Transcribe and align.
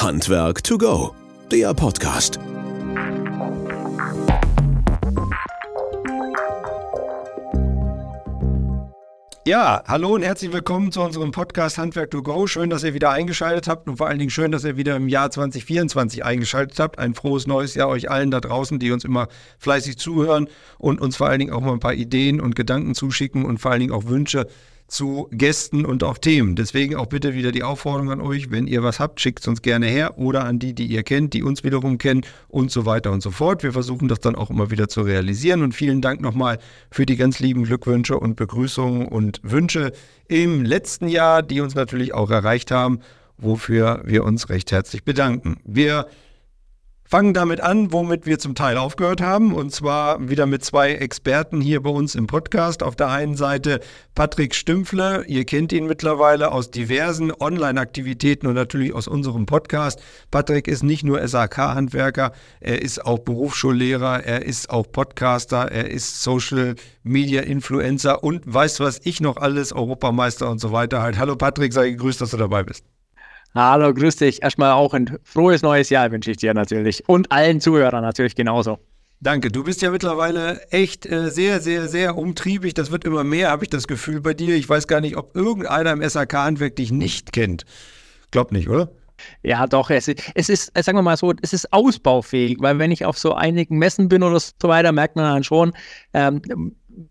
Handwerk 0.00 0.64
to 0.64 0.78
go, 0.78 1.14
der 1.52 1.74
Podcast. 1.74 2.40
Ja, 9.46 9.82
hallo 9.86 10.14
und 10.14 10.22
herzlich 10.22 10.54
willkommen 10.54 10.90
zu 10.90 11.02
unserem 11.02 11.32
Podcast 11.32 11.76
Handwerk 11.76 12.10
to 12.12 12.22
go. 12.22 12.46
Schön, 12.46 12.70
dass 12.70 12.82
ihr 12.82 12.94
wieder 12.94 13.10
eingeschaltet 13.10 13.68
habt 13.68 13.90
und 13.90 13.98
vor 13.98 14.06
allen 14.06 14.18
Dingen 14.18 14.30
schön, 14.30 14.52
dass 14.52 14.64
ihr 14.64 14.78
wieder 14.78 14.96
im 14.96 15.06
Jahr 15.06 15.30
2024 15.30 16.24
eingeschaltet 16.24 16.80
habt. 16.80 16.98
Ein 16.98 17.12
frohes 17.14 17.46
neues 17.46 17.74
Jahr 17.74 17.88
euch 17.88 18.10
allen 18.10 18.30
da 18.30 18.40
draußen, 18.40 18.78
die 18.78 18.92
uns 18.92 19.04
immer 19.04 19.28
fleißig 19.58 19.98
zuhören 19.98 20.48
und 20.78 21.02
uns 21.02 21.18
vor 21.18 21.28
allen 21.28 21.40
Dingen 21.40 21.52
auch 21.52 21.60
mal 21.60 21.74
ein 21.74 21.78
paar 21.80 21.92
Ideen 21.92 22.40
und 22.40 22.56
Gedanken 22.56 22.94
zuschicken 22.94 23.44
und 23.44 23.58
vor 23.58 23.70
allen 23.70 23.80
Dingen 23.80 23.92
auch 23.92 24.06
Wünsche 24.06 24.46
zu 24.90 25.28
Gästen 25.30 25.86
und 25.86 26.02
auch 26.02 26.18
Themen. 26.18 26.56
Deswegen 26.56 26.96
auch 26.96 27.06
bitte 27.06 27.32
wieder 27.34 27.52
die 27.52 27.62
Aufforderung 27.62 28.10
an 28.10 28.20
euch, 28.20 28.50
wenn 28.50 28.66
ihr 28.66 28.82
was 28.82 28.98
habt, 29.00 29.20
schickt 29.20 29.40
es 29.40 29.48
uns 29.48 29.62
gerne 29.62 29.86
her 29.86 30.18
oder 30.18 30.44
an 30.44 30.58
die, 30.58 30.74
die 30.74 30.86
ihr 30.86 31.02
kennt, 31.02 31.32
die 31.32 31.42
uns 31.42 31.64
wiederum 31.64 31.96
kennen 31.96 32.22
und 32.48 32.70
so 32.70 32.86
weiter 32.86 33.12
und 33.12 33.22
so 33.22 33.30
fort. 33.30 33.62
Wir 33.62 33.72
versuchen 33.72 34.08
das 34.08 34.20
dann 34.20 34.34
auch 34.34 34.50
immer 34.50 34.70
wieder 34.70 34.88
zu 34.88 35.02
realisieren 35.02 35.62
und 35.62 35.74
vielen 35.74 36.02
Dank 36.02 36.20
nochmal 36.20 36.58
für 36.90 37.06
die 37.06 37.16
ganz 37.16 37.38
lieben 37.38 37.64
Glückwünsche 37.64 38.18
und 38.18 38.34
Begrüßungen 38.36 39.06
und 39.06 39.40
Wünsche 39.42 39.92
im 40.26 40.64
letzten 40.64 41.08
Jahr, 41.08 41.42
die 41.42 41.60
uns 41.60 41.74
natürlich 41.74 42.12
auch 42.12 42.30
erreicht 42.30 42.70
haben, 42.70 43.00
wofür 43.38 44.02
wir 44.04 44.24
uns 44.24 44.48
recht 44.48 44.72
herzlich 44.72 45.04
bedanken. 45.04 45.56
Wir 45.64 46.06
fangen 47.10 47.34
damit 47.34 47.60
an, 47.60 47.92
womit 47.92 48.24
wir 48.24 48.38
zum 48.38 48.54
Teil 48.54 48.76
aufgehört 48.76 49.20
haben. 49.20 49.52
Und 49.52 49.72
zwar 49.72 50.30
wieder 50.30 50.46
mit 50.46 50.64
zwei 50.64 50.92
Experten 50.92 51.60
hier 51.60 51.82
bei 51.82 51.90
uns 51.90 52.14
im 52.14 52.28
Podcast. 52.28 52.84
Auf 52.84 52.94
der 52.94 53.08
einen 53.08 53.34
Seite 53.36 53.80
Patrick 54.14 54.54
Stümpfle. 54.54 55.24
Ihr 55.26 55.44
kennt 55.44 55.72
ihn 55.72 55.88
mittlerweile 55.88 56.52
aus 56.52 56.70
diversen 56.70 57.32
Online-Aktivitäten 57.32 58.46
und 58.46 58.54
natürlich 58.54 58.94
aus 58.94 59.08
unserem 59.08 59.44
Podcast. 59.44 60.00
Patrick 60.30 60.68
ist 60.68 60.84
nicht 60.84 61.02
nur 61.02 61.26
SAK-Handwerker, 61.26 62.30
er 62.60 62.80
ist 62.80 63.04
auch 63.04 63.18
Berufsschullehrer, 63.18 64.22
er 64.24 64.46
ist 64.46 64.70
auch 64.70 64.86
Podcaster, 64.90 65.70
er 65.72 65.90
ist 65.90 66.22
Social 66.22 66.76
Media 67.02 67.42
Influencer 67.42 68.22
und 68.22 68.42
weiß 68.46 68.78
was 68.78 69.00
ich 69.02 69.20
noch 69.20 69.36
alles, 69.36 69.72
Europameister 69.72 70.48
und 70.48 70.60
so 70.60 70.70
weiter 70.70 71.02
halt. 71.02 71.18
Hallo 71.18 71.34
Patrick, 71.34 71.72
sei 71.72 71.90
gegrüßt, 71.90 72.20
dass 72.20 72.30
du 72.30 72.36
dabei 72.36 72.62
bist. 72.62 72.84
Hallo, 73.54 73.92
grüß 73.92 74.16
dich. 74.16 74.42
Erstmal 74.42 74.72
auch 74.72 74.94
ein 74.94 75.18
frohes 75.24 75.62
neues 75.62 75.90
Jahr 75.90 76.12
wünsche 76.12 76.30
ich 76.30 76.36
dir 76.36 76.54
natürlich 76.54 77.08
und 77.08 77.32
allen 77.32 77.60
Zuhörern 77.60 78.02
natürlich 78.02 78.36
genauso. 78.36 78.78
Danke. 79.20 79.50
Du 79.50 79.64
bist 79.64 79.82
ja 79.82 79.90
mittlerweile 79.90 80.62
echt 80.70 81.04
äh, 81.04 81.30
sehr, 81.30 81.60
sehr, 81.60 81.88
sehr 81.88 82.16
umtriebig. 82.16 82.74
Das 82.74 82.90
wird 82.90 83.04
immer 83.04 83.24
mehr, 83.24 83.50
habe 83.50 83.64
ich 83.64 83.70
das 83.70 83.86
Gefühl 83.86 84.20
bei 84.20 84.34
dir. 84.34 84.54
Ich 84.54 84.68
weiß 84.68 84.86
gar 84.86 85.00
nicht, 85.00 85.16
ob 85.16 85.36
irgendeiner 85.36 85.92
im 85.92 86.08
SAK-Handwerk 86.08 86.76
dich 86.76 86.92
nicht 86.92 87.32
kennt. 87.32 87.66
Glaub 88.30 88.52
nicht, 88.52 88.68
oder? 88.68 88.90
Ja, 89.42 89.66
doch. 89.66 89.90
Es, 89.90 90.08
es 90.08 90.48
ist, 90.48 90.72
sagen 90.78 90.96
wir 90.96 91.02
mal 91.02 91.16
so, 91.16 91.34
es 91.42 91.52
ist 91.52 91.72
ausbaufähig, 91.72 92.58
weil 92.60 92.78
wenn 92.78 92.90
ich 92.90 93.04
auf 93.04 93.18
so 93.18 93.34
einigen 93.34 93.78
Messen 93.78 94.08
bin 94.08 94.22
oder 94.22 94.40
so 94.40 94.54
weiter, 94.62 94.92
merkt 94.92 95.16
man 95.16 95.24
dann 95.26 95.44
schon, 95.44 95.72
ähm, 96.14 96.40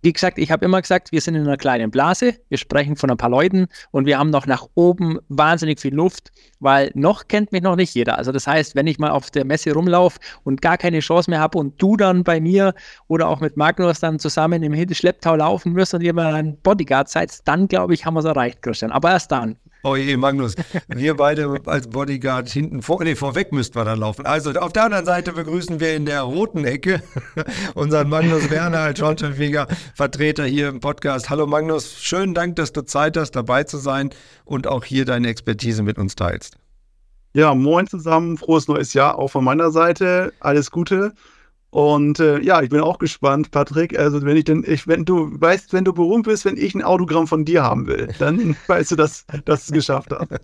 wie 0.01 0.13
gesagt, 0.13 0.37
ich 0.37 0.51
habe 0.51 0.65
immer 0.65 0.81
gesagt, 0.81 1.11
wir 1.11 1.21
sind 1.21 1.35
in 1.35 1.41
einer 1.41 1.57
kleinen 1.57 1.91
Blase, 1.91 2.35
wir 2.49 2.57
sprechen 2.57 2.95
von 2.95 3.09
ein 3.09 3.17
paar 3.17 3.29
Leuten 3.29 3.67
und 3.91 4.05
wir 4.05 4.17
haben 4.17 4.29
noch 4.29 4.45
nach 4.45 4.67
oben 4.75 5.17
wahnsinnig 5.29 5.79
viel 5.79 5.93
Luft, 5.93 6.31
weil 6.59 6.91
noch 6.93 7.27
kennt 7.27 7.51
mich 7.51 7.61
noch 7.61 7.75
nicht 7.75 7.93
jeder. 7.95 8.17
Also 8.17 8.31
das 8.31 8.47
heißt, 8.47 8.75
wenn 8.75 8.87
ich 8.87 8.99
mal 8.99 9.11
auf 9.11 9.31
der 9.31 9.45
Messe 9.45 9.73
rumlaufe 9.73 10.19
und 10.43 10.61
gar 10.61 10.77
keine 10.77 10.99
Chance 10.99 11.29
mehr 11.29 11.39
habe 11.39 11.57
und 11.57 11.81
du 11.81 11.97
dann 11.97 12.23
bei 12.23 12.39
mir 12.39 12.73
oder 13.07 13.27
auch 13.27 13.39
mit 13.39 13.57
Magnus 13.57 13.99
dann 13.99 14.19
zusammen 14.19 14.63
im 14.63 14.93
Schlepptau 14.93 15.35
laufen 15.35 15.75
wirst 15.75 15.93
und 15.93 16.01
ihr 16.01 16.13
mal 16.13 16.33
ein 16.33 16.57
Bodyguard 16.57 17.09
seid, 17.09 17.47
dann 17.47 17.67
glaube 17.67 17.93
ich, 17.93 18.05
haben 18.05 18.13
wir 18.13 18.19
es 18.19 18.25
erreicht, 18.25 18.61
Christian. 18.61 18.91
Aber 18.91 19.11
erst 19.11 19.31
dann. 19.31 19.57
Oh 19.81 19.95
je, 19.95 20.17
Magnus, 20.17 20.55
wir 20.89 21.15
beide 21.15 21.61
als 21.65 21.87
Bodyguard 21.87 22.49
hinten 22.49 22.81
vor, 22.81 23.01
nee, 23.01 23.15
vorweg 23.15 23.53
müssten 23.53 23.75
wir 23.75 23.85
dann 23.85 23.99
laufen. 23.99 24.25
Also 24.25 24.51
auf 24.51 24.73
der 24.73 24.83
anderen 24.83 25.05
Seite 25.05 25.31
begrüßen 25.31 25.79
wir 25.79 25.95
in 25.95 26.05
der 26.05 26.23
roten 26.23 26.65
Ecke 26.65 27.01
unseren 27.75 28.09
Magnus 28.09 28.49
Werner 28.49 28.79
als 28.79 28.99
schornsteinfähiger 28.99 29.67
Vertreter 29.95 30.43
hier 30.43 30.67
im 30.67 30.81
Podcast. 30.81 31.29
Hallo 31.29 31.47
Magnus, 31.47 31.97
schönen 32.01 32.33
Dank, 32.33 32.57
dass 32.57 32.73
du 32.73 32.81
Zeit 32.81 33.15
hast, 33.15 33.31
dabei 33.31 33.63
zu 33.63 33.77
sein 33.77 34.09
und 34.43 34.67
auch 34.67 34.83
hier 34.83 35.05
deine 35.05 35.29
Expertise 35.29 35.81
mit 35.81 35.97
uns 35.97 36.15
teilst. 36.15 36.57
Ja, 37.33 37.55
moin 37.55 37.87
zusammen, 37.87 38.37
frohes 38.37 38.67
neues 38.67 38.93
Jahr 38.93 39.17
auch 39.17 39.29
von 39.29 39.45
meiner 39.45 39.71
Seite. 39.71 40.33
Alles 40.41 40.71
Gute. 40.71 41.13
Und 41.71 42.19
äh, 42.19 42.39
ja, 42.39 42.61
ich 42.61 42.69
bin 42.69 42.79
auch 42.79 42.97
gespannt, 42.97 43.51
Patrick. 43.51 43.97
Also 43.97 44.21
wenn 44.23 44.35
ich 44.35 44.45
denn, 44.45 44.63
ich, 44.65 44.87
wenn 44.87 45.05
du 45.05 45.29
weißt, 45.39 45.71
wenn 45.73 45.85
du 45.85 45.93
berühmt 45.93 46.25
bist, 46.25 46.45
wenn 46.45 46.57
ich 46.57 46.73
ein 46.73 46.83
Autogramm 46.83 47.27
von 47.27 47.45
dir 47.45 47.63
haben 47.63 47.85
will, 47.87 48.09
dann 48.17 48.55
weißt 48.67 48.91
du, 48.91 48.95
dass, 48.95 49.25
dass 49.45 49.65
du 49.65 49.71
es 49.71 49.71
geschafft 49.71 50.11
hast. 50.11 50.29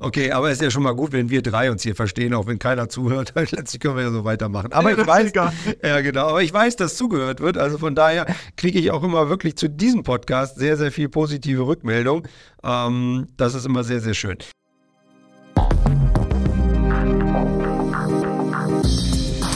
Okay, 0.00 0.32
aber 0.32 0.48
es 0.48 0.54
ist 0.54 0.62
ja 0.62 0.70
schon 0.70 0.82
mal 0.82 0.94
gut, 0.94 1.12
wenn 1.12 1.30
wir 1.30 1.42
drei 1.42 1.70
uns 1.70 1.82
hier 1.82 1.94
verstehen, 1.94 2.32
auch 2.34 2.46
wenn 2.46 2.58
keiner 2.58 2.88
zuhört. 2.88 3.32
Letztlich 3.34 3.80
können 3.80 3.96
wir 3.96 4.04
ja 4.04 4.10
so 4.10 4.24
weitermachen. 4.24 4.72
Aber 4.72 4.92
ich 4.92 5.06
weiß, 5.06 5.32
ja 5.34 6.00
genau, 6.00 6.28
aber 6.28 6.42
ich 6.42 6.52
weiß, 6.52 6.76
dass 6.76 6.96
zugehört 6.96 7.40
wird. 7.40 7.58
Also 7.58 7.78
von 7.78 7.94
daher 7.94 8.26
kriege 8.56 8.78
ich 8.78 8.90
auch 8.90 9.02
immer 9.02 9.28
wirklich 9.28 9.56
zu 9.56 9.68
diesem 9.68 10.02
Podcast 10.02 10.58
sehr, 10.58 10.76
sehr 10.76 10.92
viel 10.92 11.08
positive 11.08 11.66
Rückmeldung. 11.66 12.26
Ähm, 12.62 13.28
das 13.36 13.54
ist 13.54 13.66
immer 13.66 13.84
sehr, 13.84 14.00
sehr 14.00 14.14
schön. 14.14 14.38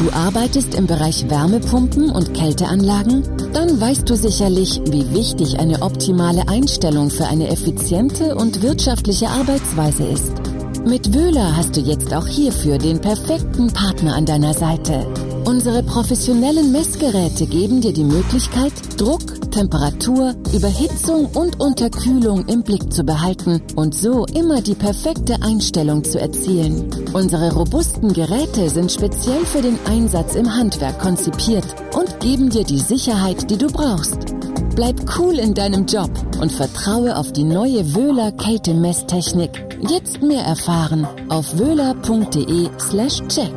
Du 0.04 0.12
arbeitest 0.12 0.74
im 0.74 0.86
Bereich 0.86 1.30
Wärmepumpen 1.30 2.10
und 2.10 2.34
Kälteanlagen? 2.34 3.22
Dann 3.54 3.80
weißt 3.80 4.10
du 4.10 4.16
sicherlich, 4.16 4.82
wie 4.90 5.14
wichtig 5.14 5.58
eine 5.58 5.80
optimale 5.80 6.46
Einstellung 6.46 7.08
für 7.08 7.26
eine 7.26 7.48
effiziente 7.48 8.34
und 8.34 8.60
wirtschaftliche 8.60 9.28
Arbeitsweise 9.28 10.04
ist. 10.04 10.53
Mit 10.86 11.14
Wöhler 11.14 11.56
hast 11.56 11.76
du 11.76 11.80
jetzt 11.80 12.12
auch 12.12 12.26
hierfür 12.26 12.76
den 12.76 13.00
perfekten 13.00 13.72
Partner 13.72 14.14
an 14.16 14.26
deiner 14.26 14.52
Seite. 14.52 15.06
Unsere 15.46 15.82
professionellen 15.82 16.72
Messgeräte 16.72 17.46
geben 17.46 17.80
dir 17.80 17.94
die 17.94 18.04
Möglichkeit, 18.04 18.72
Druck, 18.98 19.50
Temperatur, 19.50 20.34
Überhitzung 20.54 21.26
und 21.34 21.58
Unterkühlung 21.58 22.46
im 22.48 22.62
Blick 22.62 22.92
zu 22.92 23.02
behalten 23.02 23.62
und 23.76 23.94
so 23.94 24.26
immer 24.34 24.60
die 24.60 24.74
perfekte 24.74 25.40
Einstellung 25.40 26.04
zu 26.04 26.20
erzielen. 26.20 26.90
Unsere 27.14 27.54
robusten 27.54 28.12
Geräte 28.12 28.68
sind 28.68 28.92
speziell 28.92 29.46
für 29.46 29.62
den 29.62 29.78
Einsatz 29.86 30.34
im 30.34 30.54
Handwerk 30.54 30.98
konzipiert 30.98 31.64
und 31.96 32.20
geben 32.20 32.50
dir 32.50 32.64
die 32.64 32.80
Sicherheit, 32.80 33.50
die 33.50 33.56
du 33.56 33.68
brauchst. 33.68 34.34
Bleib 34.74 35.00
cool 35.18 35.38
in 35.38 35.54
deinem 35.54 35.86
Job 35.86 36.10
und 36.40 36.50
vertraue 36.50 37.16
auf 37.16 37.32
die 37.32 37.44
neue 37.44 37.94
Wöhler 37.94 38.32
Kälte-Messtechnik. 38.32 39.50
Jetzt 39.88 40.22
mehr 40.22 40.42
erfahren 40.42 41.06
auf 41.28 41.58
wöhler.de 41.58 42.68
slash 42.78 43.22
check. 43.28 43.52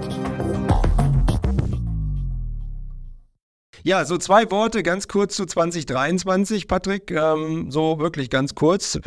Ja, 3.83 4.03
so 4.05 4.17
zwei 4.17 4.51
Worte 4.51 4.83
ganz 4.83 5.07
kurz 5.07 5.35
zu 5.35 5.45
2023, 5.45 6.67
Patrick. 6.67 7.09
Ähm, 7.09 7.71
so 7.71 7.99
wirklich 7.99 8.29
ganz 8.29 8.53
kurz. 8.53 8.99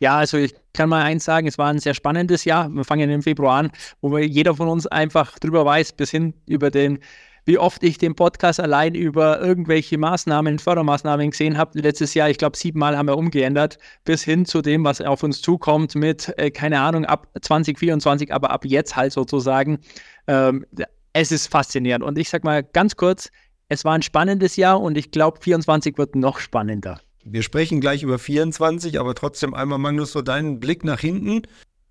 Ja, 0.00 0.18
also 0.18 0.36
ich 0.36 0.54
kann 0.74 0.88
mal 0.88 1.02
eins 1.02 1.24
sagen, 1.24 1.46
es 1.46 1.58
war 1.58 1.68
ein 1.68 1.80
sehr 1.80 1.94
spannendes 1.94 2.44
Jahr. 2.44 2.68
Wir 2.68 2.84
fangen 2.84 3.10
im 3.10 3.22
Februar 3.22 3.58
an, 3.58 3.70
wo 4.00 4.12
wir 4.12 4.24
jeder 4.26 4.54
von 4.54 4.68
uns 4.68 4.86
einfach 4.86 5.38
drüber 5.38 5.64
weiß, 5.64 5.92
bis 5.94 6.10
hin 6.10 6.34
über 6.46 6.70
den, 6.70 7.00
wie 7.48 7.58
oft 7.58 7.82
ich 7.82 7.96
den 7.96 8.14
Podcast 8.14 8.60
allein 8.60 8.94
über 8.94 9.40
irgendwelche 9.40 9.96
Maßnahmen, 9.96 10.58
Fördermaßnahmen 10.58 11.30
gesehen 11.30 11.56
habe. 11.56 11.80
Letztes 11.80 12.12
Jahr, 12.12 12.28
ich 12.28 12.36
glaube, 12.36 12.58
siebenmal 12.58 12.94
haben 12.94 13.08
wir 13.08 13.16
umgeändert, 13.16 13.78
bis 14.04 14.22
hin 14.22 14.44
zu 14.44 14.60
dem, 14.60 14.84
was 14.84 15.00
auf 15.00 15.22
uns 15.22 15.40
zukommt 15.40 15.94
mit, 15.94 16.30
äh, 16.36 16.50
keine 16.50 16.78
Ahnung, 16.78 17.06
ab 17.06 17.26
2024, 17.40 18.34
aber 18.34 18.50
ab 18.50 18.66
jetzt 18.66 18.96
halt 18.96 19.14
sozusagen. 19.14 19.78
Ähm, 20.26 20.66
es 21.14 21.32
ist 21.32 21.46
faszinierend. 21.46 22.04
Und 22.04 22.18
ich 22.18 22.28
sag 22.28 22.44
mal 22.44 22.62
ganz 22.62 22.96
kurz, 22.96 23.30
es 23.70 23.82
war 23.82 23.94
ein 23.94 24.02
spannendes 24.02 24.56
Jahr 24.56 24.78
und 24.78 24.98
ich 24.98 25.10
glaube, 25.10 25.40
24 25.40 25.96
wird 25.96 26.16
noch 26.16 26.40
spannender. 26.40 27.00
Wir 27.24 27.42
sprechen 27.42 27.80
gleich 27.80 28.02
über 28.02 28.18
24, 28.18 29.00
aber 29.00 29.14
trotzdem 29.14 29.54
einmal, 29.54 29.78
Magnus, 29.78 30.12
so 30.12 30.20
deinen 30.20 30.60
Blick 30.60 30.84
nach 30.84 31.00
hinten. 31.00 31.44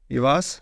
Wie 0.07 0.21
war's? 0.21 0.61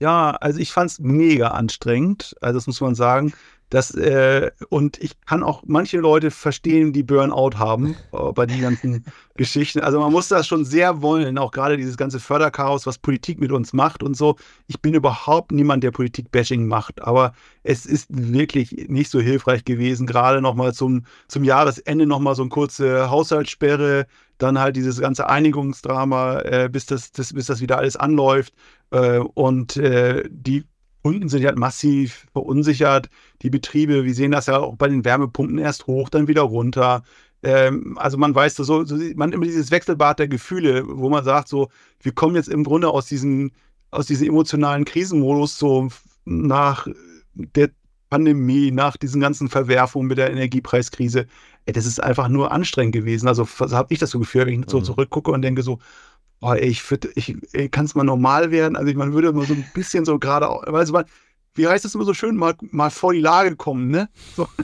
Ja, 0.00 0.32
also 0.32 0.58
ich 0.58 0.72
fand 0.72 0.90
es 0.90 0.98
mega 0.98 1.48
anstrengend. 1.48 2.34
Also 2.40 2.58
das 2.58 2.66
muss 2.66 2.80
man 2.80 2.96
sagen. 2.96 3.32
Das, 3.70 3.94
äh, 3.94 4.50
und 4.70 4.98
ich 5.02 5.20
kann 5.26 5.42
auch 5.42 5.62
manche 5.66 5.98
Leute 5.98 6.30
verstehen, 6.30 6.92
die 6.94 7.02
Burnout 7.02 7.58
haben 7.58 7.96
äh, 8.12 8.32
bei 8.32 8.46
den 8.46 8.62
ganzen 8.62 9.04
Geschichten. 9.36 9.80
Also 9.80 10.00
man 10.00 10.10
muss 10.10 10.28
das 10.28 10.46
schon 10.46 10.64
sehr 10.64 11.02
wollen, 11.02 11.36
auch 11.36 11.50
gerade 11.50 11.76
dieses 11.76 11.98
ganze 11.98 12.18
Förderchaos, 12.18 12.86
was 12.86 12.98
Politik 12.98 13.38
mit 13.38 13.52
uns 13.52 13.74
macht 13.74 14.02
und 14.02 14.16
so. 14.16 14.36
Ich 14.68 14.80
bin 14.80 14.94
überhaupt 14.94 15.52
niemand, 15.52 15.84
der 15.84 15.90
Politik-Bashing 15.90 16.66
macht, 16.66 17.02
aber 17.02 17.34
es 17.62 17.84
ist 17.84 18.06
wirklich 18.10 18.86
nicht 18.88 19.10
so 19.10 19.20
hilfreich 19.20 19.64
gewesen, 19.64 20.06
gerade 20.06 20.40
nochmal 20.40 20.72
zum, 20.72 21.04
zum 21.28 21.44
Jahresende 21.44 22.06
nochmal 22.06 22.34
so 22.34 22.42
eine 22.42 22.48
kurze 22.50 23.10
Haushaltssperre, 23.10 24.06
dann 24.38 24.58
halt 24.58 24.76
dieses 24.76 24.98
ganze 25.00 25.28
Einigungsdrama, 25.28 26.40
äh, 26.40 26.68
bis, 26.70 26.86
das, 26.86 27.12
das, 27.12 27.34
bis 27.34 27.46
das 27.46 27.60
wieder 27.60 27.76
alles 27.76 27.96
anläuft. 27.96 28.54
Äh, 28.90 29.18
und 29.18 29.76
äh, 29.76 30.24
die 30.30 30.64
Kunden 31.08 31.30
sind 31.30 31.42
halt 31.46 31.56
massiv 31.56 32.26
verunsichert. 32.32 33.08
Die 33.40 33.48
Betriebe, 33.48 34.04
wir 34.04 34.14
sehen 34.14 34.30
das 34.30 34.44
ja 34.44 34.58
auch 34.58 34.76
bei 34.76 34.88
den 34.88 35.06
Wärmepumpen 35.06 35.56
erst 35.56 35.86
hoch, 35.86 36.10
dann 36.10 36.28
wieder 36.28 36.42
runter. 36.42 37.02
Ähm, 37.42 37.96
also 37.96 38.18
man 38.18 38.34
weiß 38.34 38.56
so, 38.56 38.84
so, 38.84 38.96
man 39.14 39.32
immer 39.32 39.46
dieses 39.46 39.70
Wechselbad 39.70 40.18
der 40.18 40.28
Gefühle, 40.28 40.84
wo 40.86 41.08
man 41.08 41.24
sagt, 41.24 41.48
so, 41.48 41.70
wir 42.02 42.12
kommen 42.12 42.36
jetzt 42.36 42.50
im 42.50 42.62
Grunde 42.62 42.90
aus 42.90 43.06
diesem 43.06 43.52
aus 43.90 44.04
diesem 44.04 44.28
emotionalen 44.28 44.84
Krisenmodus 44.84 45.58
so 45.58 45.88
nach 46.26 46.86
der 47.34 47.70
Pandemie, 48.10 48.70
nach 48.70 48.98
diesen 48.98 49.22
ganzen 49.22 49.48
Verwerfungen 49.48 50.08
mit 50.08 50.18
der 50.18 50.30
Energiepreiskrise, 50.30 51.26
ey, 51.64 51.72
das 51.72 51.86
ist 51.86 52.02
einfach 52.02 52.28
nur 52.28 52.52
anstrengend 52.52 52.92
gewesen. 52.92 53.28
Also 53.28 53.46
habe 53.46 53.94
ich 53.94 53.98
das 53.98 54.10
so 54.10 54.18
gefühlt, 54.18 54.46
wenn 54.46 54.60
ich 54.60 54.68
so 54.68 54.80
mhm. 54.80 54.84
zurückgucke 54.84 55.30
und 55.30 55.40
denke 55.40 55.62
so, 55.62 55.78
oh, 56.40 56.52
ey, 56.52 56.68
ich, 56.68 56.84
ich 57.14 57.70
kann 57.70 57.84
es 57.84 57.94
mal 57.94 58.04
normal 58.04 58.50
werden. 58.50 58.76
Also 58.76 58.90
ich, 58.90 58.96
man 58.96 59.12
würde 59.12 59.28
immer 59.28 59.44
so 59.44 59.54
ein 59.54 59.64
bisschen 59.74 60.04
so 60.04 60.18
gerade, 60.18 60.48
also 60.48 60.92
man, 60.92 61.04
wie 61.54 61.66
heißt 61.66 61.84
es 61.84 61.94
immer 61.94 62.04
so 62.04 62.14
schön, 62.14 62.36
mal, 62.36 62.54
mal 62.70 62.90
vor 62.90 63.12
die 63.12 63.20
Lage 63.20 63.56
kommen, 63.56 63.88
ne? 63.88 64.08
So. 64.36 64.48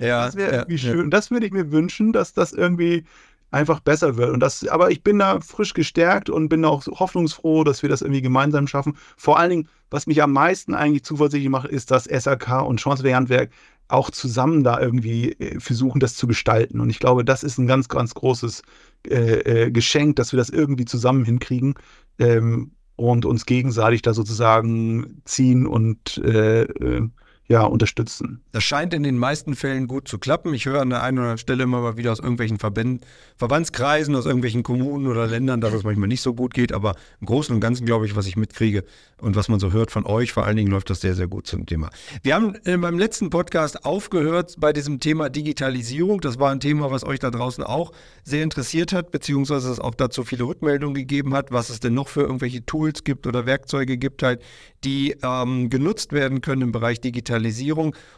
Ja. 0.00 0.26
Das 0.26 0.34
wäre 0.34 0.52
irgendwie 0.52 0.74
ja, 0.74 0.92
schön. 0.92 1.04
Ja. 1.04 1.06
Das 1.10 1.30
würde 1.30 1.46
ich 1.46 1.52
mir 1.52 1.70
wünschen, 1.70 2.12
dass 2.12 2.32
das 2.32 2.52
irgendwie 2.52 3.04
einfach 3.50 3.80
besser 3.80 4.16
wird. 4.16 4.30
Und 4.30 4.40
das, 4.40 4.66
aber 4.66 4.90
ich 4.90 5.02
bin 5.02 5.20
da 5.20 5.40
frisch 5.40 5.72
gestärkt 5.72 6.28
und 6.28 6.48
bin 6.48 6.64
auch 6.64 6.84
hoffnungsfroh, 6.86 7.64
dass 7.64 7.82
wir 7.82 7.88
das 7.88 8.02
irgendwie 8.02 8.22
gemeinsam 8.22 8.66
schaffen. 8.66 8.96
Vor 9.16 9.38
allen 9.38 9.50
Dingen, 9.50 9.68
was 9.90 10.06
mich 10.06 10.22
am 10.22 10.32
meisten 10.32 10.74
eigentlich 10.74 11.04
zuversichtlich 11.04 11.48
macht, 11.48 11.68
ist, 11.68 11.90
dass 11.90 12.04
SAK 12.04 12.62
und 12.66 12.80
Chancellerie 12.80 13.48
auch 13.88 14.10
zusammen 14.10 14.64
da 14.64 14.80
irgendwie 14.80 15.32
äh, 15.32 15.60
versuchen, 15.60 16.00
das 16.00 16.16
zu 16.16 16.26
gestalten. 16.26 16.80
Und 16.80 16.90
ich 16.90 16.98
glaube, 16.98 17.24
das 17.24 17.44
ist 17.44 17.58
ein 17.58 17.68
ganz, 17.68 17.88
ganz 17.88 18.14
großes 18.14 18.62
äh, 19.10 19.64
äh, 19.66 19.70
Geschenk, 19.70 20.16
dass 20.16 20.32
wir 20.32 20.38
das 20.38 20.50
irgendwie 20.50 20.84
zusammen 20.84 21.24
hinkriegen. 21.24 21.74
Ähm, 22.18 22.72
und 22.96 23.26
uns 23.26 23.44
gegenseitig 23.44 24.00
da 24.02 24.14
sozusagen 24.14 25.20
ziehen 25.26 25.66
und 25.66 26.18
äh, 26.24 26.62
äh 26.62 27.08
ja, 27.48 27.62
unterstützen. 27.62 28.40
Das 28.50 28.64
scheint 28.64 28.92
in 28.92 29.04
den 29.04 29.18
meisten 29.18 29.54
Fällen 29.54 29.86
gut 29.86 30.08
zu 30.08 30.18
klappen. 30.18 30.52
Ich 30.52 30.66
höre 30.66 30.80
an 30.80 30.90
der 30.90 31.02
einen 31.02 31.18
oder 31.18 31.24
anderen 31.26 31.38
Stelle 31.38 31.62
immer 31.62 31.80
mal 31.80 31.96
wieder 31.96 32.10
aus 32.10 32.18
irgendwelchen 32.18 32.58
Verbänden, 32.58 33.06
Verbandskreisen, 33.36 34.16
aus 34.16 34.26
irgendwelchen 34.26 34.64
Kommunen 34.64 35.06
oder 35.06 35.28
Ländern, 35.28 35.60
dass 35.60 35.72
es 35.72 35.84
manchmal 35.84 36.08
nicht 36.08 36.22
so 36.22 36.34
gut 36.34 36.54
geht. 36.54 36.72
Aber 36.72 36.96
im 37.20 37.26
Großen 37.26 37.54
und 37.54 37.60
Ganzen 37.60 37.86
glaube 37.86 38.04
ich, 38.06 38.16
was 38.16 38.26
ich 38.26 38.36
mitkriege 38.36 38.84
und 39.20 39.36
was 39.36 39.48
man 39.48 39.60
so 39.60 39.72
hört 39.72 39.92
von 39.92 40.06
euch, 40.06 40.32
vor 40.32 40.44
allen 40.44 40.56
Dingen 40.56 40.72
läuft 40.72 40.90
das 40.90 41.00
sehr, 41.00 41.14
sehr 41.14 41.28
gut 41.28 41.46
zum 41.46 41.66
Thema. 41.66 41.90
Wir 42.22 42.34
haben 42.34 42.56
äh, 42.64 42.76
beim 42.76 42.98
letzten 42.98 43.30
Podcast 43.30 43.84
aufgehört 43.84 44.56
bei 44.58 44.72
diesem 44.72 44.98
Thema 44.98 45.28
Digitalisierung. 45.28 46.20
Das 46.20 46.40
war 46.40 46.50
ein 46.50 46.60
Thema, 46.60 46.90
was 46.90 47.04
euch 47.04 47.20
da 47.20 47.30
draußen 47.30 47.62
auch 47.62 47.92
sehr 48.24 48.42
interessiert 48.42 48.92
hat, 48.92 49.12
beziehungsweise 49.12 49.70
es 49.70 49.78
auch 49.78 49.94
dazu 49.94 50.24
viele 50.24 50.44
Rückmeldungen 50.44 50.94
gegeben 50.94 51.32
hat, 51.32 51.52
was 51.52 51.70
es 51.70 51.78
denn 51.78 51.94
noch 51.94 52.08
für 52.08 52.22
irgendwelche 52.22 52.66
Tools 52.66 53.04
gibt 53.04 53.28
oder 53.28 53.46
Werkzeuge 53.46 53.98
gibt 53.98 54.24
halt, 54.24 54.42
die 54.82 55.16
ähm, 55.22 55.70
genutzt 55.70 56.12
werden 56.12 56.40
können 56.40 56.62
im 56.62 56.72
Bereich 56.72 57.00
Digitalisierung. 57.00 57.35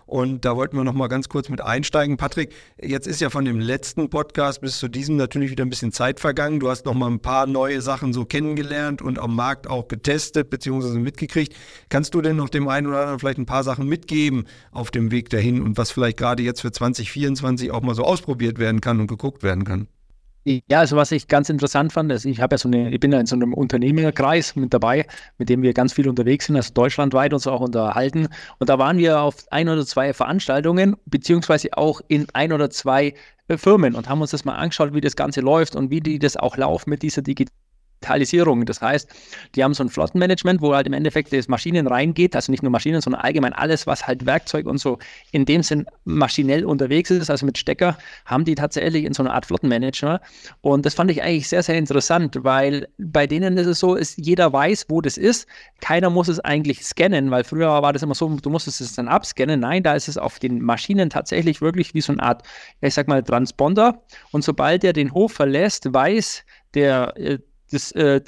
Und 0.06 0.44
da 0.44 0.56
wollten 0.56 0.76
wir 0.76 0.85
noch 0.85 0.94
mal 0.94 1.09
ganz 1.09 1.29
kurz 1.29 1.49
mit 1.49 1.61
einsteigen. 1.61 2.17
Patrick, 2.17 2.53
jetzt 2.81 3.06
ist 3.06 3.20
ja 3.20 3.31
von 3.31 3.44
dem 3.44 3.61
letzten 3.61 4.11
Podcast 4.11 4.61
bis 4.61 4.79
zu 4.79 4.88
diesem 4.88 5.17
natürlich 5.17 5.50
wieder 5.50 5.65
ein 5.65 5.70
bisschen 5.70 5.93
Zeit 5.93 6.20
vergangen. 6.20 6.61
Du 6.61 6.70
hast 6.70 6.87
noch 6.87 6.94
mal 6.94 7.11
ein 7.11 7.20
paar 7.20 7.47
neue 7.47 7.81
Sachen 7.81 8.12
so 8.12 8.25
kennengelernt 8.25 9.03
und 9.03 9.19
am 9.19 9.35
Markt 9.35 9.69
auch 9.69 9.88
getestet 9.88 10.50
bzw. 10.50 10.99
mitgekriegt. 10.99 11.55
Kannst 11.88 12.15
du 12.15 12.23
denn 12.23 12.37
noch 12.37 12.49
dem 12.49 12.69
einen 12.69 12.87
oder 12.87 13.00
anderen 13.00 13.19
vielleicht 13.19 13.38
ein 13.38 13.47
paar 13.47 13.65
Sachen 13.65 13.88
mitgeben 13.88 14.47
auf 14.73 14.91
dem 14.91 15.11
Weg 15.11 15.31
dahin 15.31 15.62
und 15.62 15.76
was 15.76 15.91
vielleicht 15.91 16.17
gerade 16.17 16.43
jetzt 16.43 16.61
für 16.61 16.73
2024 16.73 17.71
auch 17.71 17.82
mal 17.82 17.94
so 17.94 18.05
ausprobiert 18.05 18.59
werden 18.59 18.81
kann 18.81 19.00
und 19.00 19.06
geguckt 19.06 19.43
werden 19.43 19.64
kann? 19.64 19.88
Ja, 20.44 20.79
also 20.81 20.96
was 20.96 21.12
ich 21.12 21.29
ganz 21.29 21.50
interessant 21.50 21.93
fand, 21.93 22.11
ist, 22.11 22.25
ich 22.25 22.40
habe 22.40 22.55
ja 22.55 22.58
so 22.58 22.69
eine, 22.69 22.90
ich 22.90 23.00
bin 23.00 23.12
ja 23.12 23.20
in 23.20 23.26
so 23.26 23.37
einem 23.37 23.52
Unternehmerkreis 23.52 24.56
mit 24.56 24.73
dabei, 24.73 25.06
mit 25.37 25.50
dem 25.50 25.62
wir 25.62 25.75
ganz 25.75 25.93
viel 25.93 26.08
unterwegs 26.08 26.46
sind, 26.46 26.56
also 26.56 26.73
deutschlandweit 26.73 27.35
uns 27.35 27.46
auch 27.46 27.61
unterhalten. 27.61 28.29
Und 28.58 28.70
da 28.70 28.79
waren 28.79 28.96
wir 28.96 29.20
auf 29.20 29.44
ein 29.50 29.69
oder 29.69 29.85
zwei 29.85 30.14
Veranstaltungen, 30.14 30.96
beziehungsweise 31.05 31.76
auch 31.76 32.00
in 32.08 32.26
ein 32.32 32.52
oder 32.52 32.70
zwei 32.70 33.14
Firmen 33.56 33.94
und 33.94 34.08
haben 34.08 34.20
uns 34.20 34.31
das 34.31 34.44
mal 34.44 34.56
angeschaut, 34.56 34.94
wie 34.94 35.00
das 35.00 35.17
Ganze 35.17 35.40
läuft 35.40 35.76
und 35.76 35.90
wie 35.90 36.00
die 36.00 36.19
das 36.19 36.37
auch 36.37 36.56
laufen 36.56 36.90
mit 36.90 37.02
dieser 37.02 37.23
Digitalisierung. 37.23 37.68
Digitalisierung. 37.99 38.65
Das 38.65 38.81
heißt, 38.81 39.09
die 39.55 39.65
haben 39.65 39.75
so 39.75 39.83
ein 39.83 39.89
Flottenmanagement, 39.89 40.61
wo 40.61 40.75
halt 40.75 40.87
im 40.87 40.93
Endeffekt 40.93 41.33
das 41.33 41.49
Maschinen 41.49 41.87
reingeht, 41.87 42.35
also 42.37 42.53
nicht 42.53 42.62
nur 42.62 42.71
Maschinen, 42.71 43.00
sondern 43.00 43.23
allgemein 43.23 43.53
alles, 43.53 43.87
was 43.87 44.06
halt 44.06 44.27
Werkzeug 44.27 44.67
und 44.67 44.79
so 44.79 44.99
in 45.33 45.45
dem 45.45 45.62
Sinn 45.62 45.87
maschinell 46.05 46.65
unterwegs 46.65 47.11
ist, 47.11 47.31
also 47.31 47.45
mit 47.45 47.59
Stecker, 47.59 47.99
haben 48.25 48.45
die 48.45 48.55
tatsächlich 48.55 49.05
in 49.05 49.15
so 49.15 49.23
einer 49.23 49.35
Art 49.35 49.47
Flottenmanager. 49.47 50.21
Und 50.61 50.87
das 50.87 50.95
fand 50.95 51.11
ich 51.11 51.23
eigentlich 51.23 51.49
sehr, 51.49 51.62
sehr 51.62 51.77
interessant, 51.77 52.39
weil 52.43 52.89
bei 52.99 53.27
denen 53.27 53.56
ist 53.56 53.67
es 53.67 53.81
so, 53.81 53.95
ist, 53.95 54.19
jeder 54.19 54.53
weiß, 54.53 54.87
wo 54.89 55.00
das 55.00 55.17
ist. 55.17 55.47
Keiner 55.81 56.11
muss 56.11 56.29
es 56.29 56.41
eigentlich 56.41 56.85
scannen, 56.85 57.31
weil 57.31 57.45
früher 57.45 57.69
war 57.83 57.93
das 57.93 58.03
immer 58.03 58.15
so, 58.15 58.29
du 58.29 58.50
musstest 58.50 58.81
es 58.81 58.95
dann 58.95 59.09
abscannen. 59.09 59.61
Nein, 59.61 59.83
da 59.83 59.95
ist 59.95 60.09
es 60.09 60.19
auf 60.19 60.39
den 60.39 60.61
Maschinen 60.62 61.11
tatsächlich 61.11 61.61
wirklich 61.61 61.95
wie 61.95 62.00
so 62.00 62.12
eine 62.12 62.23
Art, 62.23 62.43
ich 62.81 62.95
sag 62.95 63.09
mal, 63.09 63.23
Transponder. 63.23 64.03
Und 64.31 64.45
sobald 64.45 64.83
der 64.83 64.93
den 64.93 65.12
Hof 65.12 65.33
verlässt, 65.33 65.93
weiß 65.93 66.45
der 66.75 67.17
äh, 67.17 67.39
das, 67.70 67.93
äh, 67.93 68.20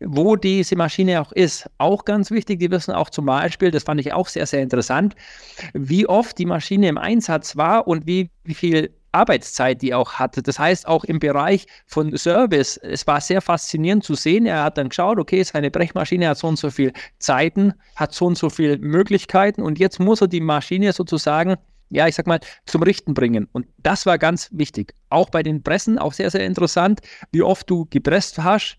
wo 0.00 0.36
diese 0.36 0.76
Maschine 0.76 1.20
auch 1.20 1.32
ist. 1.32 1.70
Auch 1.78 2.04
ganz 2.04 2.30
wichtig, 2.30 2.60
die 2.60 2.70
wissen 2.70 2.92
auch 2.92 3.10
zum 3.10 3.26
Beispiel, 3.26 3.70
das 3.70 3.84
fand 3.84 4.00
ich 4.00 4.12
auch 4.12 4.28
sehr, 4.28 4.46
sehr 4.46 4.62
interessant, 4.62 5.14
wie 5.72 6.06
oft 6.06 6.38
die 6.38 6.46
Maschine 6.46 6.88
im 6.88 6.98
Einsatz 6.98 7.56
war 7.56 7.86
und 7.86 8.06
wie, 8.06 8.30
wie 8.44 8.54
viel 8.54 8.94
Arbeitszeit 9.12 9.82
die 9.82 9.94
auch 9.94 10.14
hatte. 10.14 10.42
Das 10.42 10.58
heißt, 10.58 10.86
auch 10.86 11.04
im 11.04 11.18
Bereich 11.18 11.66
von 11.86 12.16
Service, 12.16 12.76
es 12.76 13.06
war 13.06 13.20
sehr 13.20 13.40
faszinierend 13.40 14.04
zu 14.04 14.14
sehen. 14.14 14.46
Er 14.46 14.62
hat 14.62 14.78
dann 14.78 14.88
geschaut, 14.88 15.18
okay, 15.18 15.42
seine 15.42 15.70
Brechmaschine 15.70 16.28
hat 16.28 16.38
so 16.38 16.46
und 16.46 16.58
so 16.58 16.70
viel 16.70 16.92
Zeiten, 17.18 17.74
hat 17.96 18.12
so 18.12 18.26
und 18.26 18.38
so 18.38 18.50
viele 18.50 18.78
Möglichkeiten 18.78 19.62
und 19.62 19.78
jetzt 19.78 19.98
muss 19.98 20.20
er 20.20 20.28
die 20.28 20.40
Maschine 20.40 20.92
sozusagen 20.92 21.56
ja, 21.90 22.08
ich 22.08 22.14
sag 22.14 22.26
mal, 22.26 22.40
zum 22.66 22.82
Richten 22.82 23.14
bringen. 23.14 23.48
Und 23.52 23.66
das 23.78 24.06
war 24.06 24.18
ganz 24.18 24.48
wichtig. 24.52 24.94
Auch 25.10 25.30
bei 25.30 25.42
den 25.42 25.62
Pressen, 25.62 25.98
auch 25.98 26.12
sehr, 26.12 26.30
sehr 26.30 26.46
interessant, 26.46 27.00
wie 27.32 27.42
oft 27.42 27.68
du 27.68 27.86
gepresst 27.90 28.38
hast, 28.38 28.78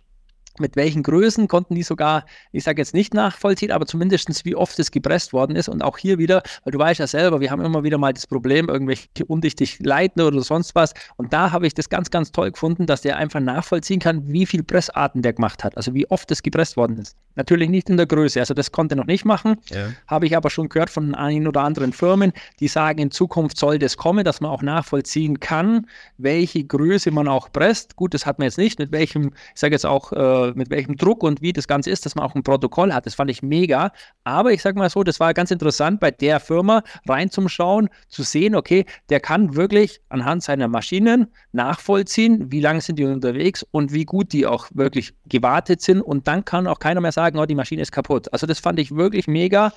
mit 0.60 0.76
welchen 0.76 1.04
Größen 1.04 1.48
konnten 1.48 1.76
die 1.76 1.84
sogar, 1.84 2.26
ich 2.52 2.64
sage 2.64 2.82
jetzt 2.82 2.94
nicht 2.94 3.14
nachvollziehen, 3.14 3.72
aber 3.72 3.86
zumindest 3.86 4.46
wie 4.46 4.56
oft 4.56 4.78
es 4.80 4.92
gepresst 4.92 5.34
worden 5.34 5.56
ist. 5.56 5.70
Und 5.70 5.82
auch 5.82 5.98
hier 5.98 6.18
wieder, 6.18 6.44
weil 6.64 6.72
du 6.72 6.80
weißt 6.80 7.00
ja 7.00 7.08
selber, 7.08 7.40
wir 7.40 7.52
haben 7.52 7.64
immer 7.64 7.84
wieder 7.84 7.98
mal 7.98 8.14
das 8.14 8.28
Problem, 8.28 8.70
irgendwelche 8.70 9.08
undichtig 9.28 9.80
leiten 9.80 10.22
oder 10.22 10.42
sonst 10.42 10.76
was. 10.76 10.94
Und 11.18 11.34
da 11.34 11.52
habe 11.52 11.68
ich 11.68 11.74
das 11.74 11.90
ganz, 11.90 12.10
ganz 12.10 12.32
toll 12.32 12.52
gefunden, 12.52 12.86
dass 12.86 13.02
der 13.02 13.18
einfach 13.18 13.40
nachvollziehen 13.40 14.00
kann, 14.00 14.28
wie 14.28 14.46
viel 14.46 14.64
Pressarten 14.64 15.22
der 15.22 15.34
gemacht 15.34 15.64
hat. 15.64 15.78
Also 15.78 15.94
wie 15.94 16.10
oft 16.10 16.30
es 16.32 16.44
gepresst 16.44 16.78
worden 16.78 16.98
ist. 16.98 17.16
Natürlich 17.36 17.70
nicht 17.70 17.90
in 17.90 17.98
der 17.98 18.06
Größe, 18.06 18.40
also 18.40 18.54
das 18.54 18.72
konnte 18.72 18.96
er 18.96 18.98
noch 18.98 19.06
nicht 19.06 19.24
machen. 19.24 19.56
Ja. 19.70 19.90
Habe 20.08 20.26
ich 20.26 20.36
aber 20.36 20.50
schon 20.50 20.68
gehört 20.68 20.90
von 20.90 21.16
ein 21.16 21.48
oder 21.48 21.62
anderen 21.62 21.94
Firmen, 21.94 22.34
die 22.60 22.68
sagen, 22.68 23.00
in 23.00 23.12
Zukunft 23.12 23.58
soll 23.58 23.80
das 23.80 23.96
kommen, 23.96 24.26
dass 24.26 24.42
man 24.42 24.52
auch 24.52 24.62
nachvollziehen 24.62 25.40
kann, 25.40 25.88
welche 26.18 26.64
Größe 26.64 27.12
man 27.12 27.28
auch 27.28 27.52
presst. 27.52 27.96
Gut, 27.96 28.14
das 28.14 28.26
hat 28.26 28.38
man 28.38 28.48
jetzt 28.48 28.58
nicht, 28.58 28.80
mit 28.80 28.92
welchem, 28.92 29.32
ich 29.54 29.60
sage 29.60 29.74
jetzt 29.74 29.86
auch, 29.86 30.12
äh, 30.12 30.41
mit 30.56 30.70
welchem 30.70 30.96
Druck 30.98 31.24
und 31.24 31.42
wie 31.42 31.54
das 31.54 31.68
Ganze 31.68 31.90
ist, 31.90 32.06
dass 32.06 32.16
man 32.16 32.26
auch 32.26 32.36
ein 32.36 32.44
Protokoll 32.44 32.94
hat. 32.94 33.06
Das 33.06 33.16
fand 33.16 33.32
ich 33.32 33.42
mega. 33.42 33.92
Aber 34.24 34.52
ich 34.52 34.62
sage 34.62 34.78
mal 34.78 34.90
so, 34.90 35.04
das 35.04 35.20
war 35.20 35.34
ganz 35.34 35.52
interessant, 35.52 36.00
bei 36.00 36.12
der 36.12 36.40
Firma 36.40 36.84
reinzuschauen, 37.08 37.90
zu 38.10 38.24
sehen, 38.24 38.56
okay, 38.56 38.86
der 39.10 39.20
kann 39.20 39.56
wirklich 39.56 40.02
anhand 40.10 40.44
seiner 40.44 40.68
Maschinen 40.68 41.28
nachvollziehen, 41.52 42.52
wie 42.52 42.60
lange 42.60 42.82
sind 42.82 42.98
die 42.98 43.06
unterwegs 43.06 43.66
und 43.72 43.94
wie 43.94 44.06
gut 44.06 44.34
die 44.34 44.46
auch 44.46 44.68
wirklich 44.74 45.14
gewartet 45.26 45.82
sind. 45.82 46.02
Und 46.02 46.28
dann 46.28 46.46
kann 46.46 46.68
auch 46.68 46.80
keiner 46.80 47.02
mehr 47.02 47.12
sagen, 47.12 47.40
oh, 47.40 47.46
die 47.46 47.56
Maschine 47.56 47.82
ist 47.82 47.92
kaputt. 47.92 48.32
Also 48.34 48.48
das 48.48 48.60
fand 48.60 48.80
ich 48.80 48.96
wirklich 48.96 49.28
mega. 49.28 49.72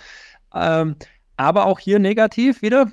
Ähm, 0.54 0.96
aber 1.36 1.66
auch 1.66 1.78
hier 1.78 1.98
negativ 1.98 2.62
wieder 2.62 2.92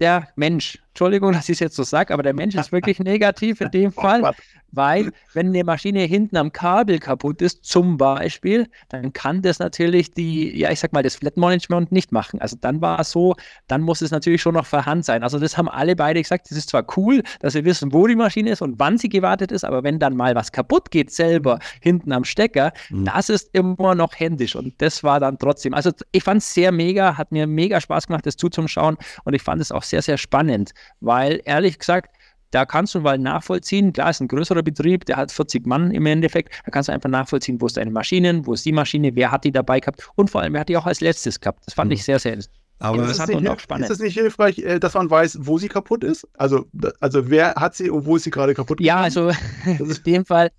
der 0.00 0.28
Mensch. 0.36 0.78
Entschuldigung, 0.90 1.32
dass 1.32 1.48
ich 1.48 1.54
es 1.54 1.60
jetzt 1.60 1.76
so 1.76 1.82
sage, 1.82 2.12
aber 2.12 2.22
der 2.22 2.34
Mensch 2.34 2.54
ist 2.54 2.72
wirklich 2.72 2.98
negativ 2.98 3.60
in 3.60 3.70
dem 3.70 3.92
Fall, 3.92 4.34
weil 4.72 5.10
wenn 5.32 5.48
eine 5.48 5.64
Maschine 5.64 6.00
hinten 6.00 6.36
am 6.36 6.52
Kabel 6.52 6.98
kaputt 6.98 7.42
ist, 7.42 7.64
zum 7.64 7.96
Beispiel, 7.96 8.68
dann 8.88 9.12
kann 9.12 9.42
das 9.42 9.58
natürlich 9.58 10.12
die, 10.12 10.56
ja, 10.56 10.70
ich 10.70 10.80
sag 10.80 10.92
mal, 10.92 11.02
das 11.02 11.16
Flat-Management 11.16 11.92
nicht 11.92 12.12
machen. 12.12 12.40
Also 12.40 12.56
dann 12.60 12.80
war 12.80 13.00
es 13.00 13.10
so, 13.10 13.36
dann 13.66 13.82
muss 13.82 14.00
es 14.00 14.10
natürlich 14.10 14.42
schon 14.42 14.54
noch 14.54 14.66
vorhanden 14.66 15.02
sein. 15.02 15.22
Also 15.22 15.38
das 15.38 15.56
haben 15.56 15.68
alle 15.68 15.96
beide 15.96 16.20
gesagt, 16.20 16.50
das 16.50 16.58
ist 16.58 16.70
zwar 16.70 16.84
cool, 16.96 17.22
dass 17.40 17.54
wir 17.54 17.64
wissen, 17.64 17.92
wo 17.92 18.06
die 18.06 18.16
Maschine 18.16 18.50
ist 18.50 18.62
und 18.62 18.78
wann 18.78 18.98
sie 18.98 19.08
gewartet 19.08 19.52
ist, 19.52 19.64
aber 19.64 19.82
wenn 19.82 19.98
dann 19.98 20.16
mal 20.16 20.34
was 20.34 20.52
kaputt 20.52 20.90
geht 20.90 21.10
selber 21.10 21.58
hinten 21.80 22.12
am 22.12 22.24
Stecker, 22.24 22.72
mhm. 22.90 23.04
das 23.04 23.28
ist 23.28 23.50
immer 23.52 23.94
noch 23.94 24.14
händisch 24.16 24.56
und 24.56 24.74
das 24.78 25.02
war 25.02 25.20
dann 25.20 25.38
trotzdem, 25.38 25.74
also 25.74 25.90
ich 26.12 26.22
fand 26.22 26.42
es 26.42 26.54
sehr 26.54 26.72
mega, 26.72 27.16
hat 27.16 27.32
mir 27.32 27.46
mega 27.46 27.80
Spaß 27.80 28.06
gemacht, 28.06 28.26
das 28.26 28.36
zuzuschauen 28.36 28.96
und 29.24 29.34
ich 29.34 29.42
fand 29.42 29.60
es 29.60 29.72
auch 29.72 29.82
sehr, 29.82 30.02
sehr 30.02 30.18
spannend, 30.18 30.72
weil 31.00 31.40
ehrlich 31.44 31.78
gesagt, 31.78 32.14
da 32.50 32.64
kannst 32.64 32.94
du 32.94 33.00
mal 33.00 33.18
nachvollziehen, 33.18 33.92
klar, 33.92 34.10
ist 34.10 34.20
ein 34.20 34.28
größerer 34.28 34.62
Betrieb, 34.62 35.04
der 35.04 35.16
hat 35.16 35.30
40 35.30 35.66
Mann 35.66 35.92
im 35.92 36.06
Endeffekt, 36.06 36.52
da 36.64 36.70
kannst 36.70 36.88
du 36.88 36.92
einfach 36.92 37.08
nachvollziehen, 37.08 37.60
wo 37.60 37.66
ist 37.66 37.76
deine 37.76 37.90
Maschinen, 37.90 38.46
wo 38.46 38.54
ist 38.54 38.64
die 38.64 38.72
Maschine, 38.72 39.14
wer 39.14 39.30
hat 39.30 39.44
die 39.44 39.52
dabei 39.52 39.80
gehabt 39.80 40.08
und 40.16 40.30
vor 40.30 40.42
allem, 40.42 40.52
wer 40.52 40.62
hat 40.62 40.68
die 40.68 40.76
auch 40.76 40.86
als 40.86 41.00
letztes 41.00 41.38
gehabt. 41.40 41.62
Das 41.66 41.74
fand 41.74 41.90
mhm. 41.90 41.94
ich 41.94 42.04
sehr, 42.04 42.18
sehr 42.18 42.38
aber 42.80 42.98
interessant 42.98 43.34
und 43.34 43.46
auch 43.46 43.60
spannend. 43.60 43.84
Ist 43.84 43.90
es 43.90 43.98
nicht 44.00 44.14
hilfreich, 44.14 44.58
äh, 44.58 44.80
dass 44.80 44.94
man 44.94 45.10
weiß, 45.10 45.38
wo 45.42 45.58
sie 45.58 45.68
kaputt 45.68 46.02
ist? 46.02 46.26
Also, 46.38 46.66
also 46.98 47.28
wer 47.28 47.54
hat 47.54 47.74
sie 47.74 47.90
und 47.90 48.06
wo 48.06 48.16
ist 48.16 48.24
sie 48.24 48.30
gerade 48.30 48.54
kaputt? 48.54 48.80
Ja, 48.80 49.00
also 49.00 49.30
in 49.66 49.96
dem 50.06 50.24
Fall, 50.24 50.50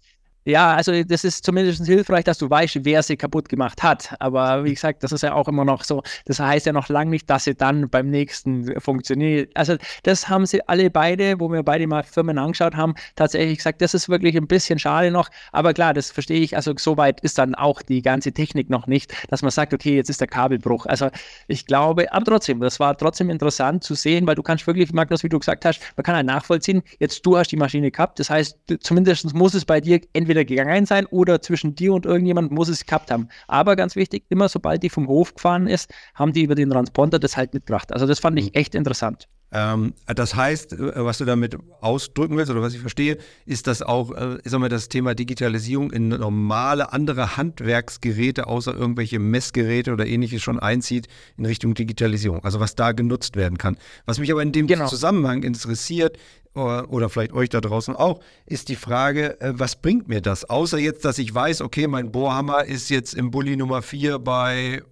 Ja, 0.43 0.73
also 0.73 1.03
das 1.03 1.23
ist 1.23 1.45
zumindest 1.45 1.85
hilfreich, 1.85 2.23
dass 2.23 2.39
du 2.39 2.49
weißt, 2.49 2.83
wer 2.83 3.03
sie 3.03 3.15
kaputt 3.15 3.47
gemacht 3.47 3.83
hat. 3.83 4.15
Aber 4.19 4.63
wie 4.63 4.73
gesagt, 4.73 5.03
das 5.03 5.11
ist 5.11 5.21
ja 5.21 5.33
auch 5.33 5.47
immer 5.47 5.65
noch 5.65 5.83
so. 5.83 6.01
Das 6.25 6.39
heißt 6.39 6.65
ja 6.65 6.73
noch 6.73 6.89
lange 6.89 7.11
nicht, 7.11 7.29
dass 7.29 7.43
sie 7.43 7.53
dann 7.53 7.89
beim 7.89 8.09
nächsten 8.09 8.79
funktioniert. 8.81 9.55
Also 9.55 9.75
das 10.01 10.29
haben 10.29 10.47
sie 10.47 10.67
alle 10.67 10.89
beide, 10.89 11.39
wo 11.39 11.51
wir 11.51 11.61
beide 11.61 11.85
mal 11.85 12.01
Firmen 12.01 12.39
angeschaut 12.39 12.75
haben, 12.75 12.95
tatsächlich 13.15 13.57
gesagt, 13.57 13.83
das 13.83 13.93
ist 13.93 14.09
wirklich 14.09 14.35
ein 14.35 14.47
bisschen 14.47 14.79
schade 14.79 15.11
noch. 15.11 15.29
Aber 15.51 15.75
klar, 15.75 15.93
das 15.93 16.09
verstehe 16.09 16.41
ich. 16.41 16.55
Also 16.55 16.73
soweit 16.75 17.21
ist 17.21 17.37
dann 17.37 17.53
auch 17.53 17.83
die 17.83 18.01
ganze 18.01 18.31
Technik 18.31 18.67
noch 18.67 18.87
nicht, 18.87 19.13
dass 19.29 19.43
man 19.43 19.51
sagt, 19.51 19.75
okay, 19.75 19.95
jetzt 19.95 20.09
ist 20.09 20.21
der 20.21 20.27
Kabelbruch. 20.27 20.87
Also 20.87 21.09
ich 21.47 21.67
glaube, 21.67 22.11
aber 22.11 22.25
trotzdem, 22.25 22.61
das 22.61 22.79
war 22.79 22.97
trotzdem 22.97 23.29
interessant 23.29 23.83
zu 23.83 23.93
sehen, 23.93 24.25
weil 24.25 24.35
du 24.35 24.41
kannst 24.41 24.65
wirklich, 24.65 24.91
Magnus, 24.91 25.23
wie 25.23 25.29
du 25.29 25.37
gesagt 25.37 25.65
hast, 25.65 25.81
man 25.95 26.03
kann 26.03 26.15
halt 26.15 26.25
nachvollziehen, 26.25 26.81
jetzt 26.97 27.23
du 27.27 27.37
hast 27.37 27.49
die 27.51 27.57
Maschine 27.57 27.91
gehabt. 27.91 28.19
Das 28.19 28.31
heißt, 28.31 28.57
zumindest 28.79 29.35
muss 29.35 29.53
es 29.53 29.65
bei 29.65 29.79
dir 29.79 30.01
entweder 30.13 30.30
entweder 30.31 30.45
gegangen 30.45 30.85
sein 30.85 31.05
oder 31.07 31.41
zwischen 31.41 31.75
dir 31.75 31.93
und 31.93 32.05
irgendjemand 32.05 32.51
muss 32.51 32.69
es 32.69 32.85
gehabt 32.85 33.11
haben. 33.11 33.27
Aber 33.47 33.75
ganz 33.75 33.95
wichtig, 33.95 34.23
immer 34.29 34.47
sobald 34.49 34.81
die 34.83 34.89
vom 34.89 35.07
Hof 35.07 35.35
gefahren 35.35 35.67
ist, 35.67 35.91
haben 36.15 36.33
die 36.33 36.43
über 36.43 36.55
den 36.55 36.69
Transponder 36.69 37.19
das 37.19 37.35
halt 37.35 37.53
mitgebracht. 37.53 37.91
Also 37.91 38.07
das 38.07 38.19
fand 38.19 38.39
ich 38.39 38.45
mhm. 38.45 38.51
echt 38.53 38.75
interessant. 38.75 39.27
Ähm, 39.53 39.93
das 40.05 40.33
heißt, 40.33 40.73
äh, 40.73 41.03
was 41.03 41.17
du 41.17 41.25
damit 41.25 41.57
ausdrücken 41.81 42.37
willst 42.37 42.49
oder 42.49 42.61
was 42.61 42.73
ich 42.73 42.79
verstehe, 42.79 43.17
ist, 43.45 43.67
dass 43.67 43.81
auch 43.81 44.11
äh, 44.11 44.37
sag 44.45 44.61
mal, 44.61 44.69
das 44.69 44.87
Thema 44.87 45.13
Digitalisierung 45.13 45.91
in 45.91 46.07
normale 46.07 46.93
andere 46.93 47.35
Handwerksgeräte 47.35 48.47
außer 48.47 48.73
irgendwelche 48.73 49.19
Messgeräte 49.19 49.91
oder 49.91 50.07
ähnliches 50.07 50.41
schon 50.41 50.57
einzieht 50.57 51.07
in 51.37 51.45
Richtung 51.45 51.73
Digitalisierung. 51.73 52.45
Also 52.45 52.61
was 52.61 52.75
da 52.75 52.93
genutzt 52.93 53.35
werden 53.35 53.57
kann. 53.57 53.77
Was 54.05 54.19
mich 54.19 54.31
aber 54.31 54.41
in 54.41 54.53
dem 54.53 54.67
genau. 54.67 54.87
Zusammenhang 54.87 55.43
interessiert, 55.43 56.17
oder 56.53 57.09
vielleicht 57.09 57.33
euch 57.33 57.49
da 57.49 57.61
draußen 57.61 57.95
auch, 57.95 58.19
ist 58.45 58.69
die 58.69 58.75
Frage, 58.75 59.39
äh, 59.39 59.53
was 59.55 59.81
bringt 59.81 60.07
mir 60.07 60.21
das? 60.21 60.49
Außer 60.49 60.77
jetzt, 60.77 61.05
dass 61.05 61.17
ich 61.17 61.33
weiß, 61.33 61.61
okay, 61.61 61.87
mein 61.87 62.11
Bohrhammer 62.11 62.65
ist 62.65 62.89
jetzt 62.89 63.13
im 63.13 63.31
Bulli 63.31 63.55
Nummer 63.55 63.81
4 63.81 64.19
bei 64.19 64.83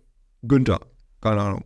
Günther. 0.41 0.79
Keine 1.21 1.41
Ahnung. 1.41 1.65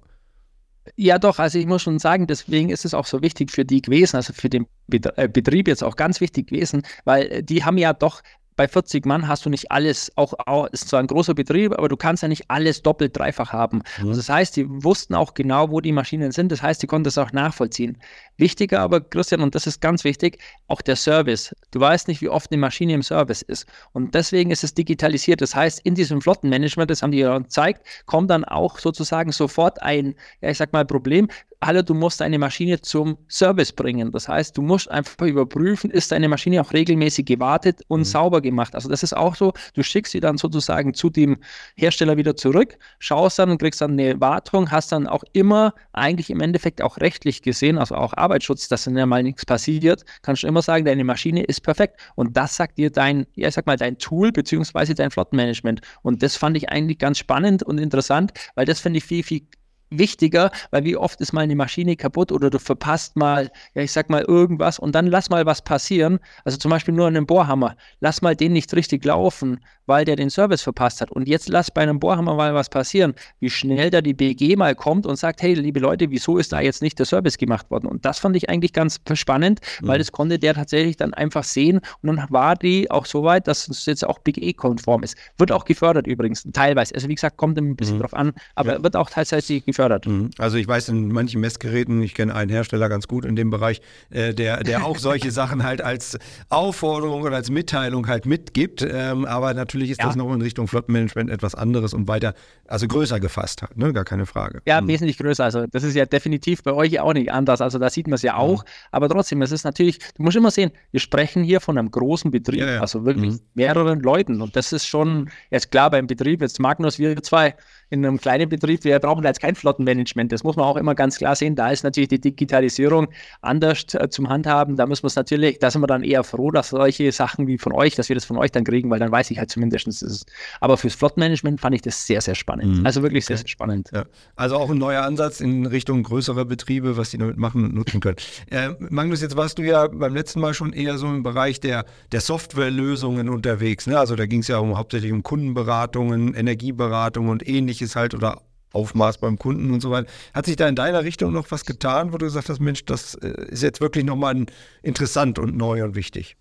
Ja, 0.95 1.17
doch, 1.17 1.39
also 1.39 1.57
ich 1.57 1.65
muss 1.65 1.81
schon 1.81 1.99
sagen, 1.99 2.27
deswegen 2.27 2.69
ist 2.69 2.85
es 2.85 2.93
auch 2.93 3.05
so 3.05 3.21
wichtig 3.21 3.51
für 3.51 3.63
die 3.63 3.81
gewesen, 3.81 4.17
also 4.17 4.33
für 4.33 4.49
den 4.49 4.65
äh, 4.89 5.29
Betrieb 5.29 5.67
jetzt 5.67 5.83
auch 5.83 5.95
ganz 5.95 6.19
wichtig 6.19 6.47
gewesen, 6.47 6.83
weil 7.05 7.31
äh, 7.31 7.43
die 7.43 7.63
haben 7.63 7.77
ja 7.77 7.93
doch 7.93 8.21
bei 8.55 8.67
40 8.67 9.05
Mann 9.05 9.27
hast 9.27 9.45
du 9.45 9.49
nicht 9.49 9.71
alles, 9.71 10.11
auch, 10.15 10.33
auch 10.45 10.67
ist 10.67 10.89
zwar 10.89 10.99
ein 10.99 11.07
großer 11.07 11.33
Betrieb, 11.33 11.73
aber 11.73 11.89
du 11.89 11.97
kannst 11.97 12.23
ja 12.23 12.29
nicht 12.29 12.49
alles 12.49 12.81
doppelt, 12.81 13.17
dreifach 13.17 13.51
haben. 13.51 13.81
Mhm. 13.99 14.09
Also 14.09 14.19
das 14.19 14.29
heißt, 14.29 14.55
die 14.55 14.65
wussten 14.67 15.15
auch 15.15 15.33
genau, 15.33 15.71
wo 15.71 15.81
die 15.81 15.91
Maschinen 15.91 16.31
sind. 16.31 16.51
Das 16.51 16.61
heißt, 16.61 16.81
die 16.81 16.87
konnten 16.87 17.05
das 17.05 17.17
auch 17.17 17.31
nachvollziehen. 17.31 17.97
Wichtiger 18.37 18.79
aber, 18.81 19.01
Christian, 19.01 19.41
und 19.41 19.55
das 19.55 19.67
ist 19.67 19.81
ganz 19.81 20.03
wichtig, 20.03 20.39
auch 20.67 20.81
der 20.81 20.95
Service. 20.95 21.55
Du 21.71 21.79
weißt 21.79 22.07
nicht, 22.07 22.21
wie 22.21 22.29
oft 22.29 22.51
eine 22.51 22.59
Maschine 22.59 22.93
im 22.93 23.03
Service 23.03 23.41
ist. 23.41 23.67
Und 23.91 24.15
deswegen 24.15 24.51
ist 24.51 24.63
es 24.63 24.73
digitalisiert. 24.73 25.41
Das 25.41 25.55
heißt, 25.55 25.81
in 25.83 25.95
diesem 25.95 26.21
Flottenmanagement, 26.21 26.89
das 26.89 27.03
haben 27.03 27.11
die 27.11 27.19
ja 27.19 27.37
gezeigt, 27.37 27.85
kommt 28.05 28.29
dann 28.29 28.43
auch 28.45 28.79
sozusagen 28.79 29.31
sofort 29.31 29.81
ein, 29.81 30.15
ja, 30.41 30.49
ich 30.49 30.57
sag 30.57 30.73
mal, 30.73 30.85
Problem 30.85 31.27
alle, 31.63 31.83
du 31.83 31.93
musst 31.93 32.21
deine 32.21 32.37
Maschine 32.37 32.81
zum 32.81 33.17
Service 33.29 33.71
bringen. 33.71 34.11
Das 34.11 34.27
heißt, 34.27 34.57
du 34.57 34.61
musst 34.61 34.91
einfach 34.91 35.25
überprüfen, 35.25 35.89
ist 35.91 36.11
deine 36.11 36.27
Maschine 36.27 36.61
auch 36.61 36.73
regelmäßig 36.73 37.25
gewartet 37.25 37.81
und 37.87 38.01
mhm. 38.01 38.05
sauber 38.05 38.41
gemacht. 38.41 38.75
Also 38.75 38.89
das 38.89 39.03
ist 39.03 39.15
auch 39.15 39.35
so, 39.35 39.53
du 39.73 39.83
schickst 39.83 40.11
sie 40.11 40.19
dann 40.19 40.37
sozusagen 40.37 40.93
zu 40.93 41.09
dem 41.09 41.37
Hersteller 41.75 42.17
wieder 42.17 42.35
zurück, 42.35 42.77
schaust 42.99 43.39
dann 43.39 43.49
und 43.49 43.57
kriegst 43.59 43.81
dann 43.81 43.91
eine 43.91 44.19
Wartung, 44.19 44.71
hast 44.71 44.91
dann 44.91 45.07
auch 45.07 45.23
immer 45.33 45.73
eigentlich 45.93 46.29
im 46.29 46.41
Endeffekt 46.41 46.81
auch 46.81 46.97
rechtlich 46.97 47.41
gesehen, 47.41 47.77
also 47.77 47.95
auch 47.95 48.13
Arbeitsschutz, 48.23 48.67
dass 48.67 48.85
dann 48.85 48.97
ja 48.97 49.05
mal 49.05 49.23
nichts 49.23 49.45
passiert, 49.45 50.03
kannst 50.21 50.43
du 50.43 50.47
immer 50.47 50.61
sagen, 50.61 50.85
deine 50.85 51.03
Maschine 51.03 51.43
ist 51.43 51.61
perfekt. 51.61 51.99
Und 52.15 52.35
das 52.37 52.55
sagt 52.55 52.77
dir 52.77 52.89
dein, 52.89 53.25
ja, 53.35 53.51
sag 53.51 53.67
mal, 53.67 53.77
dein 53.77 53.97
Tool 53.97 54.31
beziehungsweise 54.31 54.95
dein 54.95 55.11
Flottenmanagement. 55.11 55.81
Und 56.01 56.23
das 56.23 56.35
fand 56.35 56.57
ich 56.57 56.69
eigentlich 56.69 56.97
ganz 56.97 57.17
spannend 57.17 57.63
und 57.63 57.77
interessant, 57.77 58.31
weil 58.55 58.65
das 58.65 58.79
finde 58.79 58.97
ich 58.97 59.03
viel, 59.03 59.23
viel 59.23 59.41
wichtiger, 59.89 60.51
weil 60.71 60.83
wie 60.83 60.97
oft 60.97 61.21
ist 61.21 61.33
mal 61.33 61.41
eine 61.41 61.55
Maschine 61.55 61.95
kaputt 61.95 62.31
oder 62.31 62.49
du 62.49 62.59
verpasst 62.59 63.15
mal, 63.15 63.51
ja, 63.75 63.81
ich 63.81 63.91
sag 63.91 64.09
mal 64.09 64.21
irgendwas 64.21 64.79
und 64.79 64.93
dann 64.95 65.07
lass 65.07 65.29
mal 65.29 65.45
was 65.45 65.61
passieren. 65.61 66.19
Also 66.45 66.57
zum 66.57 66.71
Beispiel 66.71 66.93
nur 66.93 67.07
einen 67.07 67.25
Bohrhammer. 67.25 67.75
Lass 67.99 68.21
mal 68.21 68.35
den 68.35 68.53
nicht 68.53 68.73
richtig 68.73 69.05
laufen, 69.05 69.59
weil 69.85 70.05
der 70.05 70.15
den 70.15 70.29
Service 70.29 70.61
verpasst 70.61 71.01
hat. 71.01 71.11
Und 71.11 71.27
jetzt 71.27 71.49
lass 71.49 71.71
bei 71.71 71.81
einem 71.81 71.99
Bohrhammer 71.99 72.35
mal 72.35 72.53
was 72.53 72.69
passieren, 72.69 73.13
wie 73.39 73.49
schnell 73.49 73.89
da 73.89 74.01
die 74.01 74.13
BG 74.13 74.55
mal 74.55 74.75
kommt 74.75 75.05
und 75.05 75.15
sagt, 75.15 75.41
hey, 75.41 75.53
liebe 75.53 75.79
Leute, 75.79 76.09
wieso 76.09 76.37
ist 76.37 76.53
da 76.53 76.61
jetzt 76.61 76.81
nicht 76.81 76.99
der 76.99 77.05
Service 77.05 77.37
gemacht 77.37 77.69
worden? 77.69 77.87
Und 77.87 78.05
das 78.05 78.19
fand 78.19 78.35
ich 78.35 78.49
eigentlich 78.49 78.73
ganz 78.73 78.99
spannend, 79.13 79.59
mhm. 79.81 79.87
weil 79.87 79.99
das 79.99 80.11
konnte 80.11 80.39
der 80.39 80.53
tatsächlich 80.53 80.97
dann 80.97 81.13
einfach 81.13 81.43
sehen 81.43 81.81
und 82.01 82.15
dann 82.15 82.25
war 82.29 82.55
die 82.55 82.89
auch 82.91 83.05
so 83.05 83.23
weit, 83.23 83.47
dass 83.47 83.67
es 83.67 83.85
jetzt 83.85 84.05
auch 84.05 84.19
BGE-konform 84.19 85.03
ist. 85.03 85.17
Wird 85.37 85.51
auch 85.51 85.65
gefördert 85.65 86.07
übrigens, 86.07 86.43
teilweise. 86.53 86.95
Also 86.95 87.07
wie 87.07 87.15
gesagt, 87.15 87.37
kommt 87.37 87.57
ein 87.57 87.75
bisschen 87.75 87.97
mhm. 87.97 88.01
drauf 88.01 88.13
an, 88.13 88.33
aber 88.55 88.73
ja. 88.73 88.83
wird 88.83 88.95
auch 88.95 89.09
tatsächlich 89.09 89.65
gefördert. 89.73 90.07
Mhm. 90.07 90.29
Also 90.37 90.57
ich 90.57 90.67
weiß 90.67 90.89
in 90.89 91.09
manchen 91.09 91.41
Messgeräten, 91.41 92.01
ich 92.01 92.13
kenne 92.13 92.33
einen 92.35 92.49
Hersteller 92.49 92.89
ganz 92.89 93.07
gut 93.07 93.25
in 93.25 93.35
dem 93.35 93.49
Bereich, 93.49 93.81
äh, 94.09 94.33
der, 94.33 94.63
der 94.63 94.85
auch 94.85 94.97
solche 94.97 95.31
Sachen 95.31 95.63
halt 95.63 95.81
als 95.81 96.17
Aufforderung 96.49 97.23
oder 97.23 97.35
als 97.35 97.49
Mitteilung 97.49 98.07
halt 98.07 98.25
mitgibt. 98.25 98.85
Ähm, 98.87 99.25
aber 99.25 99.53
natürlich 99.53 99.91
ist 99.91 99.99
ja. 99.99 100.07
das 100.07 100.15
noch 100.15 100.33
in 100.33 100.41
Richtung 100.41 100.67
Flottenmanagement 100.67 101.29
etwas 101.29 101.55
anderes 101.55 101.93
und 101.93 102.07
weiter, 102.07 102.33
also 102.67 102.87
größer 102.87 103.19
gefasst 103.19 103.61
hat, 103.61 103.75
ne? 103.77 103.91
gar 103.93 104.05
keine 104.05 104.25
Frage. 104.25 104.61
Ja, 104.65 104.79
mhm. 104.79 104.87
wesentlich 104.87 105.17
größer. 105.17 105.43
Also 105.43 105.65
das 105.67 105.83
ist 105.83 105.95
ja 105.95 106.05
definitiv 106.05 106.63
bei 106.63 106.71
euch 106.71 106.99
auch 106.99 107.13
nicht 107.13 107.31
anders. 107.31 107.61
Also 107.61 107.79
da 107.79 107.89
sieht 107.89 108.07
man 108.07 108.15
es 108.15 108.21
ja 108.21 108.37
auch. 108.37 108.63
Mhm. 108.63 108.69
Aber 108.91 109.09
trotzdem, 109.09 109.41
es 109.41 109.51
ist 109.51 109.63
natürlich, 109.63 109.99
du 109.99 110.23
musst 110.23 110.37
immer 110.37 110.51
sehen, 110.51 110.71
wir 110.91 110.99
sprechen 110.99 111.43
hier 111.43 111.59
von 111.59 111.77
einem 111.77 111.91
großen 111.91 112.31
Betrieb, 112.31 112.61
ja, 112.61 112.73
ja. 112.73 112.81
also 112.81 113.05
wirklich 113.05 113.33
mhm. 113.33 113.39
mehreren 113.55 113.99
Leuten. 113.99 114.41
Und 114.41 114.55
das 114.55 114.71
ist 114.71 114.85
schon, 114.85 115.29
jetzt 115.49 115.71
klar, 115.71 115.89
beim 115.89 116.07
Betrieb, 116.07 116.41
jetzt 116.41 116.59
Magnus, 116.59 116.99
wir 116.99 117.21
zwei, 117.23 117.55
in 117.93 118.03
einem 118.03 118.19
kleinen 118.19 118.49
Betrieb, 118.49 118.83
wir 118.83 118.97
brauchen 118.97 119.21
da 119.21 119.29
jetzt 119.29 119.39
kein 119.39 119.53
Flottenmanagement. 119.53 120.31
Das 120.31 120.43
muss 120.43 120.55
man 120.55 120.65
auch 120.65 120.77
immer 120.77 120.95
ganz 120.95 121.19
klar 121.19 121.35
sehen. 121.35 121.55
Da 121.55 121.69
ist 121.69 121.83
natürlich 121.83 122.09
die 122.09 122.19
Digitalisierung 122.19 123.07
anders 123.41 123.85
äh, 123.93 124.09
zum 124.09 124.29
Handhaben. 124.29 124.75
Da 124.75 124.87
müssen 124.87 125.03
wir 125.03 125.07
es 125.07 125.15
natürlich, 125.15 125.59
da 125.59 125.69
sind 125.69 125.81
wir 125.81 125.87
dann 125.87 126.03
eher 126.03 126.23
froh, 126.23 126.49
dass 126.49 126.69
solche 126.69 127.11
Sachen 127.11 127.45
wie 127.45 127.59
von 127.59 127.71
euch, 127.71 127.93
dass 127.93 128.09
wir 128.09 128.15
das 128.15 128.25
von 128.25 128.37
euch 128.37 128.51
dann 128.51 128.63
kriegen, 128.63 128.89
weil 128.89 128.97
dann 128.97 129.11
weiß 129.11 129.29
ich 129.29 129.37
halt 129.37 129.51
zumindest, 129.51 129.85
dass 129.85 130.01
es 130.01 130.25
Aber 130.59 130.77
fürs 130.77 130.95
Flottenmanagement 130.95 131.61
fand 131.61 131.75
ich 131.75 131.83
das 131.83 132.07
sehr, 132.07 132.19
sehr 132.21 132.33
spannend. 132.33 132.79
Mhm. 132.79 132.85
Also 132.85 133.03
wirklich 133.03 133.25
sehr, 133.25 133.37
sehr 133.37 133.47
spannend. 133.47 133.91
Ja. 133.93 134.05
Also 134.35 134.57
auch 134.57 134.71
ein 134.71 134.79
neuer 134.79 135.03
Ansatz 135.03 135.39
in 135.39 135.67
Richtung 135.67 136.01
größerer 136.01 136.45
Betriebe, 136.45 136.97
was 136.97 137.11
die 137.11 137.19
damit 137.19 137.37
machen 137.37 137.63
und 137.65 137.75
nutzen 137.75 137.99
können. 137.99 138.17
Äh, 138.49 138.69
Magnus, 138.89 139.21
jetzt 139.21 139.37
warst 139.37 139.59
du 139.59 139.61
ja 139.61 139.87
beim 139.87 140.15
letzten 140.15 140.39
Mal 140.39 140.55
schon 140.55 140.73
eher 140.73 140.97
so 140.97 141.05
im 141.05 141.21
Bereich 141.21 141.59
der, 141.59 141.85
der 142.11 142.21
Softwarelösungen 142.21 143.29
unterwegs. 143.29 143.85
Ne? 143.85 143.99
Also 143.99 144.15
da 144.15 144.25
ging 144.25 144.39
es 144.39 144.47
ja 144.47 144.57
um, 144.57 144.77
hauptsächlich 144.79 145.11
um 145.11 145.21
Kundenberatungen, 145.21 146.33
Energieberatungen 146.33 147.29
und 147.29 147.47
ähnliches 147.47 147.82
ist 147.83 147.95
halt 147.95 148.15
oder 148.15 148.41
Aufmaß 148.73 149.19
beim 149.19 149.37
Kunden 149.37 149.71
und 149.71 149.81
so 149.81 149.91
weiter. 149.91 150.09
Hat 150.33 150.45
sich 150.45 150.55
da 150.55 150.67
in 150.67 150.75
deiner 150.75 151.03
Richtung 151.03 151.31
noch 151.31 151.51
was 151.51 151.65
getan, 151.65 152.11
wo 152.11 152.17
du 152.17 152.25
gesagt 152.25 152.49
hast, 152.49 152.59
Mensch, 152.59 152.85
das 152.85 153.15
äh, 153.15 153.45
ist 153.49 153.61
jetzt 153.61 153.81
wirklich 153.81 154.03
nochmal 154.03 154.45
interessant 154.81 155.37
und 155.37 155.55
neu 155.55 155.83
und 155.83 155.95
wichtig? 155.95 156.35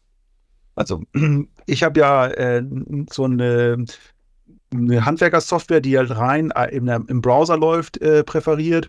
Also, 0.74 1.02
ich 1.66 1.82
habe 1.82 2.00
ja 2.00 2.26
äh, 2.28 2.64
so 3.10 3.24
eine, 3.24 3.84
eine 4.72 5.04
Handwerkersoftware, 5.04 5.82
die 5.82 5.98
halt 5.98 6.16
rein 6.16 6.50
äh, 6.52 6.74
im, 6.74 6.88
im 6.88 7.20
Browser 7.20 7.58
läuft, 7.58 8.00
äh, 8.00 8.24
präferiert. 8.24 8.88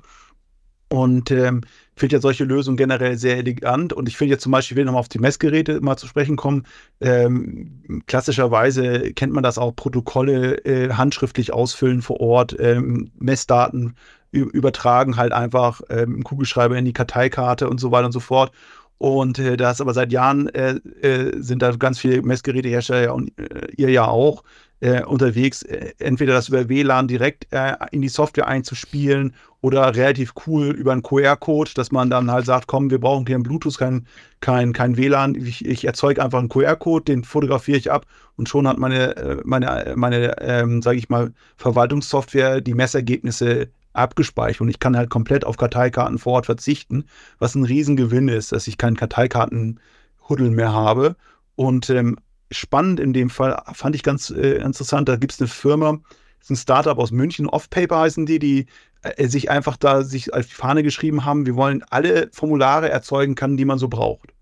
Und 0.90 1.32
ähm, 1.32 1.62
finde 1.96 2.16
ja 2.16 2.22
solche 2.22 2.44
Lösungen 2.44 2.78
generell 2.78 3.18
sehr 3.18 3.38
elegant. 3.38 3.94
Und 3.94 4.08
ich 4.08 4.18
finde 4.18 4.34
jetzt 4.34 4.44
zum 4.44 4.52
Beispiel, 4.52 4.76
ich 4.76 4.78
will 4.78 4.86
nochmal 4.86 5.02
auf 5.02 5.10
die 5.10 5.20
Messgeräte 5.20 5.82
mal 5.82 5.98
zu 5.98 6.08
sprechen 6.08 6.36
kommen. 6.36 6.66
Ähm, 7.02 8.04
klassischerweise 8.08 9.14
kennt 9.14 9.34
man 9.34 9.44
das 9.44 9.58
auch, 9.58 9.76
Protokolle 9.76 10.58
äh, 10.66 10.94
handschriftlich 10.94 11.54
ausfüllen 11.54 12.02
vor 12.02 12.20
Ort, 12.20 12.56
ähm, 12.60 13.12
Messdaten 13.20 13.96
übertragen 14.32 15.16
halt 15.16 15.32
einfach 15.32 15.82
ähm, 15.90 16.16
im 16.16 16.24
Kugelschreiber 16.24 16.76
in 16.76 16.86
die 16.86 16.94
Karteikarte 16.94 17.70
und 17.70 17.80
so 17.80 17.92
weiter 17.92 18.08
und 18.08 18.12
so 18.14 18.20
fort. 18.20 18.52
Und 18.98 19.38
äh, 19.38 19.58
da 19.58 19.72
ist 19.72 19.82
aber 19.82 19.94
seit 19.94 20.12
Jahren 20.12 20.48
äh, 20.50 20.76
äh, 21.02 21.40
sind 21.42 21.62
da 21.62 21.72
ganz 21.72 22.00
viele 22.00 22.22
Messgerätehersteller 22.22 23.04
ja, 23.04 23.12
und 23.12 23.38
äh, 23.38 23.68
ihr 23.76 23.90
ja 23.90 24.08
auch 24.08 24.44
äh, 24.80 25.04
unterwegs, 25.04 25.62
äh, 25.64 25.92
entweder 26.00 26.34
das 26.34 26.50
über 26.50 26.70
WLAN 26.70 27.08
direkt 27.08 27.48
in 27.92 28.02
die 28.02 28.10
Software 28.10 28.48
einzuspielen 28.48 29.34
oder 29.64 29.96
relativ 29.96 30.34
cool 30.46 30.72
über 30.72 30.92
einen 30.92 31.04
QR-Code, 31.04 31.72
dass 31.74 31.90
man 31.90 32.10
dann 32.10 32.30
halt 32.30 32.46
sagt, 32.46 32.68
komm, 32.68 32.92
wir 32.92 33.00
brauchen 33.00 33.24
kein 33.24 33.44
Bluetooth, 33.44 33.78
kein, 33.78 34.06
kein, 34.42 34.74
kein 34.74 34.98
WLAN, 34.98 35.36
ich, 35.36 35.64
ich 35.64 35.86
erzeuge 35.86 36.22
einfach 36.22 36.40
einen 36.40 36.50
QR-Code, 36.50 37.06
den 37.06 37.24
fotografiere 37.24 37.78
ich 37.78 37.90
ab 37.90 38.06
und 38.36 38.50
schon 38.50 38.68
hat 38.68 38.78
meine, 38.78 39.16
äh, 39.16 39.38
meine, 39.46 39.94
meine 39.96 40.38
ähm, 40.42 40.82
sage 40.82 40.98
ich 40.98 41.08
mal, 41.08 41.32
Verwaltungssoftware 41.56 42.60
die 42.60 42.74
Messergebnisse 42.74 43.70
abgespeichert 43.94 44.60
und 44.60 44.70
ich 44.70 44.80
kann 44.80 44.98
halt 44.98 45.10
komplett 45.10 45.46
auf 45.46 45.56
Karteikarten 45.56 46.20
vor 46.20 46.34
Ort 46.34 46.46
verzichten, 46.46 47.06
was 47.40 47.56
ein 47.56 47.64
Riesengewinn 47.64 48.28
ist, 48.28 48.52
dass 48.52 48.68
ich 48.68 48.78
keinen 48.78 48.98
Karteikartenhuddel 48.98 50.50
mehr 50.52 50.74
habe 50.74 51.16
und 51.56 51.90
ähm, 51.90 52.18
spannend 52.52 53.00
in 53.00 53.14
dem 53.14 53.30
Fall, 53.30 53.64
fand 53.72 53.96
ich 53.96 54.04
ganz 54.04 54.30
äh, 54.30 54.56
interessant. 54.56 55.08
Da 55.08 55.16
gibt 55.16 55.32
es 55.32 55.40
eine 55.40 55.48
Firma, 55.48 56.00
das 56.40 56.48
ist 56.48 56.50
ein 56.50 56.56
Startup 56.58 56.98
aus 56.98 57.12
München, 57.12 57.48
Offpaper 57.48 58.00
heißen 58.00 58.26
die, 58.26 58.40
die 58.40 58.66
sich 59.18 59.50
einfach 59.52 59.78
da 59.78 60.04
sich 60.04 60.34
als 60.34 60.48
Fahne 60.48 60.84
geschrieben 60.84 61.26
haben, 61.26 61.46
wir 61.46 61.56
wollen 61.56 61.84
alle 61.90 62.30
Formulare 62.32 62.90
erzeugen 62.90 63.36
können, 63.36 63.58
die 63.58 63.66
man 63.66 63.80
so 63.80 63.88
braucht. 63.88 64.34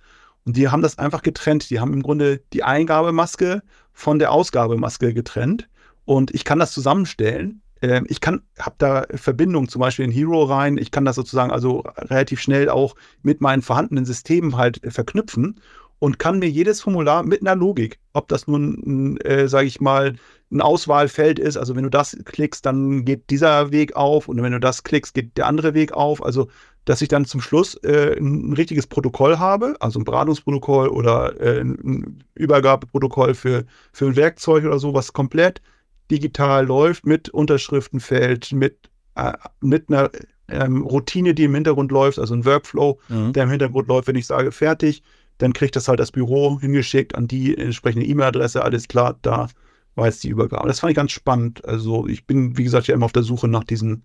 Und 0.45 0.57
die 0.57 0.69
haben 0.69 0.81
das 0.81 0.97
einfach 0.97 1.21
getrennt. 1.21 1.69
Die 1.69 1.79
haben 1.79 1.93
im 1.93 2.01
Grunde 2.03 2.41
die 2.53 2.63
Eingabemaske 2.63 3.61
von 3.93 4.19
der 4.19 4.31
Ausgabemaske 4.31 5.13
getrennt 5.13 5.67
und 6.05 6.31
ich 6.33 6.45
kann 6.45 6.59
das 6.59 6.71
zusammenstellen. 6.71 7.61
Ähm, 7.81 8.05
ich 8.07 8.21
kann, 8.21 8.41
habe 8.59 8.75
da 8.77 9.05
Verbindungen 9.13 9.69
zum 9.69 9.81
Beispiel 9.81 10.05
in 10.05 10.11
Hero 10.11 10.43
rein. 10.43 10.77
Ich 10.77 10.91
kann 10.91 11.05
das 11.05 11.15
sozusagen 11.15 11.51
also 11.51 11.83
relativ 11.97 12.41
schnell 12.41 12.69
auch 12.69 12.95
mit 13.21 13.41
meinen 13.41 13.61
vorhandenen 13.61 14.05
Systemen 14.05 14.57
halt 14.57 14.81
verknüpfen 14.87 15.59
und 16.01 16.17
kann 16.17 16.39
mir 16.39 16.49
jedes 16.49 16.81
Formular 16.81 17.21
mit 17.21 17.41
einer 17.41 17.55
Logik, 17.55 17.99
ob 18.13 18.27
das 18.27 18.47
nun, 18.47 19.17
äh, 19.17 19.47
sage 19.47 19.67
ich 19.67 19.79
mal, 19.79 20.15
ein 20.51 20.59
Auswahlfeld 20.59 21.37
ist, 21.37 21.57
also 21.57 21.75
wenn 21.75 21.83
du 21.83 21.91
das 21.91 22.17
klickst, 22.25 22.65
dann 22.65 23.05
geht 23.05 23.29
dieser 23.29 23.71
Weg 23.71 23.95
auf 23.95 24.27
und 24.27 24.41
wenn 24.41 24.51
du 24.51 24.59
das 24.59 24.83
klickst, 24.83 25.13
geht 25.13 25.37
der 25.37 25.45
andere 25.45 25.75
Weg 25.75 25.93
auf. 25.93 26.25
Also 26.25 26.47
dass 26.85 27.03
ich 27.03 27.07
dann 27.07 27.25
zum 27.25 27.39
Schluss 27.39 27.75
äh, 27.83 28.17
ein 28.19 28.53
richtiges 28.53 28.87
Protokoll 28.87 29.37
habe, 29.37 29.75
also 29.79 29.99
ein 29.99 30.03
Beratungsprotokoll 30.03 30.87
oder 30.87 31.39
äh, 31.39 31.61
ein 31.61 32.23
Übergabeprotokoll 32.33 33.35
für, 33.35 33.65
für 33.93 34.07
ein 34.07 34.15
Werkzeug 34.15 34.65
oder 34.65 34.79
so, 34.79 34.95
was 34.95 35.13
komplett 35.13 35.61
digital 36.09 36.65
läuft, 36.65 37.05
mit 37.05 37.29
Unterschriftenfeld, 37.29 38.53
mit, 38.53 38.89
äh, 39.13 39.33
mit 39.59 39.89
einer 39.89 40.09
ähm, 40.47 40.81
Routine, 40.81 41.35
die 41.35 41.43
im 41.43 41.53
Hintergrund 41.53 41.91
läuft, 41.91 42.17
also 42.17 42.33
ein 42.33 42.43
Workflow, 42.43 42.99
mhm. 43.07 43.33
der 43.33 43.43
im 43.43 43.51
Hintergrund 43.51 43.87
läuft, 43.87 44.07
wenn 44.07 44.15
ich 44.15 44.25
sage 44.25 44.51
fertig, 44.51 45.03
dann 45.41 45.53
kriegt 45.53 45.75
das 45.75 45.87
halt 45.87 45.99
das 45.99 46.11
Büro 46.11 46.59
hingeschickt 46.59 47.15
an 47.15 47.27
die 47.27 47.57
entsprechende 47.57 48.05
E-Mail-Adresse, 48.05 48.63
alles 48.63 48.87
klar, 48.87 49.17
da 49.21 49.47
war 49.95 50.05
jetzt 50.05 50.23
die 50.23 50.29
Übergabe. 50.29 50.67
Das 50.67 50.79
fand 50.79 50.91
ich 50.91 50.95
ganz 50.95 51.11
spannend. 51.11 51.65
Also 51.65 52.07
ich 52.07 52.25
bin, 52.25 52.57
wie 52.57 52.63
gesagt, 52.63 52.87
ja 52.87 52.95
immer 52.95 53.05
auf 53.05 53.11
der 53.11 53.23
Suche 53.23 53.47
nach 53.47 53.63
diesen 53.63 54.03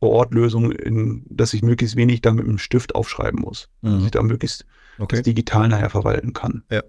Vor-Ort-Lösungen, 0.00 1.24
dass 1.30 1.54
ich 1.54 1.62
möglichst 1.62 1.96
wenig 1.96 2.20
da 2.20 2.32
mit 2.32 2.44
einem 2.44 2.58
Stift 2.58 2.94
aufschreiben 2.94 3.40
muss. 3.40 3.68
Mhm. 3.82 3.90
Dass 3.90 4.04
ich 4.04 4.10
da 4.10 4.22
möglichst 4.22 4.66
okay. 4.98 5.22
digital 5.22 5.68
nachher 5.68 5.90
verwalten 5.90 6.32
kann. 6.32 6.64
Ja. 6.70 6.82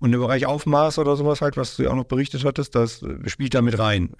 Und 0.00 0.12
im 0.12 0.20
Bereich 0.20 0.46
Aufmaß 0.46 0.98
oder 0.98 1.14
sowas 1.16 1.40
halt, 1.40 1.56
was 1.56 1.76
du 1.76 1.84
ja 1.84 1.90
auch 1.90 1.96
noch 1.96 2.04
berichtet 2.04 2.44
hattest, 2.44 2.74
das 2.74 3.04
spielt 3.26 3.54
da 3.54 3.62
mit 3.62 3.78
rein. 3.78 4.14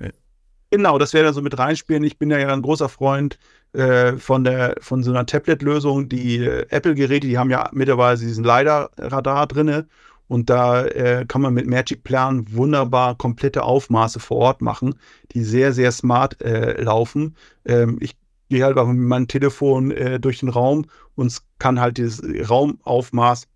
Genau, 0.70 0.98
das 0.98 1.14
wäre 1.14 1.24
dann 1.24 1.34
so 1.34 1.42
mit 1.42 1.58
reinspielen. 1.58 2.04
Ich 2.04 2.16
bin 2.16 2.30
ja 2.30 2.36
ein 2.36 2.62
großer 2.62 2.88
Freund 2.88 3.38
äh, 3.72 4.16
von, 4.16 4.44
der, 4.44 4.76
von 4.80 5.02
so 5.02 5.10
einer 5.10 5.26
Tablet-Lösung. 5.26 6.08
Die 6.08 6.38
äh, 6.38 6.66
Apple-Geräte, 6.70 7.26
die 7.26 7.38
haben 7.38 7.50
ja 7.50 7.68
mittlerweile 7.72 8.18
diesen 8.18 8.44
LiDAR-Radar 8.44 9.46
drin. 9.46 9.86
Und 10.28 10.48
da 10.48 10.84
äh, 10.84 11.24
kann 11.26 11.42
man 11.42 11.54
mit 11.54 11.66
Magic 11.66 12.04
Plan 12.04 12.44
wunderbar 12.52 13.16
komplette 13.16 13.64
Aufmaße 13.64 14.20
vor 14.20 14.36
Ort 14.38 14.62
machen, 14.62 14.94
die 15.32 15.42
sehr, 15.42 15.72
sehr 15.72 15.90
smart 15.90 16.40
äh, 16.40 16.80
laufen. 16.80 17.34
Ähm, 17.64 17.98
ich 18.00 18.16
gehe 18.48 18.64
halt 18.64 18.76
mit 18.76 18.96
meinem 18.96 19.28
Telefon 19.28 19.90
äh, 19.90 20.20
durch 20.20 20.38
den 20.40 20.48
Raum 20.48 20.86
und 21.16 21.36
kann 21.58 21.80
halt 21.80 21.98
dieses 21.98 22.22
Raumaufmaß 22.48 23.48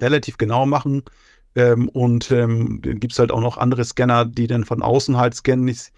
relativ 0.00 0.38
genau 0.38 0.66
machen. 0.66 1.02
Ähm, 1.56 1.88
und 1.88 2.30
ähm, 2.30 2.82
gibt 2.82 3.12
es 3.12 3.18
halt 3.18 3.32
auch 3.32 3.40
noch 3.40 3.56
andere 3.56 3.84
Scanner, 3.84 4.26
die 4.26 4.46
dann 4.46 4.64
von 4.64 4.82
außen 4.82 5.16
halt 5.16 5.34
scannen. 5.34 5.68
Ich, 5.68 5.90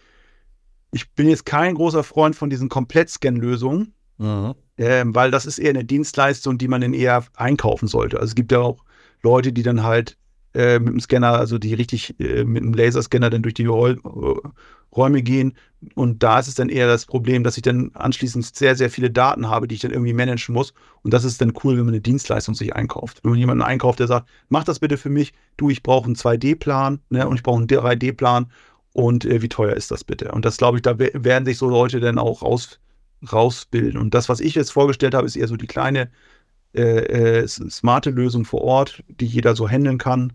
ich 0.91 1.11
bin 1.13 1.29
jetzt 1.29 1.47
kein 1.47 1.75
großer 1.75 2.03
Freund 2.03 2.37
von 2.37 2.51
diesen 2.51 2.69
Komplett-Scan-Lösungen, 2.69 3.95
mhm. 4.19 4.55
ähm, 4.77 5.15
weil 5.15 5.31
das 5.31 5.47
ist 5.47 5.59
eher 5.59 5.71
eine 5.71 5.85
Dienstleistung, 5.85 6.59
die 6.59 6.69
man 6.69 6.81
dann 6.81 6.95
eher 6.95 7.25
einkaufen 7.37 7.89
sollte. 7.89 8.19
Also 8.19 8.31
es 8.31 8.35
gibt 8.35 8.53
ja 8.53 8.61
auch 8.61 8.85
Leute, 9.23 9.53
die 9.53 9.63
dann 9.63 9.83
halt 9.83 10.17
äh, 10.55 10.79
mit 10.79 10.89
dem 10.89 11.01
Scanner, 11.01 11.33
also 11.33 11.59
die 11.59 11.75
richtig 11.75 12.19
äh, 12.21 12.45
mit 12.45 12.63
dem 12.63 12.73
Laserscanner 12.73 13.31
dann 13.31 13.43
durch 13.43 13.55
die 13.55 13.67
Räu 13.67 13.97
Räume 14.97 15.23
gehen. 15.23 15.55
Und 15.95 16.23
da 16.23 16.41
ist 16.41 16.49
es 16.49 16.55
dann 16.55 16.69
eher 16.69 16.89
das 16.89 17.07
Problem, 17.07 17.45
dass 17.45 17.57
ich 17.57 17.63
dann 17.63 17.93
anschließend 17.95 18.45
sehr, 18.57 18.75
sehr 18.75 18.91
viele 18.91 19.11
Daten 19.11 19.49
habe, 19.49 19.69
die 19.69 19.77
ich 19.77 19.81
dann 19.81 19.93
irgendwie 19.93 20.13
managen 20.13 20.55
muss. 20.55 20.75
Und 21.03 21.15
das 21.15 21.25
ist 21.25 21.41
dann 21.41 21.53
cool, 21.63 21.77
wenn 21.77 21.85
man 21.85 21.95
eine 21.95 22.01
Dienstleistung 22.01 22.55
sich 22.55 22.75
einkauft. 22.75 23.21
Wenn 23.23 23.31
man 23.31 23.39
jemanden 23.39 23.63
einkauft, 23.63 24.01
der 24.01 24.09
sagt, 24.09 24.29
mach 24.49 24.65
das 24.65 24.81
bitte 24.81 24.97
für 24.97 25.11
mich, 25.11 25.33
du, 25.57 25.71
ich 25.71 25.83
brauche 25.83 26.07
einen 26.07 26.17
2D-Plan 26.17 27.01
ne, 27.11 27.29
und 27.29 27.37
ich 27.37 27.43
brauche 27.43 27.59
einen 27.59 27.69
3D-Plan 27.69 28.51
und 28.93 29.25
äh, 29.25 29.43
wie 29.43 29.49
teuer 29.49 29.75
ist 29.75 29.91
das 29.91 30.05
bitte? 30.05 30.33
Und 30.33 30.45
das 30.45 30.57
glaube 30.57 30.79
ich, 30.79 30.83
da 30.83 30.99
werden 30.99 31.45
sich 31.45 31.59
so 31.59 31.69
Leute 31.69 32.01
dann 32.01 32.19
auch 32.19 32.43
raus, 32.43 32.81
rausbilden. 33.33 34.01
Und 34.01 34.15
das, 34.15 34.29
was 34.29 34.41
ich 34.41 34.55
jetzt 34.55 34.71
vorgestellt 34.71 35.15
habe, 35.15 35.27
ist 35.27 35.37
eher 35.37 35.49
so 35.49 35.57
die 35.57 35.67
kleine 35.67 36.11
äh, 36.75 37.41
äh, 37.41 37.49
smarte 37.49 38.11
Lösung 38.11 38.45
vor 38.45 38.63
Ort, 38.63 39.03
die 39.09 39.27
jeder 39.27 39.57
so 39.57 39.69
handeln 39.69 39.99
kann. 39.99 40.33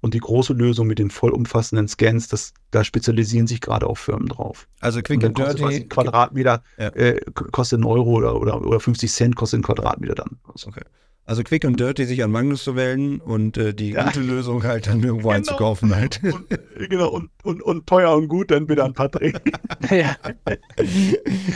Und 0.00 0.12
die 0.12 0.20
große 0.20 0.52
Lösung 0.52 0.86
mit 0.86 0.98
den 0.98 1.10
vollumfassenden 1.10 1.88
Scans, 1.88 2.28
das, 2.28 2.52
da 2.70 2.84
spezialisieren 2.84 3.46
sich 3.46 3.62
gerade 3.62 3.86
auch 3.86 3.96
Firmen 3.96 4.28
drauf. 4.28 4.68
Also 4.80 5.00
Quick 5.00 5.24
and 5.24 5.38
Dirty. 5.38 5.62
Kostet, 5.62 5.90
Quadratmeter 5.90 6.62
ja. 6.76 6.88
äh, 6.88 7.20
kostet 7.32 7.78
einen 7.78 7.84
Euro 7.84 8.10
oder, 8.10 8.38
oder, 8.38 8.60
oder 8.66 8.80
50 8.80 9.10
Cent 9.10 9.34
kostet 9.34 9.60
ein 9.60 9.62
Quadratmeter 9.62 10.14
dann. 10.14 10.36
Okay. 10.46 10.82
Also 11.26 11.42
quick 11.42 11.64
und 11.64 11.80
dirty 11.80 12.04
sich 12.04 12.22
an 12.22 12.30
Magnus 12.30 12.64
zu 12.64 12.76
wählen 12.76 13.18
und 13.18 13.56
äh, 13.56 13.72
die 13.72 13.92
ja. 13.92 14.04
gute 14.04 14.20
Lösung 14.20 14.62
halt 14.62 14.88
dann 14.88 15.02
irgendwo 15.02 15.28
genau. 15.28 15.38
einzukaufen 15.38 15.96
halt. 15.96 16.20
Und, 16.22 16.46
genau, 16.90 17.08
und, 17.08 17.30
und, 17.42 17.62
und 17.62 17.86
teuer 17.86 18.14
und 18.14 18.28
gut 18.28 18.50
dann 18.50 18.68
wieder 18.68 18.84
an 18.84 18.92
Patrick. 18.92 19.40
ja. 19.90 20.16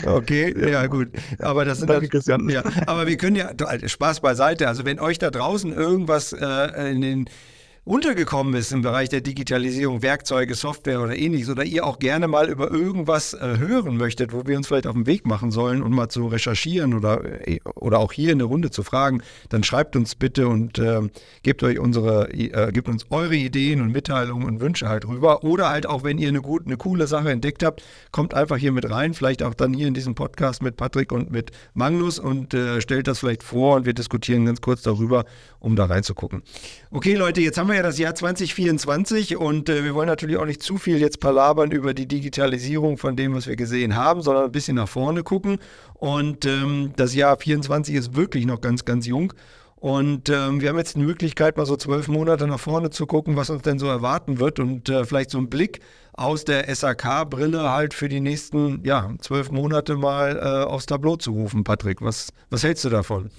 Okay, 0.06 0.54
ja 0.70 0.86
gut. 0.86 1.08
Aber 1.38 1.66
das 1.66 1.78
sind 1.78 1.90
Danke, 1.90 2.08
Christian. 2.08 2.48
Ja, 2.48 2.62
aber 2.86 3.06
wir 3.06 3.18
können 3.18 3.36
ja, 3.36 3.50
Spaß 3.86 4.20
beiseite, 4.20 4.68
also 4.68 4.86
wenn 4.86 4.98
euch 4.98 5.18
da 5.18 5.30
draußen 5.30 5.70
irgendwas 5.70 6.32
äh, 6.32 6.90
in 6.90 7.02
den 7.02 7.30
untergekommen 7.88 8.52
ist 8.52 8.70
im 8.70 8.82
Bereich 8.82 9.08
der 9.08 9.22
Digitalisierung, 9.22 10.02
Werkzeuge, 10.02 10.54
Software 10.54 11.00
oder 11.00 11.16
ähnliches, 11.16 11.48
oder 11.48 11.64
ihr 11.64 11.86
auch 11.86 11.98
gerne 11.98 12.28
mal 12.28 12.50
über 12.50 12.70
irgendwas 12.70 13.32
äh, 13.32 13.56
hören 13.56 13.96
möchtet, 13.96 14.34
wo 14.34 14.46
wir 14.46 14.58
uns 14.58 14.68
vielleicht 14.68 14.86
auf 14.86 14.92
den 14.92 15.06
Weg 15.06 15.26
machen 15.26 15.50
sollen 15.50 15.82
und 15.82 15.92
mal 15.92 16.10
zu 16.10 16.26
recherchieren 16.26 16.92
oder, 16.92 17.48
äh, 17.48 17.60
oder 17.76 17.98
auch 17.98 18.12
hier 18.12 18.32
in 18.32 18.38
der 18.38 18.46
Runde 18.46 18.70
zu 18.70 18.82
fragen, 18.82 19.22
dann 19.48 19.64
schreibt 19.64 19.96
uns 19.96 20.16
bitte 20.16 20.48
und 20.48 20.78
äh, 20.78 21.00
gebt 21.42 21.62
euch 21.62 21.78
unsere, 21.78 22.30
äh, 22.30 22.72
gebt 22.72 22.88
uns 22.88 23.06
eure 23.08 23.34
Ideen 23.34 23.80
und 23.80 23.90
Mitteilungen 23.90 24.46
und 24.46 24.60
Wünsche 24.60 24.86
halt 24.86 25.08
rüber. 25.08 25.42
Oder 25.42 25.70
halt 25.70 25.86
auch, 25.86 26.04
wenn 26.04 26.18
ihr 26.18 26.28
eine, 26.28 26.42
gut, 26.42 26.66
eine 26.66 26.76
coole 26.76 27.06
Sache 27.06 27.30
entdeckt 27.30 27.64
habt, 27.64 27.82
kommt 28.12 28.34
einfach 28.34 28.58
hier 28.58 28.72
mit 28.72 28.90
rein, 28.90 29.14
vielleicht 29.14 29.42
auch 29.42 29.54
dann 29.54 29.72
hier 29.72 29.88
in 29.88 29.94
diesem 29.94 30.14
Podcast 30.14 30.60
mit 30.62 30.76
Patrick 30.76 31.10
und 31.10 31.30
mit 31.30 31.52
Magnus 31.72 32.18
und 32.18 32.52
äh, 32.52 32.82
stellt 32.82 33.06
das 33.06 33.20
vielleicht 33.20 33.42
vor 33.42 33.76
und 33.76 33.86
wir 33.86 33.94
diskutieren 33.94 34.44
ganz 34.44 34.60
kurz 34.60 34.82
darüber, 34.82 35.24
um 35.58 35.74
da 35.74 35.86
reinzugucken. 35.86 36.42
Okay, 36.90 37.14
Leute, 37.14 37.40
jetzt 37.40 37.56
haben 37.56 37.68
wir 37.68 37.77
ja 37.78 37.82
das 37.82 37.98
Jahr 37.98 38.14
2024 38.14 39.36
und 39.36 39.68
äh, 39.68 39.84
wir 39.84 39.94
wollen 39.94 40.08
natürlich 40.08 40.36
auch 40.36 40.44
nicht 40.44 40.62
zu 40.62 40.78
viel 40.78 40.98
jetzt 40.98 41.20
palabern 41.20 41.70
über 41.70 41.94
die 41.94 42.06
Digitalisierung 42.06 42.98
von 42.98 43.14
dem, 43.14 43.34
was 43.34 43.46
wir 43.46 43.54
gesehen 43.54 43.94
haben, 43.94 44.20
sondern 44.20 44.46
ein 44.46 44.52
bisschen 44.52 44.74
nach 44.74 44.88
vorne 44.88 45.22
gucken. 45.22 45.58
Und 45.94 46.44
ähm, 46.44 46.92
das 46.96 47.14
Jahr 47.14 47.38
2024 47.38 47.94
ist 47.94 48.16
wirklich 48.16 48.46
noch 48.46 48.60
ganz, 48.60 48.84
ganz 48.84 49.06
jung. 49.06 49.32
Und 49.76 50.28
ähm, 50.28 50.60
wir 50.60 50.70
haben 50.70 50.78
jetzt 50.78 50.96
die 50.96 51.00
Möglichkeit, 51.00 51.56
mal 51.56 51.66
so 51.66 51.76
zwölf 51.76 52.08
Monate 52.08 52.48
nach 52.48 52.58
vorne 52.58 52.90
zu 52.90 53.06
gucken, 53.06 53.36
was 53.36 53.48
uns 53.48 53.62
denn 53.62 53.78
so 53.78 53.86
erwarten 53.86 54.40
wird 54.40 54.58
und 54.58 54.88
äh, 54.88 55.04
vielleicht 55.04 55.30
so 55.30 55.38
einen 55.38 55.48
Blick 55.48 55.80
aus 56.14 56.44
der 56.44 56.74
SAK-Brille 56.74 57.70
halt 57.70 57.94
für 57.94 58.08
die 58.08 58.20
nächsten 58.20 58.84
ja, 58.84 59.14
zwölf 59.20 59.52
Monate 59.52 59.94
mal 59.94 60.36
äh, 60.36 60.68
aufs 60.68 60.86
Tableau 60.86 61.14
zu 61.14 61.30
rufen. 61.30 61.62
Patrick, 61.62 62.02
was, 62.02 62.30
was 62.50 62.64
hältst 62.64 62.84
du 62.84 62.88
davon? 62.88 63.30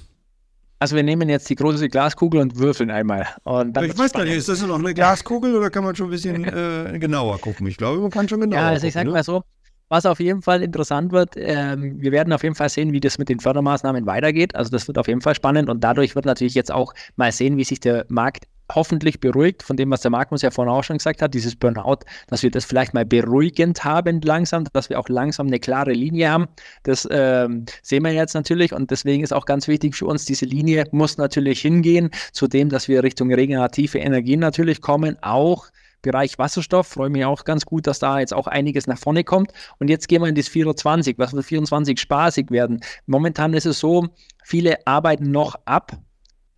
Also 0.82 0.96
wir 0.96 1.04
nehmen 1.04 1.28
jetzt 1.28 1.50
die 1.50 1.56
große 1.56 1.89
Glaskugel 1.89 2.39
und 2.39 2.58
würfeln 2.58 2.89
einmal. 2.89 3.28
Und 3.44 3.78
ich 3.78 3.98
weiß 3.98 4.13
gar 4.13 4.24
nicht, 4.24 4.38
ist 4.38 4.48
das 4.48 4.65
noch 4.65 4.80
eine 4.80 4.94
Glaskugel 4.94 5.56
oder 5.56 5.70
kann 5.70 5.84
man 5.84 5.94
schon 5.94 6.08
ein 6.08 6.12
bisschen 6.12 6.46
äh, 6.46 6.98
genauer 6.98 7.38
gucken? 7.39 7.68
Ich 7.68 7.76
glaube, 7.76 8.00
man 8.00 8.10
kann 8.12 8.30
schon 8.30 8.39
genauer 8.39 8.62
Ja, 8.62 8.70
also 8.70 8.88
ich 8.88 8.94
sage 8.94 9.08
ne? 9.08 9.13
mal 9.13 9.24
so, 9.24 9.44
was 9.89 10.06
auf 10.06 10.22
jeden 10.22 10.42
Fall 10.42 10.63
interessant 10.63 11.12
wird, 11.12 11.34
ähm, 11.36 12.00
wir 12.00 12.13
werden 12.13 12.32
auf 12.32 12.44
jeden 12.44 12.56
Fall 12.56 12.70
sehen, 12.70 12.94
wie 12.94 13.02
das 13.02 13.18
mit 13.18 13.28
den 13.28 13.42
Fördermaßnahmen 13.42 14.06
weitergeht. 14.06 14.56
Also 14.56 14.72
das 14.72 14.88
wird 14.88 14.98
auf 14.98 15.08
jeden 15.08 15.22
Fall 15.22 15.36
spannend 15.36 15.68
und 15.68 15.84
dadurch 15.84 16.15
wird 16.15 16.26
natürlich 16.26 16.56
jetzt 16.56 16.72
auch 16.72 16.94
mal 17.18 17.32
sehen, 17.34 17.58
wie 17.58 17.65
sich 17.65 17.82
der 17.82 18.06
Markt 18.08 18.46
hoffentlich 18.73 19.19
beruhigt 19.19 19.63
von 19.63 19.77
dem, 19.77 19.91
was 19.91 20.01
der 20.01 20.12
Magnus 20.12 20.41
ja 20.41 20.51
vorhin 20.51 20.73
auch 20.73 20.84
schon 20.84 20.97
gesagt 20.97 21.21
hat, 21.21 21.34
dieses 21.34 21.55
Burnout, 21.55 21.99
dass 22.27 22.43
wir 22.43 22.51
das 22.51 22.65
vielleicht 22.65 22.93
mal 22.93 23.05
beruhigend 23.05 23.84
haben 23.84 24.21
langsam, 24.21 24.65
dass 24.73 24.89
wir 24.89 24.99
auch 24.99 25.10
langsam 25.10 25.47
eine 25.47 25.60
klare 25.60 25.91
Linie 25.91 26.29
haben. 26.29 26.47
Das 26.84 27.08
ähm, 27.12 27.65
sehen 27.82 28.03
wir 28.03 28.12
jetzt 28.12 28.34
natürlich 28.34 28.73
und 28.73 28.91
deswegen 28.91 29.23
ist 29.23 29.34
auch 29.34 29.45
ganz 29.45 29.67
wichtig 29.67 29.95
für 29.95 30.05
uns, 30.05 30.25
diese 30.25 30.45
Linie 30.45 30.86
muss 30.91 31.17
natürlich 31.17 31.62
hingehen 31.62 32.10
zu 32.32 32.47
dem, 32.47 32.69
dass 32.69 32.88
wir 32.88 33.03
Richtung 33.03 33.34
regenerative 33.34 33.99
Energien 33.99 34.39
natürlich 34.39 34.82
kommen, 34.82 35.17
auch 35.21 35.67
Bereich 36.01 36.38
Wasserstoff. 36.38 36.88
Freue 36.88 37.10
mich 37.10 37.25
auch 37.25 37.43
ganz 37.43 37.65
gut, 37.65 37.88
dass 37.88 37.99
da 37.99 38.19
jetzt 38.19 38.34
auch 38.34 38.47
einiges 38.47 38.88
nach 38.88 38.97
vorne 38.97 39.23
kommt. 39.23 39.51
Und 39.79 39.89
jetzt 39.89 40.08
gehen 40.08 40.21
wir 40.21 40.29
in 40.29 40.36
das 40.36 40.47
24. 40.47 41.17
Was 41.17 41.34
wird 41.34 41.45
24 41.45 41.99
spaßig 41.99 42.51
werden? 42.51 42.82
Momentan 43.05 43.53
ist 43.53 43.65
es 43.65 43.79
so, 43.79 44.08
viele 44.43 44.86
arbeiten 44.88 45.32
noch 45.32 45.55
ab 45.65 45.97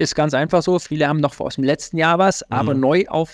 ist 0.01 0.15
ganz 0.15 0.33
einfach 0.33 0.61
so. 0.63 0.79
Viele 0.79 1.07
haben 1.07 1.19
noch 1.19 1.39
aus 1.39 1.55
dem 1.55 1.63
letzten 1.63 1.97
Jahr 1.97 2.19
was, 2.19 2.41
mhm. 2.41 2.55
aber 2.55 2.73
neu 2.73 3.05
auf 3.07 3.33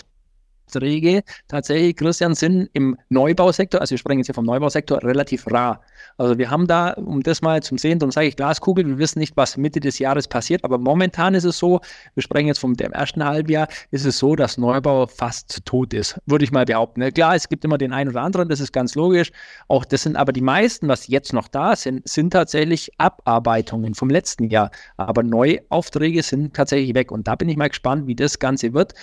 Aufträge 0.68 1.22
tatsächlich, 1.48 1.96
Christian, 1.96 2.34
sind 2.34 2.68
im 2.74 2.96
Neubausektor, 3.08 3.80
also 3.80 3.92
wir 3.92 3.98
sprechen 3.98 4.18
jetzt 4.18 4.26
hier 4.26 4.34
vom 4.34 4.44
Neubausektor, 4.44 5.02
relativ 5.02 5.50
rar. 5.50 5.80
Also 6.18 6.36
wir 6.36 6.50
haben 6.50 6.66
da, 6.66 6.90
um 6.92 7.22
das 7.22 7.40
mal 7.40 7.62
zum 7.62 7.78
Sehen, 7.78 7.98
darum 7.98 8.10
sage 8.10 8.26
ich 8.26 8.36
Glaskugel, 8.36 8.86
wir 8.86 8.98
wissen 8.98 9.18
nicht, 9.18 9.36
was 9.36 9.56
Mitte 9.56 9.80
des 9.80 9.98
Jahres 9.98 10.28
passiert, 10.28 10.64
aber 10.64 10.78
momentan 10.78 11.34
ist 11.34 11.44
es 11.44 11.58
so, 11.58 11.80
wir 12.14 12.22
sprechen 12.22 12.48
jetzt 12.48 12.58
vom 12.58 12.74
ersten 12.74 13.24
Halbjahr, 13.24 13.68
ist 13.90 14.04
es 14.04 14.18
so, 14.18 14.36
dass 14.36 14.58
Neubau 14.58 15.06
fast 15.06 15.64
tot 15.64 15.94
ist, 15.94 16.20
würde 16.26 16.44
ich 16.44 16.52
mal 16.52 16.66
behaupten. 16.66 17.00
Ne? 17.00 17.12
Klar, 17.12 17.34
es 17.34 17.48
gibt 17.48 17.64
immer 17.64 17.78
den 17.78 17.92
einen 17.92 18.10
oder 18.10 18.22
anderen, 18.22 18.48
das 18.48 18.60
ist 18.60 18.72
ganz 18.72 18.94
logisch. 18.94 19.30
Auch 19.68 19.84
das 19.84 20.02
sind 20.02 20.16
aber 20.16 20.32
die 20.32 20.42
meisten, 20.42 20.88
was 20.88 21.08
jetzt 21.08 21.32
noch 21.32 21.48
da 21.48 21.76
sind, 21.76 22.06
sind 22.06 22.32
tatsächlich 22.32 22.90
Abarbeitungen 22.98 23.94
vom 23.94 24.10
letzten 24.10 24.44
Jahr. 24.44 24.70
Aber 24.96 25.22
Neuaufträge 25.22 26.22
sind 26.22 26.54
tatsächlich 26.54 26.94
weg. 26.94 27.10
Und 27.10 27.26
da 27.26 27.36
bin 27.36 27.48
ich 27.48 27.56
mal 27.56 27.68
gespannt, 27.68 28.06
wie 28.06 28.14
das 28.14 28.38
Ganze 28.38 28.74
wird 28.74 28.94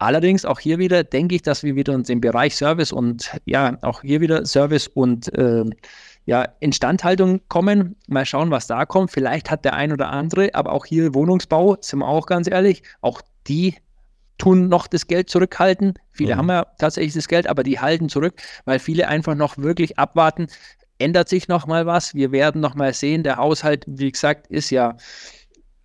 Allerdings 0.00 0.46
auch 0.46 0.58
hier 0.58 0.78
wieder 0.78 1.04
denke 1.04 1.34
ich, 1.34 1.42
dass 1.42 1.62
wir 1.62 1.76
wieder 1.76 1.92
in 1.92 2.04
den 2.04 2.22
Bereich 2.22 2.56
Service 2.56 2.90
und 2.90 3.30
ja, 3.44 3.76
auch 3.82 4.00
hier 4.00 4.22
wieder 4.22 4.46
Service 4.46 4.88
und 4.88 5.32
äh, 5.36 5.64
ja, 6.24 6.48
Instandhaltung 6.60 7.42
kommen. 7.48 7.96
Mal 8.08 8.24
schauen, 8.24 8.50
was 8.50 8.66
da 8.66 8.86
kommt. 8.86 9.10
Vielleicht 9.10 9.50
hat 9.50 9.62
der 9.66 9.74
ein 9.74 9.92
oder 9.92 10.08
andere, 10.08 10.54
aber 10.54 10.72
auch 10.72 10.86
hier 10.86 11.12
Wohnungsbau, 11.12 11.76
sind 11.82 11.98
wir 11.98 12.08
auch 12.08 12.24
ganz 12.24 12.48
ehrlich, 12.48 12.82
auch 13.02 13.20
die 13.46 13.74
tun 14.38 14.68
noch 14.68 14.86
das 14.86 15.06
Geld 15.06 15.28
zurückhalten. 15.28 15.92
Viele 16.12 16.34
mhm. 16.34 16.38
haben 16.38 16.48
ja 16.48 16.66
tatsächlich 16.78 17.12
das 17.12 17.28
Geld, 17.28 17.46
aber 17.46 17.62
die 17.62 17.78
halten 17.78 18.08
zurück, 18.08 18.40
weil 18.64 18.78
viele 18.78 19.06
einfach 19.06 19.34
noch 19.34 19.58
wirklich 19.58 19.98
abwarten. 19.98 20.46
Ändert 20.96 21.28
sich 21.28 21.46
noch 21.46 21.66
mal 21.66 21.84
was? 21.84 22.14
Wir 22.14 22.32
werden 22.32 22.62
noch 22.62 22.74
mal 22.74 22.94
sehen. 22.94 23.22
Der 23.22 23.36
Haushalt, 23.36 23.84
wie 23.86 24.10
gesagt, 24.10 24.46
ist 24.46 24.70
ja 24.70 24.96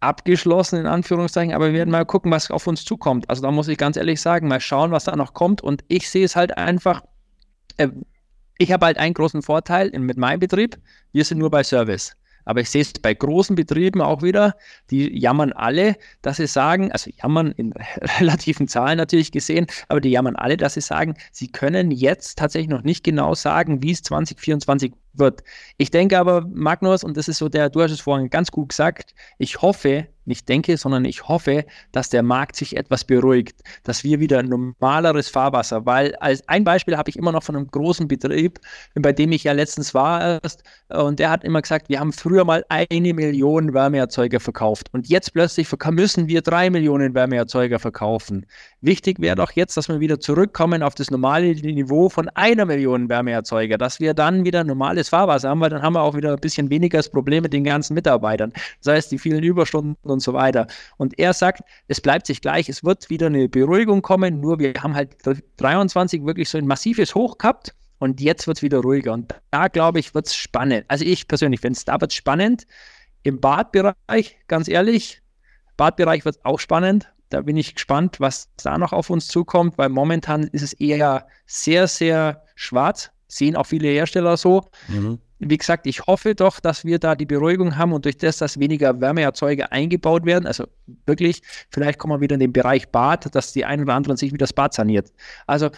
abgeschlossen, 0.06 0.80
in 0.80 0.88
Anführungszeichen, 0.88 1.54
aber 1.54 1.68
wir 1.68 1.74
werden 1.74 1.92
mal 1.92 2.06
gucken, 2.06 2.32
was 2.32 2.52
auf 2.52 2.68
uns 2.68 2.86
zukommt. 2.86 3.30
Also 3.30 3.42
da 3.42 3.52
muss 3.52 3.68
ich 3.68 3.78
ganz 3.78 3.98
ehrlich 3.98 4.22
sagen, 4.22 4.48
mal 4.48 4.60
schauen, 4.60 4.92
was 4.92 5.06
da 5.06 5.16
noch 5.16 5.34
kommt. 5.34 5.62
Und 5.62 5.84
ich 5.88 6.10
sehe 6.10 6.26
es 6.26 6.36
halt 6.36 6.58
einfach, 6.58 7.04
äh, 7.78 7.90
ich 8.58 8.72
habe 8.72 8.86
halt 8.86 8.98
einen 8.98 9.14
großen 9.14 9.42
Vorteil 9.42 9.90
in, 9.90 10.04
mit 10.04 10.18
meinem 10.18 10.40
Betrieb, 10.40 10.78
wir 11.12 11.26
sind 11.26 11.40
nur 11.40 11.52
bei 11.52 11.64
Service. 11.64 12.16
Aber 12.46 12.62
ich 12.62 12.70
sehe 12.70 12.82
es 12.82 12.94
bei 12.94 13.14
großen 13.14 13.56
Betrieben 13.56 14.02
auch 14.02 14.22
wieder, 14.22 14.56
die 14.90 15.20
jammern 15.20 15.52
alle, 15.52 15.98
dass 16.22 16.38
sie 16.38 16.48
sagen, 16.48 16.92
also 16.92 17.12
jammern 17.22 17.52
in 17.52 17.74
relativen 18.20 18.68
Zahlen 18.68 18.98
natürlich 18.98 19.32
gesehen, 19.32 19.68
aber 19.90 20.00
die 20.00 20.10
jammern 20.10 20.36
alle, 20.36 20.58
dass 20.58 20.76
sie 20.76 20.82
sagen, 20.82 21.16
sie 21.32 21.48
können 21.52 21.92
jetzt 21.92 22.38
tatsächlich 22.38 22.70
noch 22.70 22.84
nicht 22.84 23.04
genau 23.04 23.36
sagen, 23.36 23.84
wie 23.84 23.92
es 23.92 24.04
2024 24.04 24.94
wird. 25.14 25.44
Ich 25.78 25.92
denke 25.92 26.20
aber, 26.20 26.42
Magnus, 26.48 27.04
und 27.04 27.18
das 27.18 27.28
ist 27.28 27.38
so 27.38 27.50
der, 27.50 27.70
du 27.70 27.82
hast 27.82 27.92
es 27.92 28.02
vorhin 28.02 28.30
ganz 28.30 28.52
gut 28.52 28.70
gesagt, 28.70 29.16
ich 29.38 29.62
hoffe, 29.62 30.08
nicht 30.26 30.50
denke, 30.50 30.78
sondern 30.78 31.06
ich 31.06 31.28
hoffe, 31.28 31.66
dass 31.92 32.10
der 32.10 32.24
Markt 32.24 32.56
sich 32.56 32.76
etwas 32.78 33.04
beruhigt, 33.04 33.62
dass 33.84 34.04
wir 34.04 34.20
wieder 34.20 34.44
normaleres 34.44 35.30
Fahrwasser, 35.30 35.86
weil 35.86 36.16
als 36.16 36.48
ein 36.48 36.64
Beispiel 36.64 36.98
habe 36.98 37.10
ich 37.10 37.18
immer 37.18 37.32
noch 37.32 37.44
von 37.44 37.56
einem 37.56 37.68
großen 37.68 38.08
Betrieb, 38.08 38.60
bei 38.96 39.14
dem 39.14 39.32
ich 39.32 39.44
ja 39.44 39.54
letztens 39.54 39.94
war 39.94 40.40
erst, 40.44 40.64
und 40.90 41.20
der 41.20 41.30
hat 41.30 41.44
immer 41.44 41.62
gesagt, 41.62 41.90
wir 41.90 42.00
haben 42.00 42.14
früher 42.14 42.46
mal 42.46 42.66
eine 42.70 43.14
Million 43.14 43.74
Wärmeerzeuger 43.74 44.40
verkauft 44.40 44.90
und 44.94 45.08
jetzt 45.08 45.34
plötzlich 45.34 45.68
müssen 45.92 46.28
wir 46.28 46.42
drei 46.42 46.70
Millionen 46.70 47.14
Wärmeerzeuger 47.14 47.80
verkaufen. 47.80 48.46
Wichtig 48.82 49.20
wäre 49.20 49.36
doch 49.36 49.52
jetzt, 49.52 49.78
dass 49.78 49.90
wir 49.90 50.00
wieder 50.00 50.20
zurückkommen 50.20 50.84
auf 50.84 50.96
das 50.96 51.10
normale 51.12 51.54
Niveau 51.56 52.10
von 52.10 52.30
einer 52.30 52.66
Million 52.66 53.10
Wärmeerzeuger, 53.10 53.78
dass 53.78 54.00
wir 54.00 54.14
dann 54.14 54.46
wieder 54.46 54.64
normales 54.64 55.10
Fahrwasser 55.10 55.50
haben, 55.50 55.62
weil 55.62 55.70
dann 55.70 55.82
haben 55.82 55.94
wir 55.94 56.02
auch 56.02 56.16
wieder 56.16 56.34
ein 56.34 56.40
bisschen 56.40 56.70
weniger 56.70 57.00
das 57.00 57.10
Problem 57.10 57.44
mit 57.44 57.54
den 57.54 57.64
ganzen 57.64 57.94
Mitarbeitern. 57.94 58.54
Das 58.84 58.94
heißt, 58.94 59.12
die 59.12 59.20
vielen 59.20 59.44
Überstunden 59.44 59.98
und 60.16 60.22
so 60.22 60.34
weiter. 60.34 60.68
Und 60.98 61.20
er 61.20 61.34
sagt, 61.34 61.62
es 61.88 62.02
bleibt 62.02 62.26
sich 62.26 62.42
gleich, 62.42 62.68
es 62.70 62.84
wird 62.84 63.10
wieder 63.10 63.28
eine 63.28 63.48
Beruhigung 63.48 64.02
kommen, 64.02 64.42
nur 64.42 64.60
wir 64.60 64.74
haben 64.82 64.96
halt 64.96 65.16
23 65.58 66.26
wirklich 66.26 66.50
so 66.50 66.58
ein 66.58 66.66
massives 66.66 67.14
Hoch 67.14 67.38
gehabt 67.38 67.76
und 68.00 68.20
jetzt 68.20 68.48
wird 68.48 68.58
es 68.58 68.64
wieder 68.64 68.80
ruhiger. 68.80 69.14
Und 69.14 69.34
da, 69.52 69.68
glaube 69.68 70.00
ich, 70.00 70.16
wird 70.16 70.28
es 70.28 70.36
spannend. 70.36 70.86
Also 70.88 71.06
ich 71.06 71.28
persönlich 71.28 71.62
finde 71.62 71.78
es, 71.78 71.86
da 71.86 72.00
wird 72.02 72.14
spannend. 72.14 72.66
Im 73.24 73.40
Badbereich, 73.40 74.38
ganz 74.48 74.68
ehrlich, 74.68 75.22
Badbereich 75.78 76.26
wird 76.26 76.44
auch 76.46 76.60
spannend. 76.60 77.12
Da 77.30 77.42
bin 77.42 77.58
ich 77.58 77.76
gespannt, 77.76 78.20
was 78.20 78.50
da 78.58 78.78
noch 78.78 78.94
auf 78.94 79.10
uns 79.10 79.28
zukommt, 79.28 79.78
weil 79.78 79.90
momentan 79.90 80.44
ist 80.44 80.62
es 80.62 80.74
eher 80.74 81.28
sehr, 81.46 81.88
sehr 81.88 82.44
schwarz. 82.56 83.12
Sehen 83.28 83.56
auch 83.56 83.66
viele 83.66 83.88
Hersteller 83.88 84.38
so. 84.38 84.64
Mhm 84.88 85.20
wie 85.40 85.58
gesagt, 85.58 85.86
ich 85.86 86.08
hoffe 86.08 86.36
doch, 86.36 86.60
dass 86.60 86.86
wir 86.86 87.00
da 87.00 87.16
die 87.16 87.26
Beruhigung 87.26 87.78
haben 87.78 87.94
und 87.94 88.06
durch 88.06 88.18
das, 88.18 88.38
dass 88.38 88.60
weniger 88.60 89.00
Wärmeerzeuger 89.02 89.72
eingebaut 89.72 90.26
werden, 90.26 90.48
also 90.48 90.66
wirklich, 91.06 91.42
vielleicht 91.70 92.00
kommen 92.00 92.14
wir 92.14 92.22
wieder 92.22 92.36
in 92.36 92.40
den 92.40 92.54
Bereich 92.54 92.90
Bad, 92.90 93.34
dass 93.36 93.52
die 93.54 93.66
einen 93.66 93.84
oder 93.84 93.94
anderen 93.94 94.18
sich 94.18 94.32
wieder 94.32 94.44
das 94.44 94.54
Bad 94.54 94.74
saniert. 94.74 95.12
Also 95.46 95.70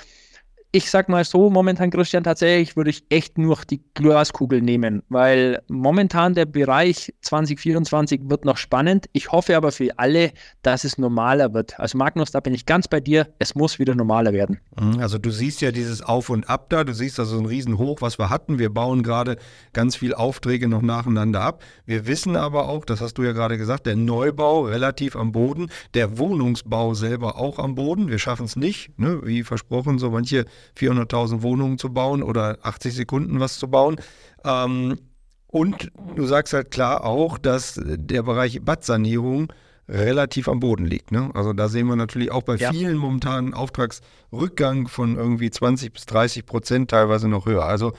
ich 0.72 0.92
sag 0.92 1.08
mal 1.08 1.24
so, 1.24 1.50
momentan, 1.50 1.90
Christian, 1.92 2.24
tatsächlich 2.24 2.76
würde 2.76 2.90
ich 2.90 3.06
echt 3.10 3.38
nur 3.38 3.58
die 3.70 3.82
Glaskugel 3.94 4.62
nehmen, 4.62 5.02
weil 5.08 5.62
momentan 5.70 6.34
der 6.34 6.46
Bereich 6.46 7.14
2024 7.22 8.22
wird 8.26 8.44
noch 8.44 8.58
spannend. 8.58 9.08
Ich 9.14 9.32
hoffe 9.32 9.56
aber 9.56 9.72
für 9.72 9.98
alle, 9.98 10.32
dass 10.64 10.84
es 10.84 10.98
normaler 10.98 11.54
wird. 11.54 11.80
Also 11.80 11.98
Magnus, 11.98 12.32
da 12.32 12.42
bin 12.42 12.54
ich 12.54 12.66
ganz 12.66 12.88
bei 12.90 13.00
dir. 13.00 13.28
Es 13.40 13.56
muss 13.56 13.80
wieder 13.80 13.96
normaler 13.96 14.34
werden. 14.34 14.60
Mhm, 14.80 15.00
also 15.00 15.18
du 15.18 15.32
siehst 15.32 15.62
ja 15.62 15.72
dieses 15.72 16.02
Auf 16.02 16.30
und 16.30 16.50
Ab 16.50 16.70
da. 16.70 16.84
Du 16.84 16.94
siehst 16.94 17.20
also 17.20 17.38
ein 17.38 17.46
Riesenhoch, 17.46 18.02
was 18.02 18.20
wir 18.20 18.30
hatten. 18.30 18.60
Wir 18.60 18.70
bauen 18.70 19.04
gerade 19.04 19.38
ganz 19.72 19.96
viel 19.96 20.14
Aufträge 20.14 20.68
noch 20.68 20.82
nacheinander 20.82 21.42
ab. 21.42 21.64
Wir 21.86 22.08
wissen 22.08 22.36
aber 22.36 22.68
auch, 22.68 22.84
das 22.84 23.00
hast 23.00 23.18
du 23.18 23.24
ja 23.24 23.32
gerade 23.32 23.58
gesagt, 23.58 23.86
der 23.86 23.96
Neubau 23.96 24.66
relativ 24.66 25.16
am 25.16 25.32
Boden, 25.32 25.70
der 25.94 26.18
Wohnungsbau 26.18 26.94
selber 26.94 27.38
auch 27.38 27.58
am 27.58 27.76
Boden. 27.76 28.10
Wir 28.10 28.20
schaffen 28.20 28.46
es 28.46 28.58
nicht, 28.58 29.00
ne? 29.00 29.22
wie 29.24 29.44
versprochen, 29.44 29.98
so 29.98 30.12
manche 30.12 30.46
400.000 30.78 31.42
Wohnungen 31.42 31.78
zu 31.78 31.94
bauen 31.94 32.24
oder 32.24 32.58
80 32.62 32.94
Sekunden 32.94 33.40
was 33.40 33.60
zu 33.60 33.70
bauen. 33.70 33.98
Ähm, 34.44 34.98
und 35.48 35.92
du 36.16 36.26
sagst 36.26 36.54
halt 36.54 36.72
klar 36.72 37.06
auch, 37.06 37.38
dass 37.38 37.80
der 37.84 38.24
Bereich 38.24 38.62
Badsanierung 38.64 39.52
relativ 39.90 40.50
am 40.50 40.60
Boden 40.60 40.86
liegt. 40.86 41.12
Ne? 41.12 41.32
Also 41.34 41.54
da 41.54 41.70
sehen 41.70 41.88
wir 41.88 41.96
natürlich 41.96 42.32
auch 42.32 42.44
bei 42.44 42.56
ja. 42.56 42.72
vielen 42.72 42.98
momentanen 42.98 43.54
Auftragsrückgang 43.54 44.88
von 44.88 45.16
irgendwie 45.16 45.50
20 45.50 45.94
bis 45.94 46.06
30 46.06 46.46
Prozent 46.46 46.92
teilweise 46.92 47.30
noch 47.30 47.46
höher. 47.46 47.66
Also 47.66 47.94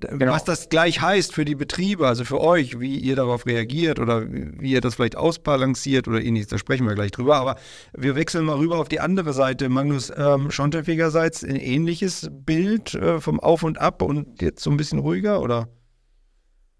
Genau. 0.00 0.32
Was 0.32 0.44
das 0.44 0.68
gleich 0.68 1.00
heißt 1.00 1.32
für 1.32 1.44
die 1.44 1.54
Betriebe, 1.54 2.06
also 2.06 2.24
für 2.24 2.40
euch, 2.40 2.80
wie 2.80 2.98
ihr 2.98 3.14
darauf 3.14 3.46
reagiert 3.46 4.00
oder 4.00 4.26
wie 4.28 4.72
ihr 4.72 4.80
das 4.80 4.96
vielleicht 4.96 5.16
ausbalanciert 5.16 6.08
oder 6.08 6.20
ähnliches, 6.20 6.48
da 6.48 6.58
sprechen 6.58 6.88
wir 6.88 6.94
gleich 6.94 7.12
drüber. 7.12 7.36
Aber 7.36 7.56
wir 7.92 8.16
wechseln 8.16 8.44
mal 8.44 8.56
rüber 8.56 8.78
auf 8.78 8.88
die 8.88 9.00
andere 9.00 9.32
Seite. 9.32 9.68
Magnus 9.68 10.12
ähm, 10.16 10.50
Schonterfegerseits 10.50 11.44
ein 11.44 11.56
ähnliches 11.56 12.28
Bild 12.32 12.94
äh, 12.94 13.20
vom 13.20 13.38
Auf 13.38 13.62
und 13.62 13.78
Ab 13.78 14.02
und 14.02 14.42
jetzt 14.42 14.62
so 14.62 14.70
ein 14.70 14.76
bisschen 14.76 14.98
ruhiger, 14.98 15.40
oder? 15.40 15.68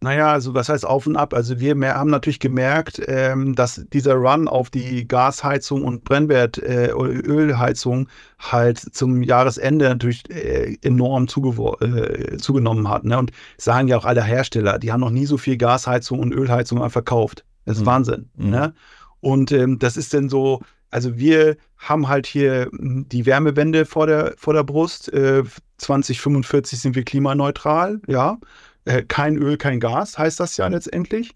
Naja, 0.03 0.33
also 0.33 0.55
was 0.55 0.71
heißt 0.71 0.87
auf 0.87 1.07
und 1.07 1.17
ab? 1.17 1.35
Also 1.35 1.61
wir 1.61 1.75
mehr, 1.75 1.95
haben 1.95 2.09
natürlich 2.09 2.41
gemerkt, 2.41 3.03
ähm, 3.07 3.55
dass 3.55 3.85
dieser 3.93 4.15
Run 4.15 4.49
auf 4.49 4.71
die 4.71 5.07
Gasheizung 5.07 5.85
und 5.85 6.05
Brennwert 6.05 6.57
äh, 6.57 6.91
Ölheizung 6.91 8.09
halt 8.39 8.79
zum 8.79 9.23
Jahresende 9.23 9.91
natürlich 9.91 10.31
äh, 10.31 10.79
enorm 10.81 11.25
äh, 11.25 12.37
zugenommen 12.39 12.89
hat. 12.89 13.05
Ne? 13.05 13.19
Und 13.19 13.33
sagen 13.59 13.89
ja 13.89 13.99
auch 13.99 14.07
alle 14.07 14.25
Hersteller, 14.25 14.79
die 14.79 14.91
haben 14.91 15.01
noch 15.01 15.11
nie 15.11 15.27
so 15.27 15.37
viel 15.37 15.59
Gasheizung 15.59 16.19
und 16.21 16.33
Ölheizung 16.33 16.89
verkauft. 16.89 17.45
Das 17.67 17.77
ist 17.77 17.83
mhm. 17.83 17.87
Wahnsinn. 17.87 18.31
Mhm. 18.37 18.51
Ne? 18.51 18.75
Und 19.21 19.53
ähm, 19.53 19.79
das 19.79 19.99
ist 19.99 20.15
denn 20.15 20.31
so, 20.31 20.63
also 20.91 21.19
wir 21.19 21.59
haben 21.77 22.09
halt 22.09 22.27
hier 22.27 22.71
hm, 22.71 23.07
die 23.09 23.27
Wärmewende 23.27 23.85
vor 23.85 24.07
der, 24.07 24.35
vor 24.39 24.55
der 24.55 24.65
Brust. 24.65 25.13
Äh, 25.13 25.45
2045 25.77 26.79
sind 26.79 26.95
wir 26.95 27.05
klimaneutral, 27.05 28.01
ja. 28.07 28.39
Äh, 28.85 29.03
kein 29.03 29.37
Öl, 29.37 29.57
kein 29.57 29.81
Gas, 29.81 30.19
heißt 30.19 30.41
das 30.41 30.57
ja 30.57 30.69
letztendlich. 30.69 31.33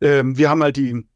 Ähm, 0.00 0.36
wir 0.36 0.50
haben 0.50 0.62
halt 0.62 0.76
die, 0.76 1.06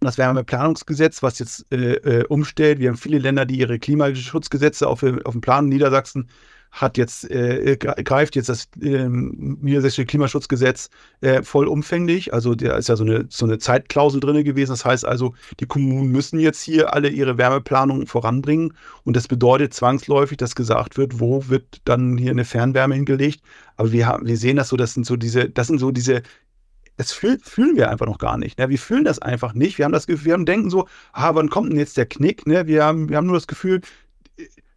das 0.00 0.18
Wärmeplanungsgesetz, 0.18 1.22
was 1.22 1.38
jetzt 1.38 1.66
äh, 1.72 1.94
äh, 1.94 2.24
umstellt. 2.26 2.78
Wir 2.78 2.90
haben 2.90 2.96
viele 2.96 3.18
Länder, 3.18 3.46
die 3.46 3.58
ihre 3.58 3.78
Klimaschutzgesetze 3.78 4.86
auf, 4.86 5.02
auf 5.02 5.32
dem 5.32 5.40
Plan 5.40 5.68
Niedersachsen 5.68 6.28
hat 6.74 6.98
jetzt, 6.98 7.30
äh, 7.30 7.76
greift 7.76 8.34
jetzt 8.34 8.48
das 8.48 8.68
äh, 8.82 9.08
niedersächsische 9.08 10.06
Klimaschutzgesetz 10.06 10.90
äh, 11.20 11.42
vollumfänglich. 11.44 12.34
Also 12.34 12.56
da 12.56 12.76
ist 12.76 12.88
ja 12.88 12.96
so 12.96 13.04
eine, 13.04 13.26
so 13.28 13.46
eine 13.46 13.58
Zeitklausel 13.58 14.18
drin 14.18 14.42
gewesen. 14.42 14.72
Das 14.72 14.84
heißt 14.84 15.06
also, 15.06 15.34
die 15.60 15.66
Kommunen 15.66 16.10
müssen 16.10 16.40
jetzt 16.40 16.60
hier 16.60 16.92
alle 16.92 17.08
ihre 17.08 17.38
Wärmeplanung 17.38 18.08
voranbringen. 18.08 18.74
Und 19.04 19.14
das 19.14 19.28
bedeutet 19.28 19.72
zwangsläufig, 19.72 20.36
dass 20.36 20.56
gesagt 20.56 20.96
wird, 20.96 21.20
wo 21.20 21.48
wird 21.48 21.80
dann 21.84 22.18
hier 22.18 22.32
eine 22.32 22.44
Fernwärme 22.44 22.96
hingelegt. 22.96 23.40
Aber 23.76 23.92
wir, 23.92 24.08
haben, 24.08 24.26
wir 24.26 24.36
sehen 24.36 24.56
das 24.56 24.68
so, 24.68 24.76
das 24.76 24.94
sind 24.94 25.06
so 25.06 25.14
diese, 25.14 25.48
das 25.48 25.68
sind 25.68 25.78
so 25.78 25.92
diese, 25.92 26.22
das 26.96 27.12
fühl, 27.12 27.38
fühlen 27.40 27.76
wir 27.76 27.88
einfach 27.88 28.06
noch 28.06 28.18
gar 28.18 28.36
nicht. 28.36 28.58
Ne? 28.58 28.68
Wir 28.68 28.78
fühlen 28.80 29.04
das 29.04 29.20
einfach 29.20 29.54
nicht. 29.54 29.78
Wir 29.78 29.84
haben 29.84 29.92
das 29.92 30.08
Gefühl, 30.08 30.26
wir 30.26 30.32
haben 30.32 30.46
denken 30.46 30.70
so, 30.70 30.88
ah, 31.12 31.36
wann 31.36 31.50
kommt 31.50 31.70
denn 31.70 31.78
jetzt 31.78 31.96
der 31.96 32.06
Knick? 32.06 32.48
Ne? 32.48 32.66
Wir, 32.66 32.84
haben, 32.84 33.08
wir 33.08 33.16
haben 33.16 33.26
nur 33.26 33.36
das 33.36 33.46
Gefühl, 33.46 33.80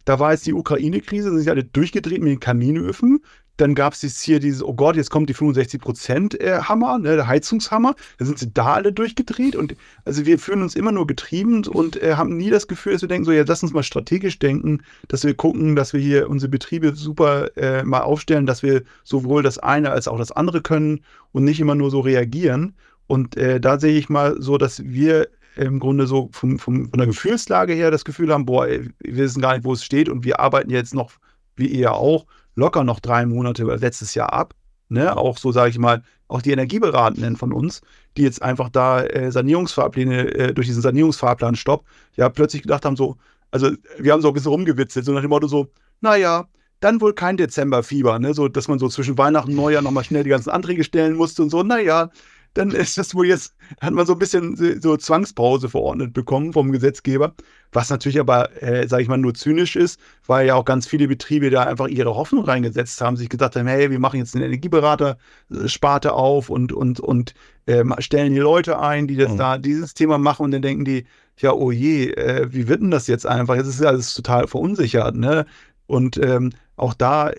da 0.08 0.18
war 0.18 0.32
jetzt 0.32 0.46
die 0.46 0.54
Ukraine-Krise, 0.54 1.28
sind 1.28 1.38
sich 1.38 1.50
alle 1.50 1.64
durchgedreht 1.64 2.22
mit 2.22 2.32
den 2.32 2.40
Kaminöfen. 2.40 3.20
Dann 3.58 3.74
gab 3.74 3.92
es 3.92 4.00
jetzt 4.00 4.22
hier 4.22 4.40
dieses, 4.40 4.62
oh 4.62 4.72
Gott, 4.72 4.96
jetzt 4.96 5.10
kommt 5.10 5.28
die 5.28 5.34
65% 5.34 6.38
äh, 6.38 6.98
ne, 6.98 7.16
der 7.16 7.26
Heizungshammer. 7.26 7.94
Da 8.16 8.24
sind 8.24 8.38
sie 8.38 8.50
da 8.50 8.72
alle 8.72 8.90
durchgedreht. 8.90 9.54
Und 9.54 9.74
also 10.06 10.24
wir 10.24 10.38
fühlen 10.38 10.62
uns 10.62 10.76
immer 10.76 10.92
nur 10.92 11.06
getrieben 11.06 11.66
und 11.66 12.02
äh, 12.02 12.14
haben 12.14 12.38
nie 12.38 12.48
das 12.48 12.68
Gefühl, 12.68 12.94
dass 12.94 13.02
wir 13.02 13.08
denken, 13.08 13.26
so, 13.26 13.32
ja, 13.32 13.44
lass 13.46 13.62
uns 13.62 13.74
mal 13.74 13.82
strategisch 13.82 14.38
denken, 14.38 14.80
dass 15.08 15.24
wir 15.24 15.34
gucken, 15.34 15.76
dass 15.76 15.92
wir 15.92 16.00
hier 16.00 16.30
unsere 16.30 16.48
Betriebe 16.48 16.94
super 16.96 17.54
äh, 17.58 17.82
mal 17.82 18.00
aufstellen, 18.00 18.46
dass 18.46 18.62
wir 18.62 18.84
sowohl 19.04 19.42
das 19.42 19.58
eine 19.58 19.90
als 19.90 20.08
auch 20.08 20.16
das 20.16 20.32
andere 20.32 20.62
können 20.62 21.00
und 21.32 21.44
nicht 21.44 21.60
immer 21.60 21.74
nur 21.74 21.90
so 21.90 22.00
reagieren. 22.00 22.76
Und 23.08 23.36
äh, 23.36 23.60
da 23.60 23.78
sehe 23.78 23.98
ich 23.98 24.08
mal 24.08 24.40
so, 24.40 24.56
dass 24.56 24.82
wir 24.84 25.28
im 25.64 25.78
Grunde 25.80 26.06
so 26.06 26.28
vom, 26.32 26.58
vom, 26.58 26.88
von 26.88 26.98
der 26.98 27.06
Gefühlslage 27.06 27.72
her 27.72 27.90
das 27.90 28.04
Gefühl 28.04 28.32
haben, 28.32 28.46
boah, 28.46 28.66
ey, 28.66 28.88
wir 29.00 29.16
wissen 29.16 29.42
gar 29.42 29.54
nicht, 29.54 29.64
wo 29.64 29.72
es 29.72 29.84
steht 29.84 30.08
und 30.08 30.24
wir 30.24 30.40
arbeiten 30.40 30.70
jetzt 30.70 30.94
noch, 30.94 31.12
wie 31.56 31.66
ihr 31.66 31.92
auch, 31.92 32.26
locker 32.54 32.84
noch 32.84 33.00
drei 33.00 33.26
Monate 33.26 33.64
letztes 33.64 34.14
Jahr 34.14 34.32
ab. 34.32 34.54
Ne? 34.88 35.16
Auch 35.16 35.36
so, 35.38 35.52
sage 35.52 35.70
ich 35.70 35.78
mal, 35.78 36.02
auch 36.28 36.42
die 36.42 36.52
Energieberatenden 36.52 37.36
von 37.36 37.52
uns, 37.52 37.82
die 38.16 38.22
jetzt 38.22 38.42
einfach 38.42 38.68
da 38.68 39.02
äh, 39.02 39.30
Sanierungsfahrpläne 39.30 40.34
äh, 40.34 40.54
durch 40.54 40.66
diesen 40.66 40.82
Sanierungsfahrplan 40.82 41.56
Stopp, 41.56 41.84
ja 42.16 42.28
plötzlich 42.28 42.62
gedacht 42.62 42.84
haben, 42.84 42.96
so, 42.96 43.16
Also 43.50 43.70
wir 43.98 44.12
haben 44.12 44.22
so 44.22 44.28
ein 44.28 44.34
bisschen 44.34 44.50
rumgewitzelt, 44.52 45.04
so 45.04 45.12
nach 45.12 45.22
dem 45.22 45.30
Motto 45.30 45.48
so, 45.48 45.68
naja, 46.00 46.48
dann 46.80 47.00
wohl 47.00 47.12
kein 47.12 47.36
Dezemberfieber, 47.36 48.18
ne? 48.18 48.34
So, 48.34 48.48
dass 48.48 48.68
man 48.68 48.78
so 48.78 48.88
zwischen 48.88 49.18
Weihnachten 49.18 49.50
und 49.50 49.56
Neujahr 49.56 49.82
nochmal 49.82 50.04
schnell 50.04 50.22
die 50.22 50.30
ganzen 50.30 50.50
Anträge 50.50 50.84
stellen 50.84 51.16
musste 51.16 51.42
und 51.42 51.50
so, 51.50 51.62
naja, 51.62 52.10
dann 52.58 52.72
ist 52.72 52.98
das 52.98 53.14
wohl 53.14 53.26
jetzt, 53.26 53.54
hat 53.80 53.94
man 53.94 54.04
so 54.04 54.14
ein 54.14 54.18
bisschen 54.18 54.80
so 54.80 54.96
Zwangspause 54.96 55.68
verordnet 55.68 56.12
bekommen 56.12 56.52
vom 56.52 56.72
Gesetzgeber, 56.72 57.34
was 57.72 57.88
natürlich 57.88 58.18
aber, 58.18 58.62
äh, 58.62 58.88
sage 58.88 59.02
ich 59.04 59.08
mal, 59.08 59.16
nur 59.16 59.34
zynisch 59.34 59.76
ist, 59.76 60.00
weil 60.26 60.46
ja 60.48 60.56
auch 60.56 60.64
ganz 60.64 60.86
viele 60.86 61.06
Betriebe 61.06 61.50
da 61.50 61.62
einfach 61.64 61.86
ihre 61.86 62.16
Hoffnung 62.16 62.44
reingesetzt 62.44 63.00
haben, 63.00 63.16
sich 63.16 63.28
gedacht 63.28 63.54
haben, 63.54 63.68
hey, 63.68 63.90
wir 63.90 64.00
machen 64.00 64.18
jetzt 64.18 64.34
eine 64.34 64.46
Energieberater-Sparte 64.46 66.12
auf 66.12 66.50
und, 66.50 66.72
und, 66.72 66.98
und 66.98 67.34
äh, 67.66 67.84
stellen 68.00 68.32
die 68.32 68.40
Leute 68.40 68.80
ein, 68.80 69.06
die 69.06 69.16
das 69.16 69.32
mhm. 69.32 69.36
da, 69.36 69.58
dieses 69.58 69.94
Thema 69.94 70.18
machen 70.18 70.44
und 70.44 70.50
dann 70.50 70.62
denken 70.62 70.84
die, 70.84 71.06
ja, 71.38 71.52
oh 71.52 71.70
je, 71.70 72.10
äh, 72.10 72.52
wie 72.52 72.66
wird 72.66 72.82
denn 72.82 72.90
das 72.90 73.06
jetzt 73.06 73.26
einfach? 73.26 73.54
Jetzt 73.54 73.68
ist 73.68 73.84
alles 73.84 74.14
total 74.14 74.48
verunsichert, 74.48 75.14
ne? 75.14 75.46
Und 75.86 76.18
ähm, 76.18 76.50
auch 76.76 76.92
da 76.92 77.30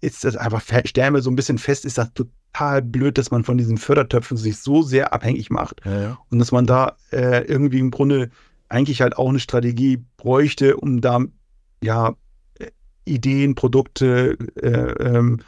ist 0.00 0.24
das 0.24 0.36
einfach, 0.36 0.62
stellen 0.84 1.14
wir 1.14 1.22
so 1.22 1.30
ein 1.30 1.36
bisschen 1.36 1.58
fest, 1.58 1.84
ist 1.84 1.96
das 1.96 2.10
total 2.54 2.82
blöd, 2.82 3.18
dass 3.18 3.30
man 3.30 3.44
von 3.44 3.58
diesen 3.58 3.78
Fördertöpfen 3.78 4.36
sich 4.36 4.58
so 4.58 4.82
sehr 4.82 5.12
abhängig 5.12 5.50
macht. 5.50 5.80
Ja, 5.84 6.00
ja. 6.00 6.18
Und 6.30 6.38
dass 6.38 6.52
man 6.52 6.66
da 6.66 6.96
äh, 7.12 7.44
irgendwie 7.44 7.80
im 7.80 7.90
Grunde 7.90 8.30
eigentlich 8.68 9.02
halt 9.02 9.16
auch 9.18 9.28
eine 9.28 9.40
Strategie 9.40 10.02
bräuchte, 10.16 10.76
um 10.76 11.00
da 11.00 11.20
ja 11.82 12.14
Ideen, 13.04 13.54
Produkte 13.54 14.38
äh, 14.56 14.92
ähm, 15.02 15.40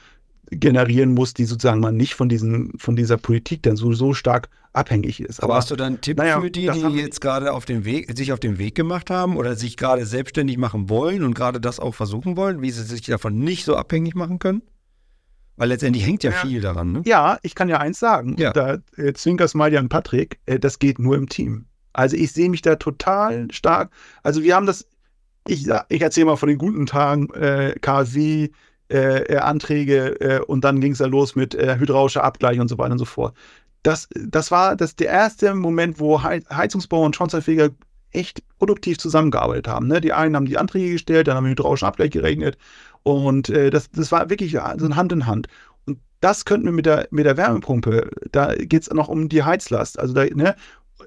generieren 0.51 1.15
muss, 1.15 1.35
die 1.35 1.45
sozusagen 1.45 1.81
man 1.81 1.97
nicht 1.97 2.15
von 2.15 2.29
diesen, 2.29 2.79
von 2.79 2.95
dieser 2.95 3.17
Politik 3.17 3.63
dann 3.63 3.77
so, 3.77 3.93
so 3.95 4.13
stark 4.15 4.49
abhängig 4.75 5.21
ist. 5.21 5.41
Aber, 5.41 5.55
Aber 5.55 5.59
hast 5.59 5.71
du 5.71 5.77
dann 5.77 5.87
einen 5.95 6.01
Tipp 6.03 6.19
naja, 6.19 6.41
für 6.41 6.51
die, 6.51 6.69
die 6.71 6.97
jetzt 6.97 7.21
gerade 7.21 7.53
auf 7.53 7.65
den 7.65 7.85
Weg, 7.85 8.17
sich 8.17 8.33
auf 8.33 8.41
den 8.41 8.59
Weg 8.59 8.75
gemacht 8.75 9.11
haben 9.11 9.37
oder 9.37 9.57
sich 9.57 9.77
gerade 9.77 10.05
selbstständig 10.05 10.59
machen 10.59 10.89
wollen 10.89 11.25
und 11.25 11.35
gerade 11.35 11.61
das 11.61 11.81
auch 11.81 11.95
versuchen 11.95 12.37
wollen, 12.37 12.61
wie 12.61 12.71
sie 12.71 12.85
sich 12.85 13.03
davon 13.03 13.39
nicht 13.39 13.65
so 13.65 13.75
abhängig 13.75 14.15
machen 14.15 14.39
können? 14.39 14.63
Weil 15.57 15.69
letztendlich 15.69 16.07
hängt 16.07 16.23
ja, 16.23 16.31
ja. 16.31 16.37
viel 16.39 16.61
daran. 16.61 16.93
Ne? 16.93 17.03
Ja, 17.07 17.39
ich 17.43 17.55
kann 17.55 17.69
ja 17.69 17.79
eins 17.79 17.99
sagen. 17.99 18.37
Ja. 18.39 18.53
Da 18.53 18.79
äh, 18.97 19.13
zwinkerst 19.15 19.55
mal 19.55 19.75
an 19.77 19.89
Patrick, 19.89 20.39
äh, 20.47 20.59
das 20.59 20.79
geht 20.79 20.99
nur 20.99 21.17
im 21.17 21.29
Team. 21.29 21.67
Also 21.93 22.17
ich 22.17 22.33
sehe 22.33 22.51
mich 22.51 22.63
da 22.63 22.77
total 22.77 23.51
stark. 23.51 23.91
Also 24.23 24.43
wir 24.43 24.55
haben 24.55 24.67
das, 24.67 24.87
ich, 25.47 25.67
ich 25.89 26.03
erzähle 26.03 26.27
mal 26.27 26.37
von 26.37 26.49
den 26.49 26.59
guten 26.59 26.85
Tagen, 26.85 27.31
äh, 27.31 27.75
KfW, 27.81 28.51
äh, 28.89 29.23
äh, 29.23 29.39
Anträge 29.39 30.21
äh, 30.21 30.41
und 30.41 30.63
dann 30.63 30.81
ging 30.81 30.93
es 30.93 31.01
ja 31.01 31.07
los 31.07 31.35
mit 31.35 31.57
äh, 31.57 31.77
hydraulischer 31.77 32.23
Abgleich 32.23 32.61
und 32.61 32.69
so 32.69 32.79
weiter 32.79 32.93
und 32.93 32.99
so 32.99 33.05
fort. 33.05 33.35
Das, 33.83 34.09
das 34.15 34.53
war 34.53 34.77
das 34.77 34.95
der 34.95 35.09
erste 35.09 35.55
Moment, 35.55 35.99
wo 35.99 36.23
Heizungsbau 36.23 37.05
und 37.05 37.17
Schornsteinfeger 37.17 37.71
echt 38.13 38.43
produktiv 38.59 38.99
zusammengearbeitet 38.99 39.69
haben. 39.69 39.89
Ne? 39.89 40.01
Die 40.01 40.13
einen 40.13 40.37
haben 40.37 40.47
die 40.47 40.59
Anträge 40.59 40.93
gestellt, 40.93 41.29
dann 41.29 41.37
haben 41.37 41.45
wir 41.45 41.51
hydraulischen 41.51 41.89
Abgleich 41.89 42.11
geregnet 42.11 42.57
und 43.03 43.49
äh, 43.49 43.71
das, 43.71 43.91
das 43.91 44.13
war 44.13 44.31
wirklich 44.31 44.53
so 44.53 44.61
ein 44.61 44.97
Hand 44.97 45.13
in 45.13 45.27
Hand. 45.27 45.49
Und 45.87 45.99
das 46.21 46.45
könnten 46.45 46.67
wir 46.67 46.73
mit 46.73 46.87
der, 46.87 47.09
mit 47.11 47.27
der 47.27 47.37
Wärmepumpe, 47.37 48.11
da 48.33 48.55
geht 48.55 48.83
es 48.83 48.91
noch 48.91 49.09
um 49.09 49.29
die 49.29 49.43
Heizlast. 49.43 49.99
Also 49.99 50.15
da, 50.15 50.25
ne, 50.25 50.57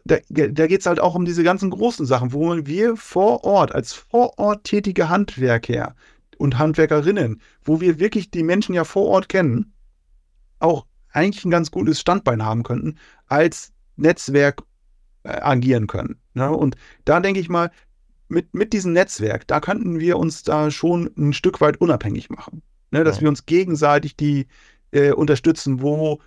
da, 0.05 0.17
da 0.29 0.67
geht 0.67 0.81
es 0.81 0.85
halt 0.85 0.99
auch 0.99 1.15
um 1.15 1.25
diese 1.25 1.43
ganzen 1.43 1.69
großen 1.69 2.05
Sachen, 2.05 2.31
wo 2.33 2.55
wir 2.65 2.95
vor 2.95 3.43
Ort, 3.43 3.73
als 3.73 3.93
vor 3.93 4.37
Ort 4.37 4.65
tätige 4.65 5.09
Handwerker, 5.09 5.95
und 6.39 6.57
Handwerkerinnen, 6.57 7.41
wo 7.63 7.81
wir 7.81 7.99
wirklich 7.99 8.31
die 8.31 8.43
Menschen 8.43 8.73
ja 8.73 8.85
vor 8.85 9.05
Ort 9.07 9.29
kennen, 9.29 9.73
auch 10.59 10.85
eigentlich 11.11 11.45
ein 11.45 11.51
ganz 11.51 11.69
gutes 11.69 11.99
Standbein 11.99 12.43
haben 12.43 12.63
könnten, 12.63 12.97
als 13.27 13.71
Netzwerk 13.97 14.63
äh, 15.23 15.29
agieren 15.41 15.87
können. 15.87 16.19
Ne? 16.39 16.49
Und 16.49 16.75
da 17.05 17.19
denke 17.19 17.39
ich 17.39 17.49
mal, 17.49 17.69
mit, 18.29 18.53
mit 18.53 18.73
diesem 18.73 18.93
Netzwerk, 18.93 19.47
da 19.47 19.59
könnten 19.59 19.99
wir 19.99 20.17
uns 20.17 20.43
da 20.43 20.71
schon 20.71 21.09
ein 21.17 21.33
Stück 21.33 21.61
weit 21.61 21.81
unabhängig 21.81 22.29
machen. 22.29 22.61
Ne? 22.91 23.03
Dass 23.03 23.17
ja. 23.17 23.23
wir 23.23 23.29
uns 23.29 23.45
gegenseitig 23.45 24.15
die 24.15 24.47
äh, 24.91 25.11
unterstützen, 25.11 25.81
wo, 25.81 26.19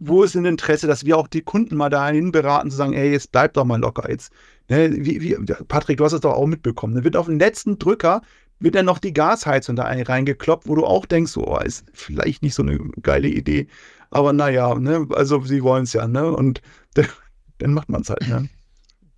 wo 0.00 0.22
ist 0.22 0.34
ein 0.34 0.44
Interesse, 0.44 0.86
dass 0.86 1.04
wir 1.04 1.16
auch 1.16 1.28
die 1.28 1.42
Kunden 1.42 1.76
mal 1.76 1.90
dahin 1.90 2.32
beraten, 2.32 2.70
zu 2.70 2.76
sagen, 2.76 2.94
ey, 2.94 3.12
jetzt 3.12 3.32
bleib 3.32 3.54
doch 3.54 3.64
mal 3.64 3.80
locker 3.80 4.10
jetzt. 4.10 4.32
Ne? 4.68 4.90
Wie, 4.92 5.20
wie, 5.20 5.36
Patrick, 5.68 5.98
du 5.98 6.04
hast 6.04 6.12
es 6.12 6.20
doch 6.20 6.34
auch 6.34 6.46
mitbekommen. 6.46 6.94
Da 6.94 7.04
wird 7.04 7.16
auf 7.16 7.26
den 7.26 7.38
letzten 7.38 7.78
Drücker 7.78 8.22
wird 8.58 8.74
dann 8.76 8.86
noch 8.86 8.98
die 8.98 9.12
Gasheizung 9.12 9.76
da 9.76 9.84
reingekloppt, 9.84 10.68
wo 10.68 10.76
du 10.76 10.84
auch 10.84 11.04
denkst, 11.04 11.36
oh, 11.36 11.58
ist 11.58 11.84
vielleicht 11.92 12.42
nicht 12.42 12.54
so 12.54 12.62
eine 12.62 12.78
geile 13.02 13.28
Idee. 13.28 13.66
Aber 14.10 14.32
naja, 14.32 14.74
ne, 14.76 15.06
also 15.10 15.42
sie 15.42 15.62
wollen 15.62 15.82
es 15.82 15.92
ja, 15.94 16.06
ne? 16.06 16.30
Und 16.30 16.62
dann 17.58 17.74
macht 17.74 17.88
man 17.88 18.02
es 18.02 18.10
halt, 18.10 18.28
ne? 18.28 18.48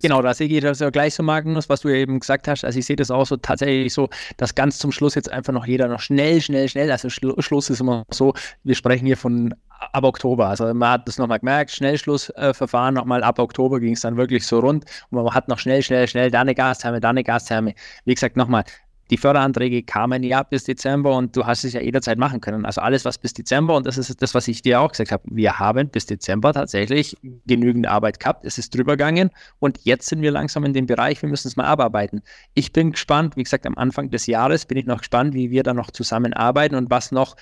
Genau, 0.05 0.21
da 0.21 0.35
sehe 0.35 0.47
ich 0.47 0.61
das 0.61 0.81
ja 0.81 0.91
gleich 0.91 1.15
so, 1.15 1.23
Magnus, 1.23 1.67
was 1.67 1.81
du 1.81 1.89
eben 1.89 2.19
gesagt 2.19 2.47
hast. 2.47 2.63
Also 2.63 2.77
ich 2.77 2.85
sehe 2.85 2.95
das 2.95 3.09
auch 3.09 3.25
so 3.25 3.37
tatsächlich 3.37 3.91
so, 3.91 4.07
dass 4.37 4.53
ganz 4.53 4.77
zum 4.77 4.91
Schluss 4.91 5.15
jetzt 5.15 5.31
einfach 5.31 5.51
noch 5.51 5.65
jeder 5.65 5.87
noch 5.87 5.99
schnell, 5.99 6.41
schnell, 6.41 6.69
schnell, 6.69 6.91
also 6.91 7.09
Schlu 7.09 7.33
Schluss 7.41 7.71
ist 7.71 7.79
immer 7.79 8.05
so, 8.11 8.35
wir 8.63 8.75
sprechen 8.75 9.07
hier 9.07 9.17
von 9.17 9.55
ab 9.93 10.03
Oktober. 10.03 10.47
Also 10.47 10.71
man 10.75 10.91
hat 10.91 11.07
das 11.07 11.17
nochmal 11.17 11.39
gemerkt, 11.39 11.71
Schnellschlussverfahren 11.71 12.93
nochmal 12.93 13.23
ab 13.23 13.39
Oktober 13.39 13.79
ging 13.79 13.93
es 13.93 14.01
dann 14.01 14.15
wirklich 14.15 14.45
so 14.45 14.59
rund 14.59 14.85
und 15.09 15.23
man 15.23 15.33
hat 15.33 15.47
noch 15.47 15.57
schnell, 15.57 15.81
schnell, 15.81 16.07
schnell 16.07 16.29
da 16.29 16.41
eine 16.41 16.53
Gastherme, 16.53 16.99
da 16.99 17.09
eine 17.09 17.23
Gastherme. 17.23 17.73
Wie 18.03 18.13
gesagt, 18.13 18.37
nochmal, 18.37 18.63
die 19.11 19.17
Förderanträge 19.17 19.83
kamen 19.83 20.23
ja 20.23 20.43
bis 20.43 20.63
Dezember 20.63 21.15
und 21.15 21.35
du 21.35 21.45
hast 21.45 21.63
es 21.63 21.73
ja 21.73 21.81
jederzeit 21.81 22.17
machen 22.17 22.41
können. 22.41 22.65
Also 22.65 22.81
alles, 22.81 23.05
was 23.05 23.17
bis 23.17 23.33
Dezember, 23.33 23.75
und 23.75 23.85
das 23.85 23.97
ist 23.97 24.21
das, 24.21 24.33
was 24.33 24.47
ich 24.47 24.61
dir 24.61 24.81
auch 24.81 24.91
gesagt 24.91 25.11
habe, 25.11 25.23
wir 25.27 25.59
haben 25.59 25.89
bis 25.89 26.05
Dezember 26.05 26.53
tatsächlich 26.53 27.15
genügend 27.45 27.87
Arbeit 27.87 28.19
gehabt. 28.19 28.45
Es 28.45 28.57
ist 28.57 28.75
drüber 28.75 28.93
gegangen 28.93 29.29
und 29.59 29.79
jetzt 29.83 30.07
sind 30.07 30.21
wir 30.21 30.31
langsam 30.31 30.63
in 30.65 30.73
dem 30.73 30.87
Bereich, 30.87 31.21
wir 31.21 31.29
müssen 31.29 31.47
es 31.47 31.55
mal 31.55 31.65
abarbeiten. 31.65 32.21
Ich 32.53 32.73
bin 32.73 32.91
gespannt, 32.91 33.35
wie 33.35 33.43
gesagt, 33.43 33.65
am 33.65 33.77
Anfang 33.77 34.09
des 34.09 34.25
Jahres 34.25 34.65
bin 34.65 34.77
ich 34.77 34.85
noch 34.85 34.99
gespannt, 34.99 35.33
wie 35.33 35.51
wir 35.51 35.63
da 35.63 35.73
noch 35.73 35.91
zusammenarbeiten 35.91 36.75
und 36.75 36.89
was 36.89 37.11
noch 37.11 37.35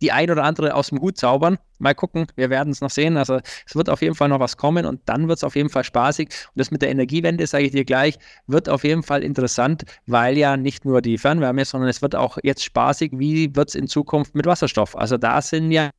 die 0.00 0.12
ein 0.12 0.30
oder 0.30 0.44
andere 0.44 0.74
aus 0.74 0.88
dem 0.88 1.00
Hut 1.00 1.18
zaubern. 1.18 1.58
Mal 1.80 1.94
gucken, 1.94 2.26
wir 2.36 2.50
werden 2.50 2.70
es 2.70 2.80
noch 2.80 2.90
sehen. 2.90 3.16
Also 3.16 3.40
es 3.66 3.74
wird 3.74 3.88
auf 3.88 4.02
jeden 4.02 4.14
Fall 4.14 4.28
noch 4.28 4.40
was 4.40 4.56
kommen 4.56 4.86
und 4.86 5.00
dann 5.06 5.28
wird 5.28 5.38
es 5.38 5.44
auf 5.44 5.56
jeden 5.56 5.70
Fall 5.70 5.84
spaßig. 5.84 6.28
Und 6.28 6.58
das 6.58 6.70
mit 6.70 6.82
der 6.82 6.90
Energiewende, 6.90 7.46
sage 7.46 7.64
ich 7.64 7.72
dir 7.72 7.84
gleich, 7.84 8.18
wird 8.46 8.68
auf 8.68 8.84
jeden 8.84 9.02
Fall 9.02 9.22
interessant, 9.22 9.84
weil 10.06 10.36
ja 10.36 10.56
nicht 10.56 10.84
nur 10.84 11.00
die 11.02 11.18
Fernwärme, 11.18 11.64
sondern 11.64 11.88
es 11.88 12.02
wird 12.02 12.14
auch 12.14 12.38
jetzt 12.42 12.62
spaßig, 12.62 13.12
wie 13.14 13.54
wird 13.56 13.70
es 13.70 13.74
in 13.74 13.88
Zukunft 13.88 14.34
mit 14.34 14.46
Wasserstoff. 14.46 14.96
Also 14.96 15.16
da 15.16 15.40
sind 15.40 15.70
ja 15.70 15.90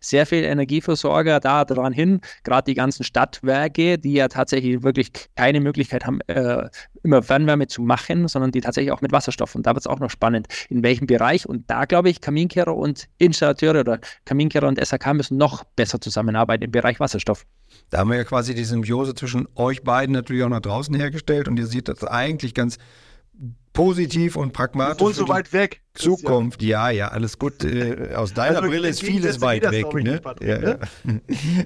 sehr 0.00 0.26
viele 0.26 0.46
Energieversorger 0.46 1.40
da 1.40 1.64
dran 1.64 1.92
hin, 1.92 2.20
gerade 2.44 2.66
die 2.66 2.74
ganzen 2.74 3.04
Stadtwerke, 3.04 3.98
die 3.98 4.12
ja 4.12 4.28
tatsächlich 4.28 4.82
wirklich 4.82 5.10
keine 5.34 5.60
Möglichkeit 5.60 6.06
haben, 6.06 6.20
äh, 6.28 6.68
immer 7.02 7.22
Fernwärme 7.22 7.66
zu 7.66 7.82
machen, 7.82 8.28
sondern 8.28 8.52
die 8.52 8.60
tatsächlich 8.60 8.92
auch 8.92 9.00
mit 9.00 9.12
Wasserstoff. 9.12 9.54
Und 9.54 9.66
da 9.66 9.70
wird 9.70 9.82
es 9.82 9.86
auch 9.86 9.98
noch 9.98 10.10
spannend, 10.10 10.46
in 10.68 10.82
welchem 10.82 11.06
Bereich. 11.06 11.46
Und 11.46 11.68
da 11.70 11.84
glaube 11.84 12.10
ich, 12.10 12.20
Kaminkehrer 12.20 12.76
und 12.76 13.08
Installateure 13.18 13.80
oder 13.80 13.98
Kaminkehrer 14.24 14.68
und 14.68 14.84
SAK 14.84 15.14
müssen 15.14 15.25
noch 15.30 15.64
besser 15.64 16.00
zusammenarbeiten 16.00 16.64
im 16.64 16.70
Bereich 16.70 17.00
Wasserstoff. 17.00 17.46
Da 17.90 17.98
haben 17.98 18.10
wir 18.10 18.16
ja 18.16 18.24
quasi 18.24 18.54
die 18.54 18.64
Symbiose 18.64 19.14
zwischen 19.14 19.48
euch 19.54 19.82
beiden 19.82 20.12
natürlich 20.12 20.42
auch 20.42 20.48
nach 20.48 20.60
draußen 20.60 20.94
hergestellt 20.94 21.48
und 21.48 21.58
ihr 21.58 21.66
seht 21.66 21.88
das 21.88 22.04
eigentlich 22.04 22.54
ganz 22.54 22.78
positiv 23.76 24.36
und 24.36 24.52
pragmatisch. 24.52 25.06
Und 25.06 25.14
so 25.14 25.28
weit 25.28 25.52
weg. 25.52 25.82
Zukunft, 25.96 26.62
ja, 26.62 26.90
ja, 26.90 27.08
alles 27.08 27.38
gut. 27.38 27.64
Äh, 27.64 28.14
aus 28.14 28.34
deiner 28.34 28.58
also, 28.58 28.68
Brille 28.68 28.88
ist 28.88 29.02
vieles 29.02 29.40
weit 29.40 29.62
weg. 29.70 29.92
Ne? 29.94 30.20
Ja, 30.40 30.60
ja. 30.60 30.78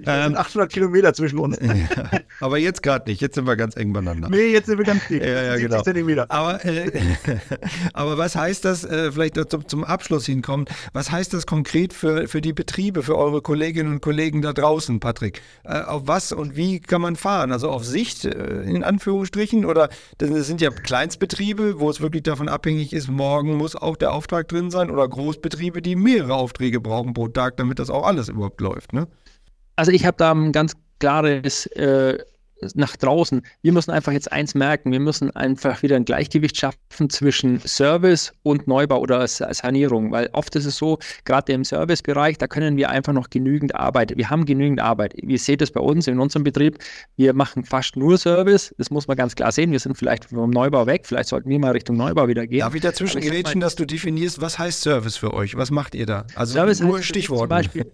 ähm, 0.27 0.37
800 0.37 0.71
Kilometer 0.71 1.13
zwischen 1.15 1.39
uns. 1.39 1.59
Aber 2.41 2.59
jetzt 2.59 2.83
gerade 2.83 3.11
nicht. 3.11 3.21
Jetzt 3.21 3.35
sind 3.35 3.47
wir 3.47 3.57
ganz 3.57 3.77
eng 3.77 3.93
beieinander. 3.93 4.29
Nee, 4.31 4.53
jetzt 4.53 4.67
sind 4.67 4.79
wir 4.79 4.85
ganz 4.85 5.07
dick. 5.09 5.23
Ja, 5.23 5.43
ja, 5.43 5.57
genau. 5.57 5.83
Zentimeter. 5.83 6.31
Aber, 6.31 6.65
äh, 6.65 6.91
aber 7.93 8.19
was 8.19 8.37
heißt 8.37 8.65
das, 8.65 8.85
äh, 8.85 9.13
vielleicht 9.13 9.39
zum, 9.51 9.67
zum 9.67 9.85
Abschluss 9.85 10.27
hinkommen, 10.27 10.67
was 10.93 11.11
heißt 11.11 11.35
das 11.35 11.47
konkret 11.47 11.93
für, 11.93 12.29
für 12.29 12.41
die 12.41 12.53
Betriebe, 12.53 13.03
für 13.03 13.17
eure 13.17 13.43
Kolleginnen 13.43 13.93
und 13.95 14.01
Kollegen 14.01 14.43
da 14.43 14.53
draußen, 14.53 15.01
Patrick? 15.01 15.43
Äh, 15.65 15.81
auf 15.83 16.03
was 16.07 16.33
und 16.33 16.57
wie 16.57 16.81
kann 16.81 17.01
man 17.01 17.17
fahren? 17.17 17.53
Also 17.53 17.71
auf 17.71 17.85
Sicht, 17.85 18.25
äh, 18.25 18.63
in 18.63 18.85
Anführungsstrichen? 18.85 19.65
Oder 19.65 19.89
das 20.19 20.47
sind 20.47 20.61
ja 20.61 20.71
Kleinstbetriebe, 20.71 21.81
wo 21.81 21.91
es 21.91 22.00
wirklich 22.01 22.23
davon 22.23 22.49
abhängig 22.49 22.93
ist, 22.93 23.09
morgen 23.09 23.57
muss 23.57 23.77
auch 23.77 23.97
der 23.97 24.13
Auftrag 24.13 24.49
drin 24.49 24.71
sein 24.71 24.91
oder 24.91 25.09
Großbetriebe, 25.09 25.83
die 25.83 25.97
mehrere 25.97 26.35
Aufträge 26.35 26.81
brauchen 26.81 27.15
pro 27.15 27.29
Tag, 27.29 27.57
damit 27.57 27.79
das 27.79 27.91
auch 27.91 28.05
alles 28.05 28.29
überhaupt 28.29 28.61
läuft. 28.61 28.93
Ne? 28.93 29.07
Also 29.77 29.93
ich 29.93 30.05
habe 30.05 30.17
da 30.17 30.33
ein 30.33 30.53
ganz 30.53 30.75
klares 30.99 31.67
äh, 31.67 32.19
nach 32.75 32.97
draußen. 32.97 33.43
Wir 33.63 33.73
müssen 33.73 33.91
einfach 33.91 34.13
jetzt 34.13 34.31
eins 34.33 34.55
merken, 34.55 34.93
wir 34.93 35.01
müssen 35.01 35.35
einfach 35.35 35.83
wieder 35.83 35.97
ein 35.97 36.05
Gleichgewicht 36.05 36.57
schaffen 36.57 37.11
zwischen 37.11 37.61
Service 37.61 38.33
und 38.43 38.67
Neubau 38.67 38.99
oder 38.99 39.27
Sanierung, 39.27 40.11
weil 40.13 40.29
oft 40.33 40.55
ist 40.57 40.67
es 40.67 40.77
so, 40.77 40.99
gerade 41.25 41.53
im 41.53 41.65
Servicebereich, 41.65 42.39
da 42.39 42.47
können 42.47 42.77
wir 42.77 42.91
einfach 42.91 43.13
noch 43.13 43.31
genügend 43.31 43.75
Arbeit. 43.75 44.17
Wir 44.17 44.31
haben 44.31 44.45
genügend 44.45 44.81
Arbeit. 44.81 45.15
Ihr 45.15 45.39
seht 45.39 45.63
es 45.63 45.71
bei 45.71 45.81
uns 45.81 46.07
in 46.07 46.19
unserem 46.19 46.45
Betrieb, 46.45 46.79
wir 47.17 47.33
machen 47.35 47.65
fast 47.65 47.97
nur 47.97 48.19
Service, 48.19 48.75
das 48.79 48.91
muss 48.91 49.09
man 49.09 49.17
ganz 49.17 49.35
klar 49.35 49.53
sehen. 49.53 49.73
Wir 49.73 49.81
sind 49.81 49.97
vielleicht 49.97 50.27
vom 50.27 50.51
Neubau 50.51 50.87
weg, 50.87 51.07
vielleicht 51.07 51.29
sollten 51.29 51.49
wir 51.49 51.59
mal 51.59 51.73
Richtung 51.73 51.97
Neubau 51.97 52.29
wieder 52.29 52.47
gehen. 52.47 52.61
Darf 52.61 52.75
ich 52.75 52.83
dazwischen 52.83 53.21
gerätschen, 53.21 53.61
dass 53.61 53.75
du 53.75 53.85
definierst, 53.85 54.41
was 54.41 54.59
heißt 54.59 54.83
Service 54.83 55.17
für 55.17 55.35
euch? 55.35 55.57
Was 55.57 55.71
macht 55.71 55.95
ihr 55.95 56.07
da? 56.07 56.27
Also 56.35 56.55
Service 56.55 56.81
nur 56.81 57.03
Stichwort. 57.03 57.41
Zum 57.41 57.49
Beispiel, 57.49 57.93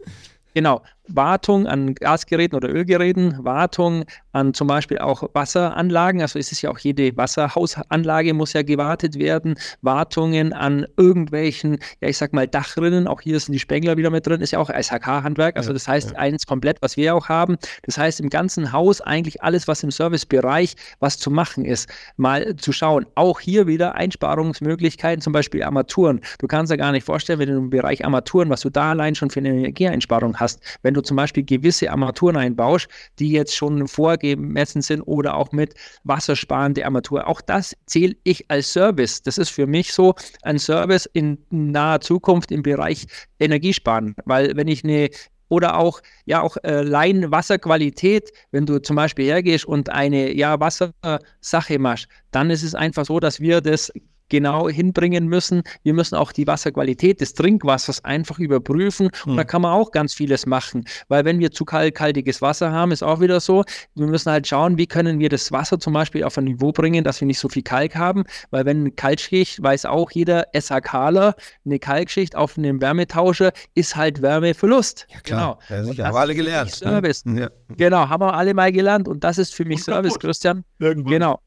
Genau. 0.57 0.81
Wartung 1.09 1.67
an 1.67 1.95
Gasgeräten 1.95 2.57
oder 2.57 2.69
Ölgeräten, 2.69 3.45
Wartung 3.45 4.05
an 4.33 4.55
zum 4.55 4.67
Beispiel 4.69 4.99
auch 4.99 5.29
Wasseranlagen. 5.33 6.21
Also 6.21 6.39
es 6.39 6.53
ist 6.53 6.63
ja 6.63 6.71
auch 6.71 6.79
jede 6.79 7.17
Wasserhausanlage 7.17 8.35
muss 8.35 8.53
ja 8.53 8.63
gewartet 8.63 9.19
werden. 9.19 9.57
Wartungen 9.83 10.53
an 10.53 10.87
irgendwelchen, 10.97 11.79
ja 12.01 12.09
ich 12.09 12.19
sag 12.19 12.33
mal 12.33 12.47
Dachrinnen. 12.47 13.09
Auch 13.09 13.21
hier 13.21 13.39
sind 13.41 13.53
die 13.53 13.59
Spengler 13.59 13.97
wieder 13.97 14.11
mit 14.11 14.27
drin. 14.27 14.41
Ist 14.41 14.53
ja 14.53 14.59
auch 14.59 14.71
SHK-Handwerk. 14.71 15.57
Also 15.57 15.73
das 15.73 15.89
heißt 15.89 16.13
ja. 16.13 16.19
eins 16.19 16.47
komplett, 16.47 16.83
was 16.83 16.97
wir 16.97 17.15
auch 17.15 17.29
haben. 17.29 17.57
Das 17.83 17.99
heißt 17.99 18.21
im 18.21 18.29
ganzen 18.29 18.73
Haus 18.73 19.01
eigentlich 19.01 19.43
alles, 19.43 19.69
was 19.69 19.83
im 19.83 19.91
Servicebereich 19.91 20.77
was 21.01 21.19
zu 21.19 21.31
machen 21.31 21.65
ist, 21.65 21.89
mal 22.17 22.57
zu 22.57 22.73
schauen. 22.73 23.07
Auch 23.15 23.41
hier 23.41 23.67
wieder 23.67 23.95
Einsparungsmöglichkeiten, 23.95 25.21
zum 25.21 25.33
Beispiel 25.33 25.63
Armaturen. 25.63 26.21
Du 26.39 26.47
kannst 26.47 26.71
ja 26.71 26.77
gar 26.77 26.93
nicht 26.93 27.05
vorstellen, 27.05 27.39
wenn 27.39 27.49
du 27.49 27.59
im 27.59 27.71
Bereich 27.71 28.05
Armaturen, 28.05 28.51
was 28.51 28.61
du 28.61 28.71
da 28.71 28.91
allein 28.91 29.15
schon 29.15 29.31
für 29.31 29.41
eine 29.41 29.51
Energieeinsparung 29.51 30.37
hast, 30.37 30.61
wenn 30.83 30.95
du 30.97 31.03
zum 31.03 31.17
Beispiel 31.17 31.45
gewisse 31.45 31.91
Armaturen 31.91 32.37
einbaust, 32.37 32.89
die 33.19 33.31
jetzt 33.31 33.55
schon 33.55 33.87
vorgemessen 33.87 34.83
sind 34.83 35.03
oder 35.03 35.37
auch 35.37 35.53
mit 35.53 35.75
wassersparende 36.05 36.85
Armatur. 36.85 37.27
Auch 37.27 37.41
das 37.41 37.77
zähle 37.87 38.17
ich 38.25 38.51
als 38.51 38.73
Service. 38.73 39.23
Das 39.23 39.39
ist 39.39 39.51
für 39.51 39.67
mich 39.67 39.93
so 39.93 40.15
ein 40.43 40.59
Service 40.59 41.07
in 41.13 41.39
naher 41.51 42.01
Zukunft 42.01 42.51
im 42.51 42.63
Bereich 42.63 43.07
Energiesparen, 43.39 44.15
weil 44.25 44.57
wenn 44.57 44.69
ich 44.69 44.83
eine 44.85 45.11
oder 45.49 45.79
auch 45.79 46.01
ja 46.25 46.41
auch 46.41 46.57
äh, 46.65 46.83
Laienwasserqualität, 46.83 48.33
wenn 48.51 48.67
du 48.67 48.81
zum 48.81 48.97
Beispiel 48.97 49.27
hergehst 49.27 49.65
und 49.65 49.91
eine 49.91 50.35
ja 50.35 50.59
Wassersache 50.59 51.79
machst, 51.79 52.09
dann 52.31 52.51
ist 52.51 52.63
es 52.63 52.75
einfach 52.75 53.05
so, 53.05 53.21
dass 53.21 53.41
wir 53.41 53.61
das 53.61 53.93
genau 54.29 54.69
hinbringen 54.69 55.27
müssen. 55.27 55.63
Wir 55.83 55.95
müssen 55.95 56.15
auch 56.17 56.33
die 56.33 56.47
Wasserqualität 56.47 57.21
des 57.21 57.35
Trinkwassers 57.35 58.05
einfach 58.05 58.39
überprüfen. 58.39 59.11
Und 59.27 59.37
da 59.37 59.43
hm. 59.43 59.47
kann 59.47 59.63
man 59.63 59.73
auch 59.73 59.93
ganz 59.93 60.15
vieles 60.15 60.47
machen. 60.47 60.85
Weil 61.09 61.25
wenn 61.25 61.39
wir 61.39 61.51
zu 61.51 61.65
kalthaltiges 61.65 62.43
Wasser 62.43 62.73
haben, 62.73 62.93
ist 62.93 63.03
auch 63.03 63.21
wieder 63.21 63.41
so, 63.41 63.65
wir 63.95 64.07
müssen 64.07 64.31
halt 64.31 64.47
schauen, 64.47 64.79
wie 64.79 64.87
können 64.87 65.19
wir 65.19 65.29
das 65.29 65.53
Wasser 65.53 65.79
zum 65.79 65.93
Beispiel 65.93 66.25
auf 66.25 66.39
ein 66.39 66.45
Niveau 66.45 66.73
bringen, 66.73 67.05
dass 67.05 67.21
wir 67.21 67.27
nicht 67.27 67.39
so 67.39 67.49
viel 67.49 67.63
Kalk 67.63 67.97
haben. 67.97 68.25
Weil 68.51 68.65
wenn 68.65 68.95
Kalkschicht, 68.97 69.63
weiß 69.63 69.87
auch 69.87 70.11
jeder 70.11 70.47
SHKler, 70.55 71.35
eine 71.65 71.79
Kalkschicht 71.79 72.37
auf 72.37 72.59
einem 72.59 72.81
Wärmetauscher 72.81 73.53
ist 73.75 73.97
halt 73.97 74.23
Wärmeverlust. 74.23 75.07
Ja, 75.11 75.21
klar. 75.21 75.59
Genau. 75.69 75.77
Ja, 75.77 75.85
sicher. 75.85 76.05
Haben 76.07 76.15
wir 76.15 76.21
alle 76.21 76.35
gelernt. 76.35 76.71
Ne? 76.71 76.91
Service. 76.91 77.25
Ja. 77.27 77.51
Genau, 77.77 78.09
haben 78.09 78.23
wir 78.23 78.35
alle 78.35 78.55
mal 78.55 78.73
gelernt. 78.73 79.09
Und 79.09 79.25
das 79.25 79.39
ist 79.39 79.55
für 79.55 79.65
mich 79.65 79.83
Service, 79.83 80.19
Christian. 80.19 80.65
Irgendwo. 80.79 81.11
Genau 81.11 81.41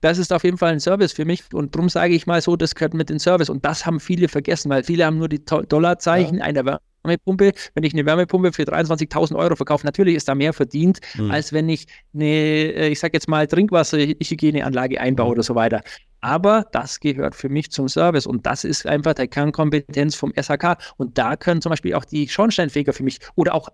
das 0.00 0.18
ist 0.18 0.32
auf 0.32 0.44
jeden 0.44 0.58
Fall 0.58 0.72
ein 0.72 0.80
Service 0.80 1.12
für 1.12 1.24
mich 1.24 1.44
und 1.52 1.74
darum 1.74 1.88
sage 1.88 2.14
ich 2.14 2.26
mal 2.26 2.40
so, 2.40 2.56
das 2.56 2.74
gehört 2.74 2.94
mit 2.94 3.10
den 3.10 3.18
Service 3.18 3.50
und 3.50 3.64
das 3.64 3.86
haben 3.86 4.00
viele 4.00 4.28
vergessen, 4.28 4.70
weil 4.70 4.82
viele 4.82 5.04
haben 5.04 5.18
nur 5.18 5.28
die 5.28 5.44
Dollarzeichen 5.44 6.38
ja. 6.38 6.44
einer 6.44 6.80
Wärmepumpe. 7.04 7.52
Wenn 7.74 7.84
ich 7.84 7.92
eine 7.92 8.06
Wärmepumpe 8.06 8.52
für 8.52 8.62
23.000 8.62 9.36
Euro 9.36 9.56
verkaufe, 9.56 9.84
natürlich 9.84 10.16
ist 10.16 10.28
da 10.28 10.34
mehr 10.34 10.52
verdient, 10.52 11.00
mhm. 11.16 11.30
als 11.30 11.52
wenn 11.52 11.68
ich 11.68 11.86
eine, 12.14 12.24
äh, 12.24 12.88
ich 12.88 13.00
sage 13.00 13.12
jetzt 13.14 13.28
mal, 13.28 13.46
Trinkwasserhygieneanlage 13.46 15.00
einbaue 15.00 15.26
mhm. 15.26 15.32
oder 15.32 15.42
so 15.42 15.54
weiter. 15.54 15.82
Aber 16.22 16.66
das 16.72 17.00
gehört 17.00 17.34
für 17.34 17.48
mich 17.48 17.70
zum 17.70 17.88
Service 17.88 18.26
und 18.26 18.46
das 18.46 18.64
ist 18.64 18.86
einfach 18.86 19.14
der 19.14 19.28
Kernkompetenz 19.28 20.14
vom 20.14 20.32
SHK. 20.34 20.76
Und 20.96 21.16
da 21.18 21.36
können 21.36 21.62
zum 21.62 21.70
Beispiel 21.70 21.94
auch 21.94 22.04
die 22.04 22.28
Schornsteinfeger 22.28 22.92
für 22.92 23.02
mich 23.02 23.18
oder 23.36 23.54
auch 23.54 23.68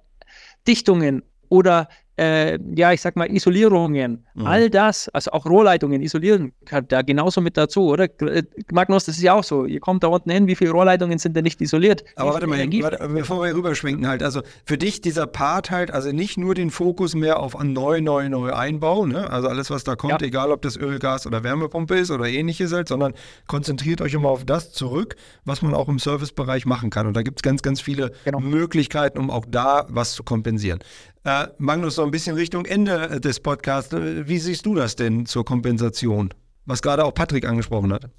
Dichtungen 0.67 1.23
oder 1.49 1.89
äh, 2.19 2.59
ja, 2.75 2.93
ich 2.93 3.01
sag 3.01 3.17
mal, 3.17 3.31
Isolierungen, 3.31 4.25
mhm. 4.35 4.47
all 4.47 4.71
das, 4.71 5.09
also 5.11 5.33
auch 5.33 5.45
Rohrleitungen 5.45 6.01
isolieren, 6.01 6.53
gehört 6.65 6.91
da 6.91 7.03
genauso 7.03 7.41
mit 7.41 7.57
dazu, 7.57 7.89
oder? 7.89 8.05
Äh, 8.23 8.45
Magnus, 8.73 9.05
das 9.05 9.17
ist 9.17 9.23
ja 9.23 9.35
auch 9.35 9.45
so. 9.45 9.67
Ihr 9.67 9.81
kommt 9.81 10.03
da 10.03 10.09
unten 10.09 10.31
hin, 10.31 10.47
wie 10.47 10.55
viele 10.55 10.71
Rohrleitungen 10.71 11.19
sind 11.19 11.37
denn 11.37 11.45
nicht 11.45 11.61
isoliert? 11.61 12.05
Aber 12.17 12.33
warte 12.33 12.47
mal, 12.47 12.59
warte, 12.59 13.09
bevor 13.09 13.45
wir 13.45 13.55
rüberschwenken 13.55 14.09
halt, 14.09 14.23
also 14.23 14.41
für 14.65 14.79
dich 14.79 15.01
dieser 15.01 15.27
Part 15.27 15.71
halt, 15.71 15.91
also 15.91 16.11
nicht 16.13 16.39
nur 16.39 16.55
den 16.55 16.71
Fokus 16.71 17.15
mehr 17.15 17.41
auf 17.41 17.59
an 17.59 17.73
neu, 17.73 18.01
neu, 18.01 18.29
neu 18.29 18.53
Einbau, 18.53 19.05
ne? 19.05 19.31
also 19.31 19.49
alles, 19.49 19.71
was 19.71 19.85
da 19.85 19.95
kommt, 19.95 20.23
ja. 20.23 20.27
egal 20.27 20.53
ob 20.53 20.63
das 20.63 20.77
Öl, 20.77 20.99
Gas 20.99 21.27
oder 21.27 21.45
Wärmepumpe 21.45 21.97
ist 21.97 22.11
oder 22.11 22.27
ähnliches 22.27 22.73
halt, 22.73 22.89
sondern 22.89 23.13
konzentriert 23.47 24.01
euch 24.01 24.15
immer 24.15 24.31
auf 24.31 24.45
das 24.45 24.73
zurück, 24.73 25.17
was 25.45 25.61
man 25.61 25.75
auch 25.75 25.89
im 25.89 25.99
Servicebereich 25.99 26.65
machen 26.65 26.91
kann. 26.91 27.07
Und 27.07 27.15
da 27.15 27.23
gibt 27.23 27.41
es 27.41 27.43
ganz, 27.43 27.63
ganz 27.63 27.81
viele 27.81 28.13
genau. 28.25 28.41
Möglichkeiten, 28.41 29.19
um 29.19 29.31
auch 29.31 29.45
da 29.49 29.87
was 29.89 30.15
zu 30.15 30.23
kompensieren. 30.23 30.81
Äh, 31.27 31.49
Magnus, 31.59 31.97
ein 32.07 32.11
bisschen 32.11 32.37
Richtung 32.37 32.65
Ende 32.65 33.21
des 33.21 33.41
Podcasts. 33.41 33.95
Wie 33.95 34.39
siehst 34.39 34.65
du 34.67 34.75
das 34.75 34.97
denn 34.97 35.27
zur 35.27 35.45
Kompensation? 35.45 36.33
Was 36.65 36.83
gerade 36.83 37.05
auch 37.05 37.15
Patrick 37.15 37.47
angesprochen 37.47 37.93
hat. 37.93 38.11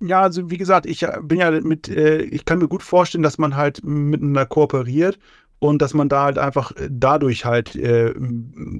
Ja, 0.00 0.22
also 0.22 0.50
wie 0.50 0.58
gesagt, 0.58 0.86
ich 0.86 1.02
äh, 1.02 1.18
bin 1.22 1.38
ja 1.38 1.50
mit, 1.50 1.88
äh, 1.88 2.22
ich 2.22 2.44
kann 2.44 2.58
mir 2.58 2.68
gut 2.68 2.82
vorstellen, 2.82 3.22
dass 3.22 3.38
man 3.38 3.56
halt 3.56 3.84
miteinander 3.84 4.44
kooperiert 4.44 5.18
und 5.60 5.80
dass 5.80 5.94
man 5.94 6.08
da 6.08 6.24
halt 6.24 6.38
einfach 6.38 6.72
äh, 6.72 6.88
dadurch 6.90 7.44
halt, 7.44 7.74
äh, 7.76 8.12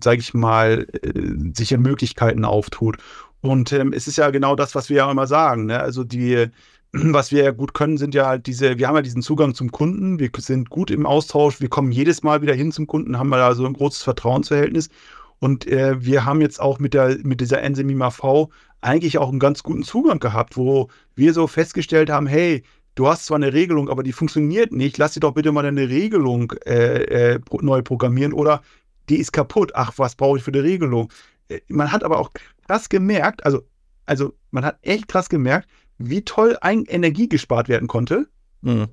sage 0.02 0.20
ich 0.20 0.34
mal, 0.34 0.86
äh, 1.02 1.52
sich 1.54 1.76
Möglichkeiten 1.76 2.44
auftut. 2.44 2.98
Und 3.40 3.72
ähm, 3.72 3.92
es 3.92 4.08
ist 4.08 4.16
ja 4.16 4.30
genau 4.30 4.56
das, 4.56 4.74
was 4.74 4.88
wir 4.88 4.98
ja 4.98 5.10
immer 5.10 5.26
sagen. 5.26 5.66
Ne? 5.66 5.78
Also 5.78 6.04
die, 6.04 6.48
was 6.94 7.32
wir 7.32 7.42
ja 7.42 7.50
gut 7.50 7.74
können, 7.74 7.98
sind 7.98 8.14
ja 8.14 8.26
halt 8.26 8.46
diese, 8.46 8.78
wir 8.78 8.86
haben 8.86 8.94
ja 8.94 9.02
diesen 9.02 9.22
Zugang 9.22 9.54
zum 9.54 9.72
Kunden, 9.72 10.20
wir 10.20 10.30
sind 10.38 10.70
gut 10.70 10.90
im 10.90 11.06
Austausch, 11.06 11.60
wir 11.60 11.68
kommen 11.68 11.90
jedes 11.90 12.22
Mal 12.22 12.40
wieder 12.40 12.54
hin 12.54 12.70
zum 12.70 12.86
Kunden, 12.86 13.18
haben 13.18 13.30
wir 13.30 13.36
da 13.36 13.54
so 13.54 13.66
ein 13.66 13.72
großes 13.72 14.02
Vertrauensverhältnis. 14.02 14.88
Und 15.40 15.66
äh, 15.66 16.02
wir 16.02 16.24
haben 16.24 16.40
jetzt 16.40 16.60
auch 16.60 16.78
mit, 16.78 16.94
der, 16.94 17.18
mit 17.22 17.40
dieser 17.40 17.60
Enzymima 17.60 18.10
V 18.10 18.50
eigentlich 18.80 19.18
auch 19.18 19.28
einen 19.28 19.40
ganz 19.40 19.62
guten 19.62 19.82
Zugang 19.82 20.20
gehabt, 20.20 20.56
wo 20.56 20.88
wir 21.16 21.34
so 21.34 21.46
festgestellt 21.48 22.10
haben, 22.10 22.26
hey, 22.26 22.62
du 22.94 23.08
hast 23.08 23.26
zwar 23.26 23.36
eine 23.36 23.52
Regelung, 23.52 23.88
aber 23.88 24.04
die 24.04 24.12
funktioniert 24.12 24.70
nicht, 24.70 24.96
lass 24.96 25.14
dir 25.14 25.20
doch 25.20 25.34
bitte 25.34 25.50
mal 25.50 25.62
deine 25.62 25.88
Regelung 25.88 26.52
äh, 26.64 27.34
äh, 27.34 27.40
neu 27.60 27.82
programmieren 27.82 28.32
oder 28.32 28.62
die 29.08 29.16
ist 29.16 29.32
kaputt, 29.32 29.72
ach, 29.74 29.92
was 29.96 30.14
brauche 30.14 30.38
ich 30.38 30.44
für 30.44 30.52
eine 30.52 30.62
Regelung? 30.62 31.12
Äh, 31.48 31.60
man 31.68 31.90
hat 31.90 32.04
aber 32.04 32.18
auch 32.18 32.30
krass 32.66 32.88
gemerkt, 32.88 33.44
also, 33.44 33.62
also 34.06 34.32
man 34.52 34.64
hat 34.64 34.78
echt 34.82 35.08
krass 35.08 35.28
gemerkt, 35.28 35.68
wie 36.10 36.22
toll 36.22 36.56
Energie 36.62 37.28
gespart 37.28 37.68
werden 37.68 37.88
konnte 37.88 38.26
mhm. 38.62 38.86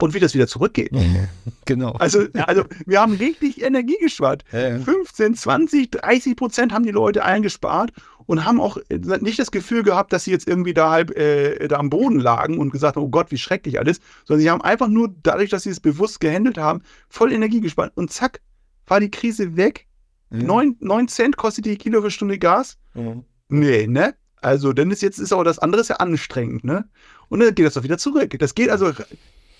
und 0.00 0.14
wie 0.14 0.20
das 0.20 0.34
wieder 0.34 0.46
zurückgeht. 0.46 0.90
genau. 1.64 1.92
Also, 1.92 2.26
also 2.34 2.64
wir 2.86 3.00
haben 3.00 3.14
richtig 3.14 3.62
Energie 3.62 3.98
gespart. 4.00 4.44
Ja, 4.52 4.68
ja. 4.70 4.78
15, 4.78 5.34
20, 5.34 5.90
30 5.90 6.36
Prozent 6.36 6.72
haben 6.72 6.84
die 6.84 6.90
Leute 6.90 7.24
eingespart 7.24 7.92
und 8.26 8.44
haben 8.44 8.60
auch 8.60 8.78
nicht 9.20 9.38
das 9.38 9.50
Gefühl 9.50 9.82
gehabt, 9.82 10.12
dass 10.12 10.24
sie 10.24 10.30
jetzt 10.30 10.48
irgendwie 10.48 10.74
da 10.74 10.90
halb 10.90 11.16
äh, 11.16 11.68
da 11.68 11.78
am 11.78 11.90
Boden 11.90 12.20
lagen 12.20 12.58
und 12.58 12.70
gesagt 12.70 12.96
haben, 12.96 13.04
oh 13.04 13.10
Gott, 13.10 13.30
wie 13.30 13.38
schrecklich 13.38 13.78
alles, 13.78 14.00
sondern 14.24 14.40
sie 14.40 14.50
haben 14.50 14.62
einfach 14.62 14.88
nur 14.88 15.14
dadurch, 15.22 15.50
dass 15.50 15.64
sie 15.64 15.70
es 15.70 15.80
bewusst 15.80 16.20
gehandelt 16.20 16.58
haben, 16.58 16.82
voll 17.08 17.32
Energie 17.32 17.60
gespart 17.60 17.92
und 17.96 18.10
zack, 18.10 18.40
war 18.86 19.00
die 19.00 19.10
Krise 19.10 19.56
weg. 19.56 19.86
Ja. 20.30 20.38
9, 20.42 20.76
9 20.80 21.08
Cent 21.08 21.36
kostet 21.36 21.66
die 21.66 21.76
Kilowattstunde 21.76 22.38
Gas. 22.38 22.76
Mhm. 22.94 23.24
Nee, 23.48 23.86
ne? 23.86 24.14
Also, 24.44 24.74
denn 24.74 24.90
ist 24.90 25.00
jetzt 25.00 25.18
ist 25.18 25.32
auch 25.32 25.42
das 25.42 25.58
andere 25.58 25.80
ist 25.80 25.88
ja 25.88 25.96
anstrengend, 25.96 26.64
ne? 26.64 26.84
Und 27.28 27.40
dann 27.40 27.54
geht 27.54 27.64
das 27.64 27.74
doch 27.74 27.82
wieder 27.82 27.96
zurück. 27.96 28.36
Das 28.38 28.54
geht 28.54 28.68
also, 28.68 28.92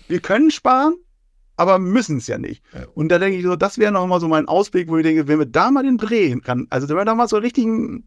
wir 0.07 0.19
können 0.19 0.51
sparen, 0.51 0.93
aber 1.57 1.79
müssen 1.79 2.17
es 2.17 2.27
ja 2.27 2.37
nicht. 2.37 2.63
Ja. 2.71 2.85
Und 2.93 3.09
da 3.09 3.17
denke 3.17 3.39
ich 3.39 3.43
so, 3.43 3.55
das 3.55 3.79
wäre 3.79 3.91
nochmal 3.91 4.19
so 4.19 4.27
mein 4.27 4.47
Ausblick, 4.47 4.87
wo 4.87 4.97
ich 4.97 5.03
denke, 5.03 5.27
wenn 5.27 5.39
wir 5.39 5.47
da 5.47 5.71
mal 5.71 5.83
den 5.83 5.97
Dreh 5.97 6.35
kann, 6.39 6.67
also 6.69 6.87
wenn 6.87 6.97
wir 6.97 7.05
da 7.05 7.15
mal 7.15 7.27
so 7.27 7.37
einen 7.37 7.45
richtigen, 7.45 8.05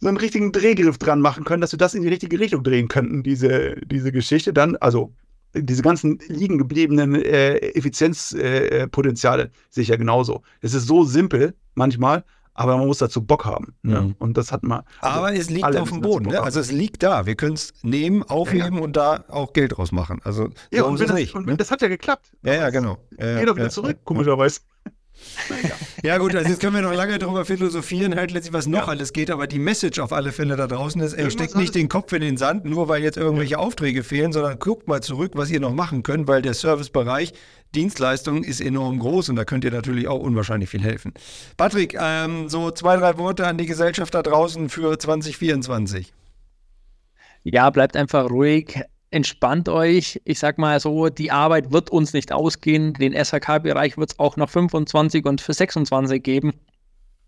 so 0.00 0.08
einen 0.08 0.16
richtigen 0.16 0.50
Drehgriff 0.50 0.96
dran 0.96 1.20
machen 1.20 1.44
können, 1.44 1.60
dass 1.60 1.72
wir 1.72 1.78
das 1.78 1.94
in 1.94 2.02
die 2.02 2.08
richtige 2.08 2.40
Richtung 2.40 2.64
drehen 2.64 2.88
könnten, 2.88 3.22
diese, 3.22 3.76
diese 3.84 4.12
Geschichte, 4.12 4.54
dann, 4.54 4.76
also 4.76 5.12
diese 5.54 5.82
ganzen 5.82 6.20
liegen 6.28 6.56
gebliebenen 6.56 7.16
äh, 7.16 7.56
Effizienzpotenziale 7.56 9.42
äh, 9.42 9.50
sehe 9.68 9.82
ich 9.82 9.88
ja 9.88 9.96
genauso. 9.96 10.40
Es 10.62 10.72
ist 10.72 10.86
so 10.86 11.04
simpel 11.04 11.54
manchmal, 11.74 12.24
aber 12.54 12.76
man 12.76 12.86
muss 12.86 12.98
dazu 12.98 13.24
Bock 13.24 13.44
haben. 13.44 13.74
Ne? 13.82 13.94
Ja. 13.94 14.10
Und 14.18 14.36
das 14.36 14.52
hat 14.52 14.62
man. 14.62 14.82
Also 15.00 15.18
aber 15.18 15.34
es 15.34 15.50
liegt 15.50 15.76
auf 15.76 15.90
dem 15.90 16.00
Boden, 16.00 16.28
ne? 16.28 16.42
also 16.42 16.60
es 16.60 16.70
liegt 16.70 17.02
da. 17.02 17.26
Wir 17.26 17.34
können 17.34 17.54
es 17.54 17.72
nehmen, 17.82 18.22
aufheben 18.22 18.76
ja. 18.76 18.82
und 18.82 18.96
da 18.96 19.24
auch 19.28 19.52
Geld 19.52 19.76
draus 19.76 19.92
machen. 19.92 20.20
Also 20.24 20.50
ja, 20.70 20.84
und, 20.84 21.00
das, 21.00 21.12
nicht, 21.12 21.34
und 21.34 21.46
ne? 21.46 21.56
das 21.56 21.70
hat 21.70 21.82
ja 21.82 21.88
geklappt. 21.88 22.32
Ja, 22.42 22.54
ja, 22.54 22.70
genau. 22.70 22.98
Ja, 23.18 23.38
Geht 23.38 23.48
doch 23.48 23.56
wieder 23.56 23.70
zurück, 23.70 23.98
komischerweise. 24.04 24.60
Ja 26.02 26.18
gut, 26.18 26.34
also 26.34 26.48
jetzt 26.48 26.60
können 26.60 26.74
wir 26.74 26.82
noch 26.82 26.94
lange 26.94 27.16
darüber 27.18 27.44
philosophieren, 27.44 28.16
halt 28.16 28.32
letztlich, 28.32 28.52
was 28.52 28.66
noch 28.66 28.86
ja. 28.86 28.88
alles 28.88 29.12
geht, 29.12 29.30
aber 29.30 29.46
die 29.46 29.60
Message 29.60 30.00
auf 30.00 30.12
alle 30.12 30.32
Fälle 30.32 30.56
da 30.56 30.66
draußen 30.66 31.00
ist, 31.00 31.12
er 31.12 31.30
steckt 31.30 31.54
nicht 31.54 31.76
den 31.76 31.88
Kopf 31.88 32.12
in 32.12 32.22
den 32.22 32.36
Sand, 32.36 32.64
nur 32.64 32.88
weil 32.88 33.02
jetzt 33.02 33.16
irgendwelche 33.18 33.52
ja. 33.52 33.58
Aufträge 33.58 34.02
fehlen, 34.02 34.32
sondern 34.32 34.58
guckt 34.58 34.88
mal 34.88 35.00
zurück, 35.00 35.32
was 35.34 35.50
ihr 35.50 35.60
noch 35.60 35.74
machen 35.74 36.02
könnt, 36.02 36.26
weil 36.26 36.42
der 36.42 36.54
Servicebereich 36.54 37.34
Dienstleistung 37.74 38.44
ist 38.44 38.60
enorm 38.60 38.98
groß 38.98 39.30
und 39.30 39.36
da 39.36 39.44
könnt 39.44 39.64
ihr 39.64 39.70
natürlich 39.70 40.08
auch 40.08 40.20
unwahrscheinlich 40.20 40.70
viel 40.70 40.82
helfen. 40.82 41.12
Patrick, 41.56 41.96
ähm, 41.98 42.48
so 42.48 42.70
zwei, 42.70 42.96
drei 42.96 43.18
Worte 43.18 43.46
an 43.46 43.58
die 43.58 43.66
Gesellschaft 43.66 44.14
da 44.14 44.22
draußen 44.22 44.68
für 44.68 44.98
2024. 44.98 46.12
Ja, 47.44 47.70
bleibt 47.70 47.96
einfach 47.96 48.30
ruhig, 48.30 48.80
entspannt 49.10 49.68
euch. 49.68 50.20
Ich 50.24 50.38
sag 50.38 50.58
mal 50.58 50.78
so, 50.80 51.08
die 51.08 51.30
Arbeit 51.30 51.72
wird 51.72 51.90
uns 51.90 52.12
nicht 52.12 52.32
ausgehen. 52.32 52.94
Den 52.94 53.12
SHK-Bereich 53.12 53.98
wird 53.98 54.12
es 54.12 54.18
auch 54.18 54.36
noch 54.36 54.50
25 54.50 55.24
und 55.24 55.40
für 55.40 55.52
26 55.52 56.22
geben. 56.22 56.52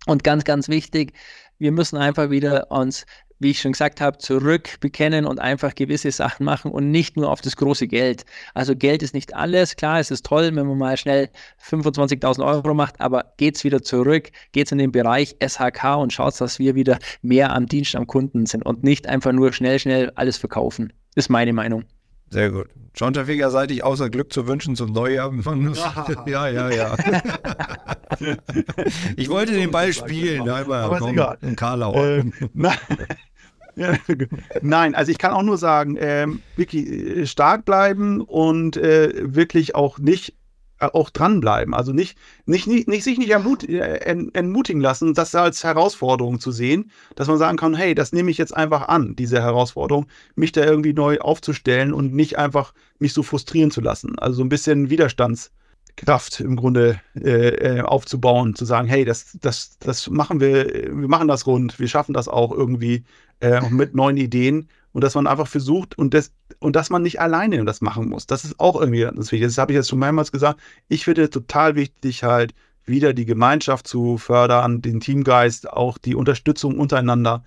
Und 0.06 0.22
ganz, 0.22 0.44
ganz 0.44 0.68
wichtig, 0.68 1.14
wir 1.58 1.72
müssen 1.72 1.96
einfach 1.96 2.30
wieder 2.30 2.70
uns 2.70 3.06
wie 3.38 3.50
ich 3.50 3.60
schon 3.60 3.72
gesagt 3.72 4.00
habe, 4.00 4.18
zurück 4.18 4.80
bekennen 4.80 5.26
und 5.26 5.40
einfach 5.40 5.74
gewisse 5.74 6.10
Sachen 6.10 6.44
machen 6.44 6.70
und 6.70 6.90
nicht 6.90 7.16
nur 7.16 7.30
auf 7.30 7.40
das 7.40 7.56
große 7.56 7.86
Geld. 7.86 8.24
Also 8.54 8.76
Geld 8.76 9.02
ist 9.02 9.14
nicht 9.14 9.34
alles. 9.34 9.76
Klar, 9.76 10.00
es 10.00 10.10
ist 10.10 10.24
toll, 10.26 10.54
wenn 10.54 10.66
man 10.66 10.78
mal 10.78 10.96
schnell 10.96 11.30
25.000 11.68 12.44
Euro 12.44 12.74
macht, 12.74 13.00
aber 13.00 13.32
geht 13.36 13.56
es 13.56 13.64
wieder 13.64 13.82
zurück, 13.82 14.30
geht 14.52 14.66
es 14.66 14.72
in 14.72 14.78
den 14.78 14.92
Bereich 14.92 15.36
SHK 15.44 15.96
und 15.96 16.12
schaut, 16.12 16.40
dass 16.40 16.58
wir 16.58 16.74
wieder 16.74 16.98
mehr 17.22 17.52
am 17.54 17.66
Dienst 17.66 17.96
am 17.96 18.06
Kunden 18.06 18.46
sind 18.46 18.64
und 18.64 18.82
nicht 18.84 19.06
einfach 19.06 19.32
nur 19.32 19.52
schnell, 19.52 19.78
schnell 19.78 20.10
alles 20.14 20.36
verkaufen. 20.36 20.92
Ist 21.14 21.30
meine 21.30 21.52
Meinung. 21.52 21.84
Sehr 22.34 22.50
gut. 22.50 22.66
Schonterfeger 22.98 23.48
seitig 23.48 23.84
außer 23.84 24.10
Glück 24.10 24.32
zu 24.32 24.48
wünschen 24.48 24.74
zum 24.74 24.90
Neujahr. 24.90 25.32
ja, 26.26 26.48
ja, 26.48 26.68
ja. 26.68 26.96
ich 29.16 29.28
wollte 29.28 29.52
den 29.52 29.70
Ball 29.70 29.92
spielen. 29.92 30.48
Aber, 30.48 30.78
aber 30.78 30.98
komm, 30.98 31.12
egal. 31.12 31.38
In 31.42 31.54
Karlau. 31.54 31.94
Ähm, 31.94 32.32
Nein, 34.62 34.96
also 34.96 35.12
ich 35.12 35.18
kann 35.18 35.32
auch 35.32 35.44
nur 35.44 35.58
sagen, 35.58 35.96
ähm, 36.00 36.42
wirklich 36.56 36.88
äh, 36.90 37.26
stark 37.26 37.64
bleiben 37.64 38.20
und 38.20 38.76
äh, 38.78 39.12
wirklich 39.32 39.76
auch 39.76 40.00
nicht 40.00 40.30
äh, 40.30 40.32
auch 40.78 41.10
dranbleiben. 41.10 41.74
Also 41.74 41.92
nicht, 41.92 42.18
nicht, 42.46 42.66
nicht, 42.66 42.88
nicht 42.88 43.04
sich 43.04 43.18
nicht 43.18 43.30
ermut, 43.30 43.68
äh, 43.68 43.96
entmutigen 44.32 44.80
lassen, 44.82 45.14
das 45.14 45.34
als 45.34 45.64
Herausforderung 45.64 46.40
zu 46.40 46.52
sehen, 46.52 46.90
dass 47.16 47.28
man 47.28 47.38
sagen 47.38 47.56
kann, 47.56 47.74
hey, 47.74 47.94
das 47.94 48.12
nehme 48.12 48.30
ich 48.30 48.38
jetzt 48.38 48.56
einfach 48.56 48.88
an, 48.88 49.16
diese 49.16 49.40
Herausforderung, 49.40 50.06
mich 50.34 50.52
da 50.52 50.64
irgendwie 50.64 50.92
neu 50.92 51.18
aufzustellen 51.18 51.92
und 51.92 52.14
nicht 52.14 52.38
einfach 52.38 52.74
mich 52.98 53.12
so 53.12 53.22
frustrieren 53.22 53.70
zu 53.70 53.80
lassen. 53.80 54.18
Also 54.18 54.38
so 54.38 54.44
ein 54.44 54.48
bisschen 54.48 54.90
Widerstandskraft 54.90 56.40
im 56.40 56.56
Grunde 56.56 57.00
äh, 57.14 57.80
aufzubauen, 57.80 58.54
zu 58.54 58.64
sagen, 58.64 58.88
hey, 58.88 59.04
das, 59.04 59.38
das, 59.40 59.78
das 59.78 60.10
machen 60.10 60.40
wir, 60.40 60.66
wir 60.66 61.08
machen 61.08 61.28
das 61.28 61.46
rund, 61.46 61.78
wir 61.78 61.88
schaffen 61.88 62.14
das 62.14 62.28
auch 62.28 62.52
irgendwie 62.52 63.04
äh, 63.40 63.60
mit 63.70 63.94
neuen 63.94 64.16
Ideen 64.16 64.68
und 64.94 65.04
dass 65.04 65.14
man 65.14 65.26
einfach 65.26 65.48
versucht 65.48 65.98
und 65.98 66.14
das 66.14 66.32
und 66.60 66.76
dass 66.76 66.88
man 66.88 67.02
nicht 67.02 67.20
alleine 67.20 67.62
das 67.64 67.82
machen 67.82 68.08
muss. 68.08 68.26
Das 68.26 68.44
ist 68.44 68.58
auch 68.58 68.80
irgendwie 68.80 69.00
ganz 69.00 69.30
wichtig. 69.32 69.48
Das 69.48 69.58
habe 69.58 69.72
ich 69.72 69.76
jetzt 69.76 69.90
schon 69.90 69.98
mehrmals 69.98 70.32
gesagt. 70.32 70.60
Ich 70.88 71.04
finde 71.04 71.28
total 71.28 71.74
wichtig 71.74 72.22
halt 72.22 72.54
wieder 72.86 73.12
die 73.12 73.26
Gemeinschaft 73.26 73.88
zu 73.88 74.18
fördern, 74.18 74.80
den 74.80 75.00
Teamgeist, 75.00 75.70
auch 75.70 75.98
die 75.98 76.14
Unterstützung 76.14 76.78
untereinander 76.78 77.42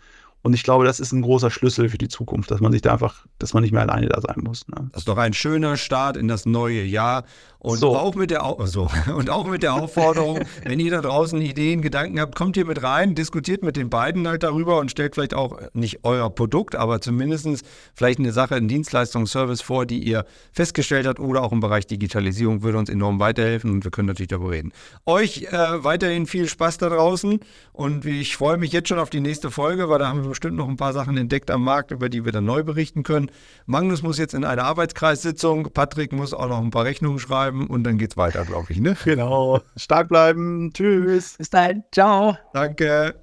und 0.47 0.53
ich 0.53 0.63
glaube, 0.63 0.85
das 0.85 1.01
ist 1.01 1.11
ein 1.11 1.23
großer 1.23 1.51
Schlüssel 1.51 1.89
für 1.89 1.97
die 1.97 2.07
Zukunft, 2.07 2.51
dass 2.51 2.61
man 2.61 2.71
sich 2.71 2.81
da 2.81 2.93
einfach, 2.93 3.25
dass 3.37 3.53
man 3.53 3.63
nicht 3.63 3.73
mehr 3.73 3.81
alleine 3.81 4.07
da 4.07 4.21
sein 4.21 4.37
muss. 4.37 4.65
Ne? 4.69 4.87
Das 4.93 5.01
ist 5.01 5.07
doch 5.09 5.17
ein 5.17 5.33
schöner 5.33 5.75
Start 5.75 6.15
in 6.15 6.29
das 6.29 6.45
neue 6.45 6.83
Jahr. 6.83 7.25
Und 7.59 7.79
so. 7.79 7.95
auch 7.95 8.15
mit 8.15 8.29
der 8.29 8.41
so, 8.65 8.89
und 9.15 9.29
auch 9.29 9.47
mit 9.47 9.63
der 9.63 9.73
Aufforderung, 9.73 10.41
wenn 10.63 10.79
ihr 10.79 10.91
da 10.91 11.01
draußen 11.01 11.41
Ideen, 11.41 11.81
Gedanken 11.81 12.19
habt, 12.19 12.35
kommt 12.35 12.55
hier 12.55 12.65
mit 12.65 12.83
rein, 12.83 13.15
diskutiert 13.15 13.63
mit 13.63 13.75
den 13.75 13.89
beiden 13.89 14.27
halt 14.27 14.43
darüber 14.43 14.79
und 14.79 14.91
stellt 14.91 15.15
vielleicht 15.15 15.33
auch 15.33 15.59
nicht 15.73 15.99
euer 16.03 16.29
Produkt, 16.29 16.75
aber 16.75 17.01
zumindest 17.01 17.65
vielleicht 17.95 18.19
eine 18.19 18.31
Sache, 18.31 18.55
einen 18.55 18.67
Dienstleistungsservice 18.67 19.61
vor, 19.61 19.85
die 19.85 19.99
ihr 19.99 20.25
festgestellt 20.51 21.07
habt 21.07 21.19
oder 21.19 21.41
auch 21.43 21.51
im 21.51 21.59
Bereich 21.59 21.87
Digitalisierung 21.87 22.61
würde 22.61 22.77
uns 22.77 22.89
enorm 22.89 23.19
weiterhelfen 23.19 23.71
und 23.71 23.83
wir 23.83 23.91
können 23.91 24.07
natürlich 24.07 24.29
darüber 24.29 24.51
reden. 24.51 24.71
Euch 25.05 25.43
äh, 25.43 25.83
weiterhin 25.83 26.27
viel 26.27 26.47
Spaß 26.47 26.77
da 26.77 26.89
draußen 26.89 27.39
und 27.73 28.05
ich 28.05 28.37
freue 28.37 28.57
mich 28.57 28.71
jetzt 28.71 28.89
schon 28.89 28.99
auf 28.99 29.09
die 29.09 29.19
nächste 29.19 29.49
Folge, 29.49 29.89
weil 29.89 29.99
da 29.99 30.07
haben 30.07 30.21
wir 30.21 30.29
bestimmt 30.29 30.57
noch 30.57 30.67
ein 30.67 30.77
paar 30.77 30.93
Sachen 30.93 31.17
entdeckt 31.17 31.49
am 31.49 31.63
Markt, 31.63 31.91
über 31.91 32.09
die 32.09 32.23
wir 32.23 32.31
dann 32.31 32.45
neu 32.45 32.63
berichten 32.63 33.03
können. 33.03 33.31
Magnus 33.65 34.03
muss 34.03 34.17
jetzt 34.17 34.33
in 34.33 34.43
eine 34.43 34.63
Arbeitskreissitzung, 34.63 35.69
Patrick 35.73 36.11
muss 36.11 36.33
auch 36.33 36.47
noch 36.47 36.59
ein 36.59 36.71
paar 36.71 36.85
Rechnungen 36.85 37.19
schreiben 37.19 37.46
und 37.51 37.83
dann 37.83 37.97
geht's 37.97 38.17
weiter, 38.17 38.45
glaube 38.45 38.71
ich. 38.71 38.79
Ne? 38.79 38.95
Genau. 39.03 39.61
Stark 39.75 40.09
bleiben. 40.09 40.71
Tschüss. 40.73 41.35
Bis 41.37 41.49
dahin. 41.49 41.83
Ciao. 41.91 42.37
Danke. 42.53 43.15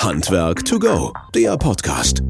Handwerk 0.00 0.64
to 0.64 0.78
go, 0.78 1.12
der 1.34 1.56
Podcast. 1.56 2.22